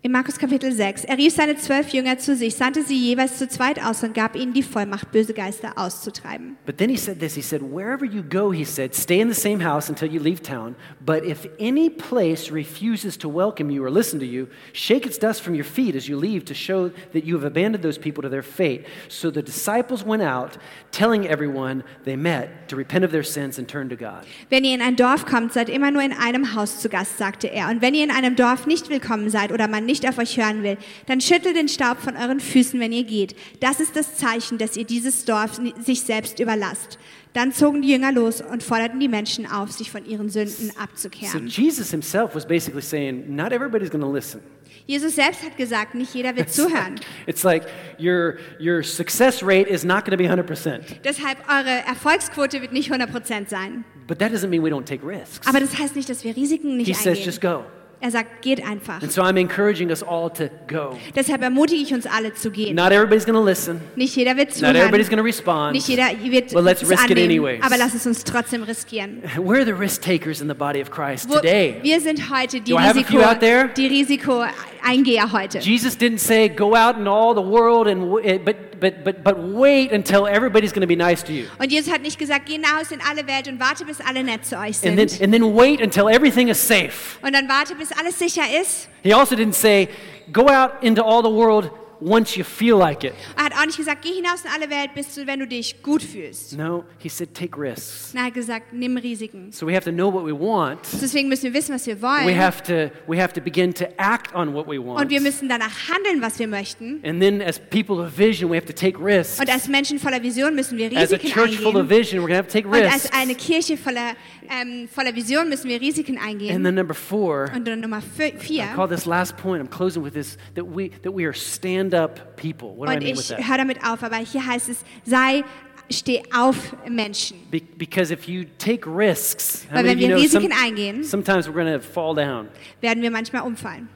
In 0.04 0.12
Markus 0.12 0.39
Kapitel 0.39 0.72
6. 0.72 1.04
Er 1.04 1.20
rief 1.20 1.36
seine 1.36 1.58
zwölf 1.58 1.89
Jünger 1.89 2.18
zu 2.18 2.36
sich, 2.36 2.56
sandte 2.56 2.82
sie 2.82 2.97
jeweils 2.97 3.38
zu 3.38 3.47
zweit 3.47 3.80
aus 3.80 4.04
und 4.04 4.16
gab 4.16 4.36
ihnen 4.36 4.52
die 4.52 4.64
Vollmacht, 4.64 5.12
böse 5.12 5.32
Geister 5.32 5.74
auszutreiben. 5.76 6.58
But 6.66 6.80
then 6.80 6.89
he 6.89 6.97
said 6.97 7.20
this 7.20 7.36
he 7.36 7.41
said, 7.43 7.62
Wherever 7.62 8.04
you 8.04 8.24
go, 8.24 8.52
he 8.52 8.66
said, 8.66 8.95
stay 8.95 9.20
in 9.20 9.32
the 9.32 9.39
same 9.39 9.64
house 9.64 9.89
until 9.89 10.12
you 10.12 10.20
leave 10.20 10.41
town. 10.41 10.76
But 11.06 11.24
if 11.24 11.47
any 11.60 11.88
place 11.88 12.52
refuses 12.52 13.16
to 13.20 13.30
welcome 13.30 13.70
you 13.70 13.84
or 13.84 13.91
listen 13.91 14.20
to 14.22 14.26
you, 14.26 14.47
shake 14.74 15.06
its 15.06 15.20
dust 15.20 15.43
from 15.43 15.54
your 15.54 15.64
feet 15.64 15.95
as 15.95 16.10
you 16.10 16.18
leave 16.18 16.45
to 16.45 16.56
show 16.56 16.89
that 17.14 17.24
you 17.24 17.36
have 17.36 17.45
abandoned 17.45 17.84
those 17.84 17.99
people 17.99 18.24
to 18.24 18.30
their 18.30 18.41
fate. 18.41 18.88
So 19.08 19.30
the 19.30 19.43
disciples 19.43 20.04
went 20.04 20.24
out, 20.24 20.58
telling 20.89 21.28
everyone 21.28 21.84
they 22.06 22.16
met 22.16 22.68
to 22.70 22.76
repent 22.76 23.06
of 23.06 23.12
their 23.12 23.24
sins 23.24 23.60
and 23.60 23.68
turn 23.68 23.88
to 23.89 23.95
God. 23.95 24.26
Wenn 24.49 24.64
ihr 24.64 24.74
in 24.74 24.82
ein 24.82 24.95
Dorf 24.95 25.28
kommt, 25.28 25.54
seid 25.54 25.70
immer 25.70 25.91
nur 25.91 26.02
in 26.02 26.14
einem 26.14 26.56
Haus 26.56 26.80
zu 26.80 26.89
Gast, 26.89 27.20
sagte 27.20 27.52
er. 27.52 27.70
Und 27.70 27.84
wenn 27.84 27.93
ihr 27.93 28.04
in 28.04 28.10
einem 28.10 28.36
Dorf 28.36 28.66
nicht 28.66 28.89
willkommen 28.89 29.30
seid 29.30 29.52
oder 29.52 29.68
man 29.68 29.91
nicht 29.92 30.08
auf 30.08 30.18
euch 30.18 30.38
hören 30.38 30.64
will, 30.64 30.78
dann 31.08 31.20
schüttelt 31.22 31.56
den 31.58 31.68
Staub 31.68 32.00
von 32.00 32.16
euren 32.16 32.39
Füßen, 32.39 32.80
wenn 32.80 32.92
ihr 32.94 33.04
geht. 33.04 33.36
Das 33.60 33.80
ist 33.80 33.96
das 33.96 34.16
Zeichen, 34.16 34.58
dass 34.58 34.78
ihr 34.78 34.86
dieses 34.86 35.26
Dorf 35.26 35.60
sich 35.80 36.02
selbst 36.02 36.39
überlasst. 36.39 36.98
Dann 37.34 37.52
zogen 37.52 37.82
die 37.82 37.89
Jünger 37.89 38.12
los 38.12 38.42
und 38.42 38.64
forderten 38.64 39.00
die 39.00 39.08
Menschen 39.08 39.46
auf, 39.50 39.72
sich 39.72 39.92
von 39.92 40.06
ihren 40.06 40.30
Sünden 40.30 40.72
So 40.74 40.80
abzukehren. 40.80 41.48
Jesus 41.48 41.92
himself 41.92 42.36
was 42.36 42.46
basically 42.48 42.82
saying, 42.82 43.36
not 43.36 43.52
everybody's 43.52 43.89
going 43.89 44.04
to 44.04 44.12
listen. 44.12 44.42
Jesus 44.88 45.16
selbst 45.16 45.44
hat 45.44 45.56
gesagt, 45.58 45.96
nicht 45.96 46.14
jeder 46.14 46.36
wird 46.36 46.50
zuhören. 46.52 47.00
It's 47.28 47.44
like 47.44 47.64
your, 48.00 48.36
your 48.60 48.84
success 48.84 49.44
rate 49.44 49.70
is 49.70 49.84
not 49.84 50.06
going 50.06 50.12
to 50.12 50.18
be 50.18 50.28
100%. 50.28 50.82
Deshalb, 51.04 51.38
eure 51.48 51.86
Erfolgsquote 51.88 52.62
wird 52.62 52.74
nicht 52.74 52.92
100% 52.92 53.48
sein. 53.48 53.86
But 54.08 54.20
that 54.20 54.32
doesn't 54.34 54.50
mean 54.50 54.64
we 54.64 54.70
don't 54.70 54.86
take 54.86 55.06
risks. 55.06 55.48
Aber 55.48 55.60
das 55.60 55.78
heißt 55.78 55.96
nicht, 55.96 56.10
dass 56.10 56.24
wir 56.24 56.36
Risiken 56.36 56.78
nicht 56.78 56.88
He 56.88 56.94
says, 56.94 57.08
eingehen. 57.08 57.26
just 57.26 57.42
go. 57.42 57.64
Er 58.04 58.10
sagt, 58.10 58.41
geht 58.41 58.66
einfach. 58.66 58.99
And 59.04 59.12
so 59.12 59.22
I'm 59.22 59.38
encouraging 59.39 59.91
us 59.91 60.02
all 60.02 60.28
to 60.32 60.49
go. 60.68 60.97
Deshalb 61.16 61.43
ermutige 61.43 61.84
ich 61.84 61.93
uns 61.93 62.08
alle 62.08 62.34
zu 62.34 62.49
gehen. 62.49 62.76
Not 62.76 62.91
everybody's 62.91 63.26
going 63.28 63.38
to 63.38 63.43
listen. 63.45 63.80
Nicht 63.95 64.16
jeder 64.16 64.36
wird 64.36 64.52
zuhören. 64.54 64.74
Not 64.74 64.82
everybody's 64.82 65.08
going 65.08 65.20
to 65.20 65.24
respond. 65.24 65.74
Nicht 65.74 65.88
jeder 65.88 66.06
wird 66.20 66.52
But 66.52 66.64
let's 66.64 66.82
risk 66.82 66.93
it 67.10 67.12
annehmen. 67.12 67.26
anyways. 67.30 67.62
Aber 67.64 67.78
lass 67.78 67.93
es 67.93 68.08
uns 68.08 68.24
trotzdem 68.24 68.64
riskieren. 68.64 69.22
We're 69.38 69.64
the 69.66 69.74
risk 69.74 70.02
takers 70.02 70.41
in 70.41 70.47
the 70.47 70.56
body 70.56 70.82
of 70.82 70.89
Christ 70.89 71.30
Wo, 71.30 71.36
today. 71.36 71.76
wir 71.84 72.02
sind 72.02 72.32
heute 72.36 72.60
die 72.62 72.72
Do 72.72 72.78
I 72.80 72.82
have 72.82 72.97
a 72.97 73.02
Risiko, 73.02 73.12
few 73.12 73.22
out 73.22 73.39
there? 73.39 73.70
die 73.78 73.86
Risiko-Eingeher 73.86 75.32
heute. 75.32 75.60
Jesus 75.60 75.95
didn't 75.95 76.20
say 76.20 76.49
go 76.49 76.76
out 76.76 76.97
in 76.97 77.08
all 77.08 77.34
the 77.36 77.41
world 77.47 77.88
and 77.88 78.10
but 78.43 78.56
but 78.82 79.03
but 79.03 79.23
but 79.23 79.38
wait 79.38 79.93
until 79.93 80.27
everybody's 80.27 80.73
going 80.73 80.82
to 80.82 80.88
be 80.88 80.95
nice 80.95 81.23
to 81.23 81.32
you. 81.32 81.45
Und 81.59 81.71
Jesus 81.71 81.93
hat 81.93 82.01
nicht 82.01 82.19
gesagt, 82.19 82.47
geh 82.47 82.53
hinaus 82.55 82.91
in 82.91 82.99
alle 83.01 83.25
Welt 83.27 83.47
und 83.47 83.59
warte, 83.59 83.86
bis 83.86 84.01
alle 84.01 84.23
nett 84.23 84.45
zu 84.45 84.57
euch 84.57 84.84
And 84.84 84.97
then 84.97 85.07
and 85.21 85.32
then 85.32 85.55
wait 85.55 85.79
until 85.82 86.09
everything 86.09 86.49
is 86.49 86.59
safe. 86.59 87.17
Und 87.21 87.34
dann 87.34 87.47
warte, 87.47 87.75
bis 87.75 87.91
alles 87.93 88.17
sicher 88.17 88.43
ist. 88.61 88.89
He 89.03 89.13
also 89.13 89.36
didn't 89.36 89.53
say 89.53 89.88
go 90.34 90.47
out 90.49 90.71
into 90.82 91.03
all 91.03 91.21
the 91.21 91.29
world 91.29 91.69
once 92.02 92.36
you 92.38 92.43
feel 92.43 92.78
like 92.78 93.04
it. 93.04 93.14
Er 93.38 93.45
hat 93.45 93.54
auch 93.54 93.66
nicht 93.66 93.78
gesagt, 93.78 94.02
geh 94.02 94.14
hinaus 94.14 94.43
in 94.43 94.49
alle 94.52 94.70
Welt, 94.70 94.93
bis 94.95 95.14
du, 95.16 95.26
wenn 95.28 95.39
du 95.39 95.47
dich 95.47 95.82
gut 95.84 96.02
fühlst. 96.04 96.58
No, 96.58 96.84
he 96.99 97.08
said 97.10 97.34
take 97.34 97.58
risks. 97.60 98.14
Er 98.16 98.26
hat 98.26 98.34
gesagt, 98.34 98.74
nimm 98.74 98.97
Risiken. 98.97 99.52
So 99.52 99.66
we 99.68 99.74
have 99.76 99.86
to 99.86 99.91
know 99.91 100.12
what 100.12 100.26
we 100.26 100.34
want. 100.38 100.80
Deswegen 101.02 101.30
müssen 101.30 101.43
wir 101.43 101.54
wissen, 101.54 101.74
was 101.76 101.86
wir 101.88 101.97
We 101.97 102.02
wollen. 102.02 102.38
have 102.39 102.64
to 102.64 102.91
we 103.08 103.22
have 103.22 103.34
to 103.34 103.41
begin 103.41 103.74
to 103.76 103.86
act 103.97 104.34
on 104.36 104.54
what 104.54 104.68
we 104.68 104.80
Und 104.80 104.86
want. 104.88 105.10
wir 105.10 105.22
müssen 105.22 105.47
danach 105.47 105.72
handeln, 105.89 106.22
was 106.22 106.39
wir 106.39 106.47
möchten. 106.47 106.99
And 107.06 107.22
then 107.22 107.41
as 107.41 107.60
people 107.60 107.99
of 108.04 108.18
vision, 108.18 108.49
we 108.52 108.56
have 108.58 108.66
to 108.66 108.74
take 108.74 108.97
risks. 109.04 109.39
Und 109.39 109.49
als 109.49 109.68
Menschen 109.68 109.99
voller 109.99 110.22
Vision 110.24 110.56
müssen 110.56 110.78
wir 110.78 110.88
As 110.97 111.12
a 111.14 111.16
Risiken 111.18 111.30
church 111.32 111.58
full 111.58 111.76
of 111.76 111.82
eingehen. 111.84 111.89
vision, 111.89 112.24
we're 112.24 112.30
to 112.30 112.36
have 112.36 112.47
to 112.47 112.54
take 112.54 112.68
Und 112.68 112.74
risks. 112.74 112.93
als 113.06 113.14
eine 113.14 113.36
Kirche 113.36 113.78
voller, 113.78 114.16
ähm, 114.52 114.88
voller 114.88 115.16
Vision 115.16 115.47
müssen 115.49 115.70
wir 115.70 115.80
Risiken 115.80 116.18
And 116.18 116.28
eingehen. 116.28 116.64
then 116.64 116.76
number 116.76 116.93
4, 116.93 117.52
Und 117.56 117.68
dann 117.68 117.80
Nummer 117.80 118.02
vi- 118.18 118.34
vier. 118.38 118.64
I 118.66 118.76
call 118.76 118.88
this 118.89 119.06
last 119.06 119.38
point, 119.38 119.64
I'm 119.64 119.70
closing 119.70 120.04
with 120.04 120.14
this, 120.14 120.38
that 120.56 120.66
we, 120.66 120.89
that 121.04 121.14
we 121.16 121.24
are 121.26 121.34
stand 121.34 121.93
up 121.93 122.36
people. 122.36 122.76
What 122.78 122.88
do 122.88 122.93
I 122.93 122.95
Und 122.97 123.04
mean 123.04 123.16
with 123.18 123.30
ich 123.32 123.36
that? 123.38 123.47
höre 123.47 123.58
damit 123.58 123.78
auf, 123.84 124.04
aber 124.04 124.18
hier 124.18 124.45
heißt 124.45 124.70
es, 124.70 124.84
sei, 125.06 125.43
steh 125.89 126.22
auf 126.34 126.76
Menschen. 126.89 127.38
Be- 127.49 127.62
because 127.78 128.14
if 128.14 128.28
you 128.28 128.45
take 128.58 128.86
risks, 128.88 129.66
Weil 129.72 129.86
wenn 129.86 129.99
wir 129.99 130.16
Risiken 130.16 130.52
eingehen, 130.64 131.04
sometimes 131.04 131.47
we're 131.47 131.54
going 131.54 131.72
to 131.74 131.80
fall 131.80 132.14
down. 132.16 132.47
werden 132.82 133.02
wir 133.02 133.12
manchmal 133.12 133.43
umfallen. 133.43 133.89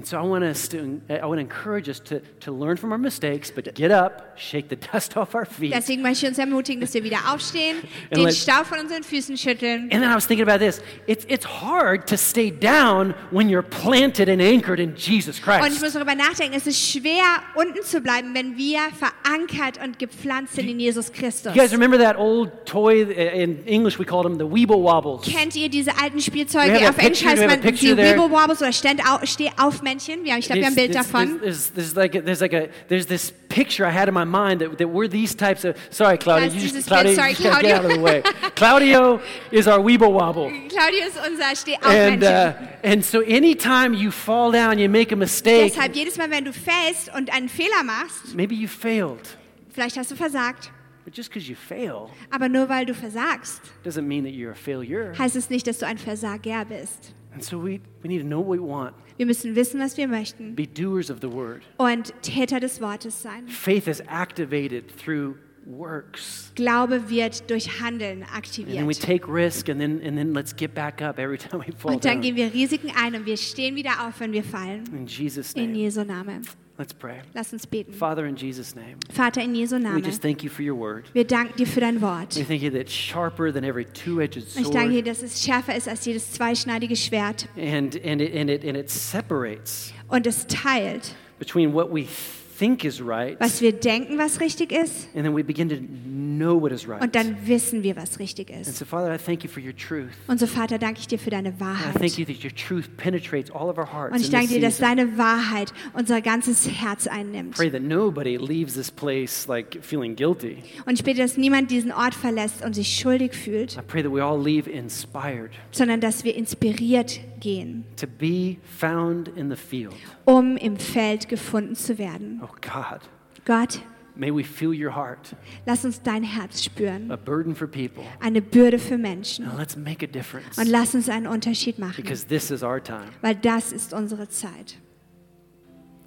And 0.00 0.06
so 0.06 0.16
I 0.16 0.22
want 0.22 0.44
us 0.44 0.66
to, 0.68 0.98
I 1.10 1.26
want 1.26 1.40
to 1.40 1.42
encourage 1.42 1.86
us 1.86 2.00
to, 2.04 2.22
to 2.40 2.50
learn 2.50 2.78
from 2.78 2.90
our 2.90 2.96
mistakes, 2.96 3.50
but 3.50 3.74
get 3.74 3.90
up, 3.90 4.32
shake 4.34 4.70
the 4.70 4.76
dust 4.92 5.14
off 5.14 5.34
our 5.34 5.44
feet. 5.44 5.74
Deswegen 5.74 6.00
möchte 6.00 6.24
ich 6.24 6.30
uns 6.30 6.38
ermutigen, 6.38 6.80
dass 6.80 6.94
wir 6.94 7.04
wieder 7.04 7.18
aufstehen, 7.30 7.76
And 8.10 8.22
den 8.24 8.32
Staub 8.32 8.64
von 8.64 8.78
unseren 8.78 9.02
Füßen 9.02 9.36
schütteln. 9.36 9.90
And 9.92 10.02
then 10.02 10.10
I 10.10 10.14
was 10.14 10.26
thinking 10.26 10.48
about 10.48 10.64
this. 10.64 10.80
It's, 11.06 11.26
it's 11.28 11.44
hard 11.44 12.06
to 12.08 12.16
stay 12.16 12.50
down 12.50 13.12
when 13.30 13.50
you're 13.50 13.60
planted 13.60 14.30
and 14.30 14.40
anchored 14.40 14.80
in 14.80 14.94
Jesus 14.96 15.36
Und 15.36 15.54
ich 15.54 15.60
Christ. 15.60 15.82
muss 15.82 15.92
darüber 15.92 16.14
nachdenken, 16.14 16.56
es 16.56 16.66
ist 16.66 16.80
schwer, 16.80 17.42
unten 17.54 17.82
zu 17.82 18.00
bleiben, 18.00 18.34
wenn 18.34 18.56
wir 18.56 18.78
verankert 18.98 19.84
und 19.84 19.98
gepflanzt 19.98 20.54
sind 20.54 20.66
in 20.66 20.80
Jesus 20.80 21.12
Christus. 21.12 21.54
You 21.54 21.60
guys 21.60 21.72
remember 21.74 21.98
that 21.98 22.16
old 22.16 22.64
toy? 22.64 23.02
In 23.02 23.66
English, 23.66 23.98
we 23.98 24.06
called 24.06 24.24
them 24.24 24.38
the 24.38 24.46
Weeble 24.50 24.82
Wobbles. 24.82 25.30
Kennt 25.30 25.54
ihr 25.56 25.68
diese 25.68 25.90
alten 26.00 26.22
Spielzeuge? 26.22 26.88
Auf 26.88 26.96
Englisch 26.96 27.22
heißt 27.22 27.46
man 27.46 27.60
die. 27.60 27.96
Weeble 27.98 28.30
Wobbles 28.30 28.62
oder 28.62 28.72
Steh-auf- 28.72 29.82
Steh-auf-Männchen. 29.98 30.24
Wir 30.24 30.36
Ich 30.38 30.46
glaube, 30.46 30.60
wir 30.60 30.66
haben 30.66 30.72
ein 30.72 30.76
Bild 30.76 30.94
davon. 30.94 31.40
There's, 31.40 31.72
there's, 31.72 31.94
there's 31.94 31.96
like 31.96 32.14
a, 32.14 32.20
there's 32.22 32.40
like 32.40 32.52
a 32.52 32.68
there's 32.88 33.06
this 33.06 33.32
picture 33.48 33.84
I 33.86 33.90
had 33.90 34.08
in 34.08 34.14
my 34.14 34.24
mind 34.24 34.60
that, 34.60 34.78
that 34.78 34.88
we're 34.88 35.08
these 35.08 35.34
types 35.34 35.64
of. 35.64 35.76
Sorry, 35.90 36.18
Claudia, 36.18 36.48
you 36.48 36.60
just, 36.68 36.86
Claudia. 36.86 37.14
Sorry, 37.14 37.32
you 37.32 37.44
gotta 37.44 37.62
get 37.62 37.78
out 37.78 37.84
of 37.84 37.90
the 37.90 37.98
Claudio. 37.98 38.02
way. 38.02 38.22
Claudio 38.54 39.20
is 39.50 39.66
our 39.66 39.78
Weeble 39.80 40.12
Wobble. 40.12 40.50
Claudio 40.68 41.06
ist 41.06 41.16
unser 41.26 41.48
And, 41.48 41.58
Steh-auf-Männchen. 41.58 42.22
uh, 42.22 42.86
and 42.86 43.04
so 43.04 43.20
anytime 43.20 43.94
you 43.94 44.10
fall 44.10 44.52
down, 44.52 44.78
you 44.78 44.88
make 44.88 45.12
a 45.12 45.16
mistake, 45.16 45.72
Deshalb 45.72 45.94
jedes 45.94 46.16
Mal, 46.16 46.30
wenn 46.30 46.44
du 46.44 46.52
fällst 46.52 47.12
und 47.14 47.32
einen 47.32 47.48
Fehler 47.48 47.82
machst, 47.84 48.34
maybe 48.34 48.54
you 48.54 48.68
failed. 48.68 49.36
vielleicht 49.72 49.96
hast 49.96 50.10
du 50.10 50.16
versagt, 50.16 50.70
But 51.04 51.16
just 51.16 51.34
you 51.34 51.56
fail 51.56 52.08
aber 52.30 52.48
nur 52.48 52.68
weil 52.68 52.86
du 52.86 52.94
versagst, 52.94 53.62
doesn't 53.84 54.02
mean 54.02 54.24
that 54.24 54.32
you're 54.32 54.52
a 54.52 54.54
failure. 54.54 55.12
heißt 55.18 55.34
es 55.34 55.50
nicht, 55.50 55.66
dass 55.66 55.78
du 55.78 55.86
ein 55.86 55.98
Versager 55.98 56.64
bist. 56.66 57.14
And 57.32 57.42
so 57.44 57.58
we, 57.62 57.80
we 58.02 58.08
need 58.08 58.20
to 58.22 58.26
know 58.26 58.40
what 58.40 58.58
we 58.58 58.62
want, 58.62 58.94
Wir 59.16 59.26
müssen 59.26 59.54
wissen, 59.54 59.78
was 59.80 59.96
wir 59.96 60.08
möchten 60.08 60.54
be 60.56 60.66
doers 60.66 61.10
of 61.10 61.18
the 61.20 61.30
word. 61.30 61.62
und 61.76 62.12
Täter 62.22 62.58
des 62.60 62.80
Wortes 62.80 63.22
sein. 63.22 63.46
Faith 63.48 63.86
is 63.86 64.00
activated 64.08 64.84
through 64.96 65.36
works. 65.66 66.50
Glaube 66.56 67.08
wird 67.10 67.48
durch 67.50 67.80
Handeln 67.80 68.22
And 68.22 68.44
then 68.44 68.86
we 68.86 68.92
aktiviert. 68.92 69.00
take 69.00 69.28
risk 69.28 69.68
and 69.68 69.80
then, 69.80 70.00
and 70.04 70.16
then 70.16 70.32
let's 70.32 70.54
get 70.56 70.74
back 70.74 71.00
up 71.02 71.18
every 71.18 71.38
time 71.38 71.62
we 71.66 71.72
fall 71.72 71.94
Und 71.94 72.04
dann 72.04 72.14
down. 72.14 72.22
gehen 72.22 72.36
wir 72.36 72.52
Risiken 72.52 72.90
ein 72.96 73.14
und 73.14 73.26
wir 73.26 73.36
stehen 73.36 73.76
wieder 73.76 74.06
auf, 74.08 74.18
wenn 74.20 74.32
wir 74.32 74.42
fallen. 74.42 74.84
In 74.92 75.06
Jesus' 75.06 75.52
In 75.52 75.66
name. 75.66 75.78
Jesu 75.78 76.02
Name. 76.04 76.40
Let's 76.80 76.94
pray. 76.94 77.20
Lass 77.34 77.52
uns 77.52 77.66
beten. 77.66 77.92
Father, 77.92 78.24
in 78.24 78.36
Jesus' 78.36 78.74
name, 78.74 78.96
Vater, 79.10 79.42
in 79.42 79.54
Jesu 79.54 79.76
we 79.76 80.00
just 80.00 80.22
thank 80.22 80.42
you 80.42 80.48
for 80.48 80.62
your 80.62 80.74
word. 80.74 81.10
Wir 81.12 81.26
danken 81.26 81.58
dir 81.58 81.66
für 81.66 81.80
dein 81.80 82.00
Wort. 82.00 82.34
We 82.36 82.42
thank 82.42 82.62
you 82.62 82.70
that 82.70 82.80
it's 82.80 82.90
sharper 82.90 83.52
than 83.52 83.64
every 83.64 83.84
two-edged 83.84 84.38
Ich 84.56 84.70
danke 84.70 85.02
dir, 85.02 85.04
sword, 85.04 85.06
dass 85.06 85.22
es 85.22 85.44
schärfer 85.44 85.76
ist 85.76 85.88
als 85.88 86.06
jedes 86.06 86.32
zweischneidige 86.32 86.96
Schwert 86.96 87.48
and 87.54 87.96
and 88.02 88.22
it, 88.22 88.34
and 88.34 88.48
it 88.48 88.64
and 88.64 88.78
it 88.78 88.88
separates 88.88 89.92
und 90.08 90.26
es 90.26 90.46
teilt, 90.46 91.14
between 91.38 91.74
what 91.74 91.92
we 91.92 92.04
think 92.04 92.39
is 92.84 93.00
right, 93.00 93.38
was 93.40 93.60
wir 93.60 93.72
denken, 93.72 94.18
was 94.18 94.40
richtig 94.40 94.72
ist, 94.72 95.08
and 95.14 95.24
then 95.24 95.34
we 95.36 95.42
begin 95.42 95.68
to 95.68 95.76
know 95.76 96.60
what 96.60 96.72
is 96.72 96.86
right. 96.88 97.02
und 97.02 97.14
dann 97.14 97.36
wissen 97.46 97.82
wir, 97.82 97.96
was 97.96 98.18
richtig 98.18 98.50
And 98.50 98.60
ist. 98.66 98.76
so, 98.78 98.84
Father, 98.84 99.14
I 99.14 99.18
thank 99.18 99.42
you 99.44 99.50
for 99.50 99.62
your 99.62 99.74
truth. 99.76 100.10
Und 100.28 100.38
so, 100.40 100.46
Vater, 100.46 100.78
danke 100.78 101.00
ich 101.00 101.08
dir 101.08 101.18
für 101.18 101.30
deine 101.30 101.48
And 101.50 101.56
I 101.58 101.60
Wahrheit. 101.60 101.94
thank 101.98 102.18
you 102.18 102.24
that 102.24 102.44
your 102.44 102.54
truth 102.54 102.88
penetrates 102.96 103.50
all 103.50 103.68
of 103.68 103.78
our 103.78 103.90
hearts. 103.92 104.14
Und 104.16 104.22
ich 104.22 104.30
danke 104.30 104.48
dir, 104.48 104.60
dass 104.60 104.78
deine 104.78 105.16
Wahrheit 105.18 105.72
unser 105.94 106.20
ganzes 106.20 106.68
Herz 106.68 107.06
einnimmt. 107.06 107.54
Pray 107.56 107.70
that 107.70 107.82
nobody 107.82 108.36
leaves 108.36 108.74
this 108.74 108.90
place 108.90 109.46
like 109.48 109.78
feeling 109.82 110.14
guilty. 110.16 110.58
Und 110.86 110.94
ich 110.94 111.04
bete, 111.04 111.18
dass 111.20 111.36
niemand 111.36 111.70
diesen 111.70 111.92
Ort 111.92 112.14
verlässt 112.14 112.64
und 112.64 112.74
sich 112.74 112.94
schuldig 112.94 113.34
fühlt, 113.34 113.76
I 113.76 113.80
pray 113.86 114.02
that 114.02 114.12
we 114.12 114.22
all 114.22 114.40
leave 114.42 114.68
inspired 114.70 115.50
sondern 115.72 116.00
dass 116.00 116.24
wir 116.24 116.34
inspiriert 116.34 117.20
gehen, 117.40 117.84
to 117.96 118.06
be 118.06 118.56
found 118.78 119.28
in 119.36 119.50
the 119.50 119.56
field. 119.56 119.94
um 120.24 120.56
im 120.56 120.76
Feld 120.76 121.28
gefunden 121.28 121.74
zu 121.74 121.98
werden. 121.98 122.40
Oh 122.44 122.48
God, 122.60 123.00
Gott, 123.44 123.80
may 124.16 124.30
we 124.30 124.42
feel 124.44 124.72
your 124.72 124.94
heart, 124.94 125.34
lass 125.66 125.84
uns 125.84 126.02
dein 126.02 126.22
Herz 126.22 126.62
spüren. 126.62 127.10
a 127.10 127.16
burden 127.16 127.54
for 127.54 127.66
people. 127.66 128.04
Eine 128.20 128.42
Bürde 128.42 128.78
für 128.78 128.98
Menschen. 128.98 129.46
Now 129.46 129.56
let's 129.58 129.76
make 129.76 130.04
a 130.04 130.08
difference 130.08 130.58
Und 130.58 130.66
lass 130.68 130.94
uns 130.94 131.08
einen 131.08 131.26
Unterschied 131.26 131.78
machen, 131.78 131.96
because 131.96 132.26
this 132.26 132.50
is 132.50 132.62
our 132.62 132.82
time. 132.82 133.06
weil 133.22 133.34
das 133.36 133.72
ist 133.72 133.92
unsere 133.92 134.28
Zeit. 134.28 134.76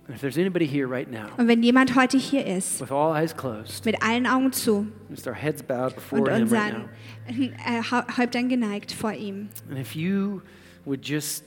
And 0.05 0.15
if 0.15 0.19
there's 0.21 0.37
anybody 0.37 0.67
here 0.67 0.85
right 0.85 1.09
now 1.09 1.27
Und 1.37 1.47
wenn 1.47 1.63
jemand 1.63 1.95
heute 1.95 2.17
hier 2.17 2.45
ist, 2.45 2.81
with 2.81 2.91
all 2.91 3.15
eyes 3.15 3.33
closed, 3.35 3.85
mit 3.85 4.03
allen 4.03 4.27
Augen 4.27 4.51
zu 4.51 4.87
just 5.09 5.25
our 5.27 5.33
heads 5.33 5.63
bowed 5.63 5.93
und 5.93 5.95
before 5.95 6.21
right 6.29 6.41
unseren 6.41 6.89
äh, 7.27 7.81
Hau- 7.89 8.17
Häuptern 8.17 8.49
geneigt 8.49 8.91
vor 8.91 9.13
ihm, 9.13 9.47
and 9.69 9.79
if 9.79 9.95
you 9.95 10.41
would 10.85 11.07
just 11.07 11.45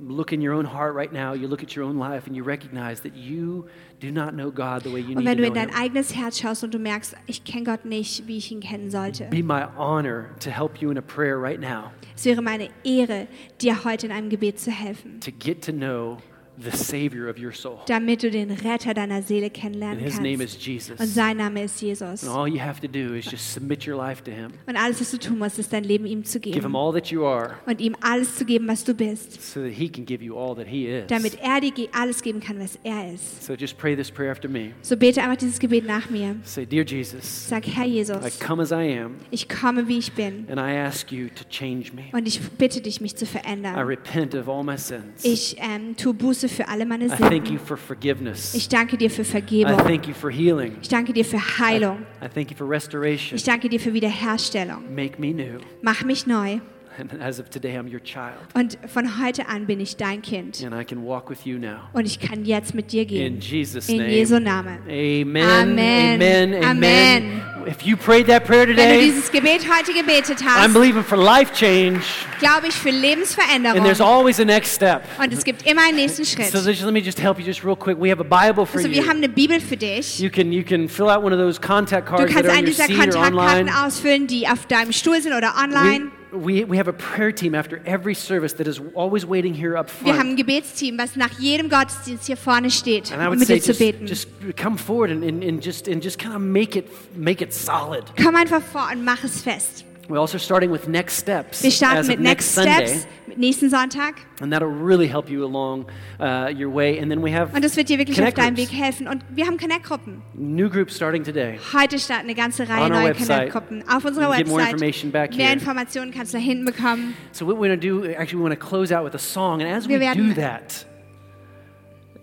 look 0.00 0.32
in 0.32 0.40
your 0.40 0.54
own 0.54 0.64
heart 0.64 0.94
right 0.94 1.12
now, 1.12 1.32
you 1.34 1.48
look 1.48 1.62
at 1.62 1.74
your 1.76 1.84
own 1.84 1.96
life 1.98 2.26
and 2.26 2.36
you 2.36 2.42
recognize 2.42 3.00
that 3.02 3.14
you 3.14 3.66
do 4.00 4.10
not 4.10 4.34
know 4.34 4.50
God 4.50 4.82
the 4.82 4.90
way 4.90 5.00
you 5.00 5.16
und 5.16 5.24
wenn 5.24 5.36
du 5.38 5.44
in 5.44 5.54
dein 5.54 5.68
him. 5.70 5.76
eigenes 5.76 6.14
Herz 6.14 6.38
schaust 6.40 6.64
und 6.64 6.74
du 6.74 6.78
merkst, 6.78 7.14
ich 7.26 7.44
kenne 7.44 7.64
Gott 7.64 7.84
nicht, 7.84 8.26
wie 8.26 8.38
ich 8.38 8.50
ihn 8.50 8.60
kennen 8.60 8.90
sollte, 8.90 9.24
Be 9.30 9.42
my 9.42 9.64
honor 9.76 10.30
to 10.40 10.50
help 10.50 10.80
you 10.80 10.90
in 10.90 10.98
a 10.98 11.02
prayer 11.02 11.40
right 11.40 11.60
now 11.60 11.90
es 12.16 12.24
wäre 12.24 12.42
meine 12.42 12.68
Ehre, 12.84 13.26
dir 13.60 13.84
heute 13.84 14.06
in 14.06 14.12
einem 14.12 14.28
Gebet 14.28 14.58
zu 14.60 14.70
helfen, 14.70 15.20
to 15.20 15.30
get 15.30 15.62
to 15.64 15.72
know 15.72 16.18
the 16.56 16.76
Savior 16.76 17.28
of 17.28 17.38
your 17.38 17.52
soul. 17.52 17.78
damit 17.86 18.22
du 18.22 18.30
den 18.30 18.50
Retter 18.50 18.94
deiner 18.94 19.22
Seele 19.22 19.46
And 19.46 19.54
kennenlernen 19.54 19.98
his 19.98 20.16
name 20.18 20.42
is 20.44 20.52
kannst. 20.52 20.66
Jesus. 20.66 21.00
Und 21.00 21.06
sein 21.06 21.36
Name 21.36 21.64
ist 21.64 21.80
Jesus. 21.82 22.22
And 22.24 22.32
all 22.32 22.48
you 22.48 22.60
have 22.60 22.80
to 22.80 22.88
do 22.88 23.14
is 23.14 23.24
just 23.30 23.52
submit 23.52 23.86
your 23.86 23.96
life 23.96 24.22
to 24.24 24.30
him. 24.30 24.52
Und 24.66 24.76
alles, 24.76 25.00
was 25.00 25.10
du 25.10 25.18
tun 25.18 25.38
musst, 25.38 25.58
ist 25.58 25.72
dein 25.72 25.84
Leben 25.84 26.06
ihm 26.06 26.24
zu 26.24 26.38
Give 26.40 26.54
him 26.54 26.62
geben 26.62 26.76
all 26.76 26.92
that 26.92 27.08
you 27.08 27.24
are 27.24 27.56
und 27.66 27.80
ihm 27.80 27.96
alles 28.00 28.36
zu 28.36 28.44
geben, 28.44 28.68
was 28.68 28.84
du 28.84 28.94
bist, 28.94 29.40
so 29.42 29.60
that 29.62 29.72
he 29.72 29.88
can 29.88 30.04
give 30.06 30.22
you 30.24 30.36
all 30.36 30.54
that 30.54 30.66
he 30.66 30.86
is. 30.86 31.04
damit 31.08 31.38
er 31.40 31.60
dir 31.60 31.88
alles 31.92 32.22
geben 32.22 32.40
kann, 32.40 32.58
was 32.58 32.78
er 32.84 33.12
ist. 33.12 33.42
So 33.44 33.54
just 33.54 33.76
pray 33.78 33.96
this 33.96 34.10
prayer 34.10 34.30
after 34.30 34.48
me. 34.48 34.70
So 34.82 34.96
bete 34.96 35.22
einfach 35.22 35.36
dieses 35.36 35.58
Gebet 35.58 35.86
nach 35.86 36.08
mir. 36.10 36.36
Say, 36.44 36.64
Dear 36.66 36.84
Jesus, 36.84 37.48
Sag, 37.48 37.66
Herr 37.66 37.84
I 37.86 37.88
Jesus, 37.94 38.38
come 38.38 38.62
as 38.62 38.70
I 38.70 38.98
am, 38.98 39.16
ich 39.30 39.48
komme, 39.48 39.88
wie 39.88 39.98
ich 39.98 40.12
bin. 40.12 40.46
and 40.48 40.58
I 40.60 40.76
ask 40.78 41.10
you 41.10 41.28
to 41.34 41.44
change 41.48 41.92
me. 41.92 42.04
Und 42.12 42.26
ich 42.28 42.40
bitte 42.40 42.80
dich, 42.80 43.00
mich 43.00 43.16
zu 43.16 43.24
I 43.24 43.28
verändern. 43.28 43.74
repent 43.86 44.34
of 44.34 44.48
all 44.48 44.62
my 44.62 44.76
sins. 44.78 45.24
Ich 45.24 45.56
ähm, 45.58 45.96
tue 45.96 46.14
Buße 46.14 46.43
Buße 46.44 46.48
für 46.48 46.68
alle 46.68 46.84
meine 46.86 47.06
I 47.06 47.08
thank 47.08 47.32
you 47.32 47.56
Sünden. 47.56 47.58
for 47.58 47.76
forgiveness. 47.76 48.54
Ich 48.54 48.68
danke 48.68 48.96
dir 48.96 49.10
für 49.10 49.22
I 49.22 49.24
Vergebung. 49.24 49.76
thank 49.78 50.06
you 50.06 50.14
for 50.14 50.30
healing. 50.30 50.76
Ich 50.82 50.88
danke 50.88 51.12
dir 51.12 51.24
für 51.24 51.38
Heilung. 51.58 51.98
I 52.22 52.28
thank 52.28 52.50
you 52.50 52.56
for 52.56 52.68
restoration. 52.68 53.36
Ich 53.36 53.44
danke 53.44 53.68
dir 53.68 53.80
für 53.80 53.94
Wiederherstellung. 53.94 54.94
Make 54.94 55.20
me 55.20 55.32
new. 55.32 55.60
Mach 55.82 56.04
mich 56.04 56.26
neu. 56.26 56.58
And 56.96 57.20
as 57.20 57.40
of 57.40 57.50
today, 57.50 57.76
I'm 57.76 57.92
your 57.92 58.02
child. 58.02 58.36
Und 58.54 58.78
von 58.86 59.20
heute 59.24 59.48
an 59.48 59.66
bin 59.66 59.80
ich 59.80 59.96
dein 59.96 60.22
Kind. 60.22 60.62
And 60.64 60.74
I 60.74 60.84
can 60.84 61.04
walk 61.04 61.28
with 61.28 61.44
you 61.44 61.58
now. 61.58 61.88
Und 61.92 62.06
ich 62.06 62.20
kann 62.20 62.44
jetzt 62.44 62.74
mit 62.74 62.92
dir 62.92 63.04
gehen. 63.04 63.34
In 63.34 63.40
Jesus' 63.40 63.88
In 63.88 63.96
name. 63.98 64.10
Jesu 64.10 64.38
Namen. 64.38 64.78
Amen. 64.86 65.42
Amen. 65.42 66.22
Amen. 66.22 66.54
Amen. 66.54 66.64
Amen. 66.64 67.43
If 67.66 67.82
you 67.82 67.96
prayed 67.96 68.26
that 68.28 68.44
prayer 68.44 68.66
Wenn 68.68 68.76
du 68.76 68.82
today, 68.82 69.00
dieses 69.00 69.30
Gebet 69.32 69.62
heute 69.68 69.92
gebetet 69.92 70.38
I'm 70.42 70.72
believing 70.72 71.02
for 71.04 71.16
life 71.18 71.52
change. 71.52 72.00
glaube 72.38 72.68
ich 72.68 72.74
für 72.74 72.90
Lebensveränderung. 72.90 73.78
And 73.78 73.84
there's 73.86 74.00
always 74.00 74.38
a 74.40 74.44
next 74.44 74.74
step. 74.74 75.02
Und 75.18 75.32
es 75.32 75.44
gibt 75.44 75.66
immer 75.66 75.82
einen 75.86 75.96
nächsten 75.96 76.24
Schritt. 76.24 76.46
So 76.52 76.58
just, 76.58 76.82
let 76.82 76.92
me 76.92 77.00
just 77.00 77.20
help 77.20 77.38
you 77.38 77.44
just 77.46 77.64
real 77.64 77.76
quick. 77.76 77.96
We 78.00 78.10
have 78.10 78.20
a 78.20 78.24
Bible 78.24 78.66
for 78.66 78.78
Also 78.78 78.90
wir 78.90 79.02
you. 79.02 79.08
haben 79.08 79.18
eine 79.18 79.28
Bibel 79.28 79.60
für 79.60 79.76
dich. 79.76 80.18
You 80.18 80.30
can 80.30 80.52
you 80.52 80.62
can 80.64 80.88
fill 80.88 81.08
out 81.08 81.22
one 81.22 81.32
of 81.34 81.38
those 81.40 81.60
contact 81.60 82.06
cards 82.06 82.24
that 82.24 82.34
kannst 82.34 82.50
einen 82.50 82.66
dieser 82.66 82.86
Kontaktkarten 82.86 83.38
online. 83.38 83.72
ausfüllen, 83.86 84.26
die 84.26 84.46
auf 84.48 84.66
deinem 84.66 84.92
Stuhl 84.92 85.20
sind 85.20 85.32
oder 85.34 85.54
online. 85.62 86.06
We, 86.06 86.10
we 86.34 86.76
have 86.76 86.88
a 86.88 86.92
prayer 86.92 87.32
team 87.32 87.54
after 87.54 87.80
every 87.86 88.14
service 88.14 88.54
that 88.54 88.66
is 88.66 88.80
always 88.94 89.24
waiting 89.26 89.54
here 89.54 89.76
up 89.76 89.88
Wir 90.02 90.12
haben 90.14 90.20
front. 90.20 90.30
ein 90.30 90.36
Gebetsteam, 90.36 90.98
was 90.98 91.16
nach 91.16 91.38
jedem 91.38 91.68
Gottesdienst 91.68 92.26
hier 92.26 92.36
vorne 92.36 92.70
steht, 92.70 93.12
And 93.12 93.22
I 93.22 93.26
um 93.26 93.30
would 93.30 93.38
mit 93.38 93.48
say 93.48 93.54
dir 93.56 93.62
zu 93.62 93.68
just, 93.72 93.78
beten. 93.78 94.06
just 94.06 94.28
come 94.56 94.76
forward 94.76 95.10
and, 95.10 95.22
and, 95.22 95.42
and 95.44 95.64
just 95.64 95.86
and 95.88 96.02
just 96.02 96.18
kind 96.18 96.34
of 96.34 96.40
make 96.40 96.76
it 96.76 96.86
make 97.16 97.42
it 97.42 97.52
solid. 97.52 98.04
Komm 98.22 98.36
einfach 98.36 98.62
vor 98.62 98.88
und 98.92 99.04
mach 99.04 99.22
es 99.24 99.42
fest. 99.42 99.83
We're 100.08 100.18
also 100.18 100.38
starting 100.38 100.70
with 100.70 100.86
next 100.88 101.18
steps 101.18 101.62
Wir 101.62 101.70
starten 101.70 102.06
mit 102.06 102.20
next 102.20 102.54
Next 102.54 102.54
Sunday, 102.54 102.86
Steps, 102.88 103.06
nächsten 103.36 103.70
Sonntag. 103.70 104.14
and 104.40 104.52
that'll 104.52 104.68
really 104.68 105.08
help 105.08 105.30
you 105.30 105.44
along 105.44 105.86
uh, 106.20 106.50
your 106.54 106.72
way. 106.72 106.98
And 106.98 107.10
then 107.10 107.22
we 107.22 107.34
have 107.34 107.54
Und 107.54 107.64
das 107.64 107.76
wird 107.76 107.88
dir 107.88 107.98
wirklich 107.98 108.18
auf 108.18 108.34
Connect 108.34 108.38
deinem 108.38 108.54
groups. 108.54 108.70
Weg 108.72 108.78
helfen. 108.78 109.08
Und 109.08 109.24
wir 109.30 109.46
haben 109.46 109.56
Connect-Gruppen. 109.56 110.22
new 110.34 110.68
groups 110.68 110.94
starting 110.94 111.24
today. 111.24 111.58
Heute 111.72 111.98
starten 111.98 112.24
eine 112.24 112.34
ganze 112.34 112.68
Reihe 112.68 112.90
neue 112.90 113.10
website. 113.10 113.50
Connect-Gruppen. 113.52 113.84
Auf 113.88 114.04
unserer 114.04 114.30
can 114.30 114.38
get 114.38 114.48
more 114.48 114.62
information 114.62 115.10
back 115.10 115.30
Mehr 115.36 115.46
here. 115.46 115.54
Informationen 115.54 116.12
kannst 116.12 116.34
du 116.34 116.38
da 116.38 116.44
hinten 116.44 116.64
bekommen. 116.64 117.14
So 117.32 117.46
what 117.46 117.56
we're 117.56 117.68
going 117.68 117.80
to 117.80 117.86
do, 117.86 118.04
actually, 118.14 118.38
we 118.38 118.42
want 118.48 118.58
to 118.58 118.66
close 118.66 118.94
out 118.94 119.04
with 119.04 119.14
a 119.14 119.18
song, 119.18 119.62
and 119.62 119.70
as 119.70 119.88
we 119.88 119.98
do 119.98 120.34
that, 120.34 120.86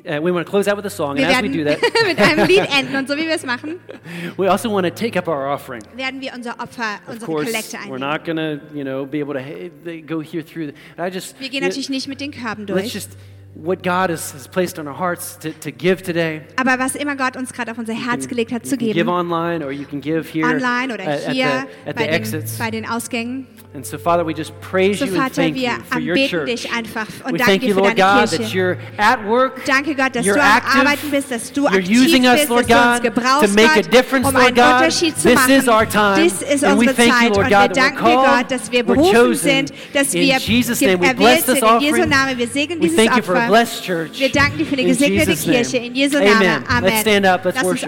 uh, 0.06 0.22
we 0.22 0.32
want 0.32 0.46
to 0.46 0.50
close 0.50 0.68
out 0.70 0.78
with 0.78 0.86
a 0.86 0.90
song, 0.90 1.18
and 1.18 1.20
Wir 1.20 1.30
as 1.30 1.42
we 1.42 1.50
do 1.50 1.64
that, 1.64 1.80
mit 2.08 2.20
einem 2.20 2.48
Lied 2.48 2.68
enden. 2.72 2.96
Und 2.96 3.08
so 3.08 3.16
wie 3.16 3.28
wir 3.28 3.36
es 3.36 3.46
machen, 3.46 3.80
we 4.38 4.50
also 4.50 4.70
want 4.72 4.86
to 4.86 4.92
take 4.94 5.18
up 5.18 5.28
our 5.28 5.48
offering. 5.48 5.82
werden 5.96 6.22
wir 6.22 6.34
unser 6.34 6.60
Opfer, 6.60 7.00
unsere 7.08 7.26
Kollekte 7.32 7.78
we're 7.88 8.00
not 8.00 8.24
going 8.26 8.38
to, 8.38 8.60
you 8.76 8.84
know, 8.84 9.06
be 9.06 9.20
able 9.20 9.34
to 9.34 9.40
hey, 9.40 9.70
go 10.02 10.22
here 10.22 10.44
through. 10.44 10.68
The, 10.68 10.74
I 10.98 11.10
just 11.10 11.40
Wir 11.40 11.50
gehen 11.50 11.62
you- 11.62 11.68
natürlich 11.68 11.90
nicht 11.90 12.08
mit 12.08 12.20
den 12.22 12.32
Körben 12.32 12.66
let's 12.68 12.82
durch. 12.82 12.94
just 12.94 13.12
what 13.54 13.84
God 13.84 14.10
has, 14.10 14.32
has 14.32 14.48
placed 14.48 14.80
on 14.80 14.88
our 14.88 14.94
hearts 14.98 15.38
to, 15.40 15.52
to 15.60 15.72
give 15.72 16.02
today. 16.04 16.42
Aber 16.56 16.80
was 16.80 16.96
immer 16.96 17.16
Gott 17.16 17.36
uns 17.36 17.52
gerade 17.52 17.72
auf 17.72 17.78
unser 17.78 17.94
Herz 17.94 18.28
gelegt 18.28 18.52
hat 18.52 18.66
zu 18.66 18.78
can 18.78 18.88
give 18.88 18.94
geben, 18.96 19.10
online, 19.10 19.64
or 19.64 19.72
you 19.72 19.86
can 19.86 20.00
give 20.02 20.26
here 20.32 20.48
online 20.48 20.94
oder 20.94 21.06
at, 21.06 21.30
hier 21.32 21.46
at 21.48 21.68
the, 21.86 21.90
at 21.90 21.96
bei, 21.96 22.02
the 22.04 22.08
den, 22.08 22.14
exits. 22.16 22.58
bei 22.58 22.72
den 22.72 22.86
Ausgängen. 22.90 23.48
And 23.74 23.86
so, 23.86 23.98
Father, 23.98 24.26
we 24.26 24.34
just 24.34 24.52
praise 24.60 25.00
So 25.00 25.06
you 25.06 25.14
and 25.14 25.22
Vater, 25.24 25.34
thank 25.44 25.56
you 25.56 25.70
for 25.90 26.00
your 26.00 26.18
church. 26.28 26.46
dich 26.50 26.70
einfach 26.74 27.08
und 27.24 27.34
we 27.34 27.38
danken 27.38 27.46
thank 27.46 27.64
you, 27.64 27.74
Lord 27.74 27.96
God, 27.96 28.28
that 28.30 28.40
Kirche. 28.42 28.54
you're 28.54 28.78
at 28.98 29.26
work. 29.26 29.64
Danke 29.66 29.96
Gott, 29.96 30.14
dass 30.14 30.26
you're 30.26 30.34
du 30.36 30.42
am 30.42 30.58
active, 30.58 30.80
Arbeiten 30.82 31.10
bist, 31.12 31.32
dass 31.32 31.54
du 31.54 31.68
you're 31.68 31.78
aktiv 31.78 32.02
using 32.02 32.26
us, 32.26 32.36
bist, 32.40 32.50
Lord 32.50 32.70
du 32.70 32.74
uns 32.76 33.02
God, 33.02 33.46
to 33.46 33.48
make 33.54 33.78
a 33.78 33.82
difference, 33.82 34.28
um 34.28 34.34
Lord 34.36 34.56
God. 34.56 34.90
This 34.90 35.24
machen. 35.24 35.52
is 35.52 35.68
our 35.70 35.86
time. 35.88 36.22
Dies 36.22 36.42
ist 36.42 36.66
And 36.66 36.78
we 36.82 36.90
unsere 36.90 36.96
thank 36.96 37.08
you, 37.14 37.14
Zeit 37.14 37.30
Lord 37.30 37.38
und 37.38 37.44
God, 37.44 37.52
wir 37.52 37.68
that 37.70 37.76
danken 37.78 38.06
dir 38.06 38.14
Gott, 38.16 38.52
dass 38.52 38.72
wir 38.74 38.84
berufen 38.84 39.16
chosen. 39.16 39.36
sind, 39.36 39.74
dass 39.94 40.14
In 40.14 40.22
wir 40.22 40.38
Jesus' 40.38 40.80
ge- 40.80 40.88
name, 40.90 41.02
we 41.02 41.06
erwählt 41.08 41.18
bless 41.18 41.46
sind 41.46 41.56
this 41.56 41.64
in 41.64 41.80
Jesu 41.80 41.94
offering. 41.94 42.10
Namen. 42.10 42.38
Wir 42.38 42.48
segnen 42.50 42.78
We 42.80 42.84
dieses 42.90 42.98
thank 42.98 43.16
you 43.16 43.24
for 43.24 43.36
a 43.36 43.38
Opfer. 43.38 43.41
Blessed 43.50 43.84
church. 43.84 44.20
Wir 44.20 44.32
danken 44.32 44.58
dir 44.58 44.66
für 44.66 44.74
eine 44.74 44.82
In 44.82 44.88
gesegnete 44.90 45.32
Jesus' 45.32 45.46
name. 45.46 45.58
Kirche 45.62 45.78
in 45.78 45.96
Jesu 45.96 46.18
Amen. 46.18 46.40
Namen. 46.40 46.64
Amen. 46.68 46.84
Let's 46.84 47.02
stand 47.02 47.26
up. 47.26 47.46
Let's 47.46 47.56
Lass 47.56 47.66
worship 47.66 47.80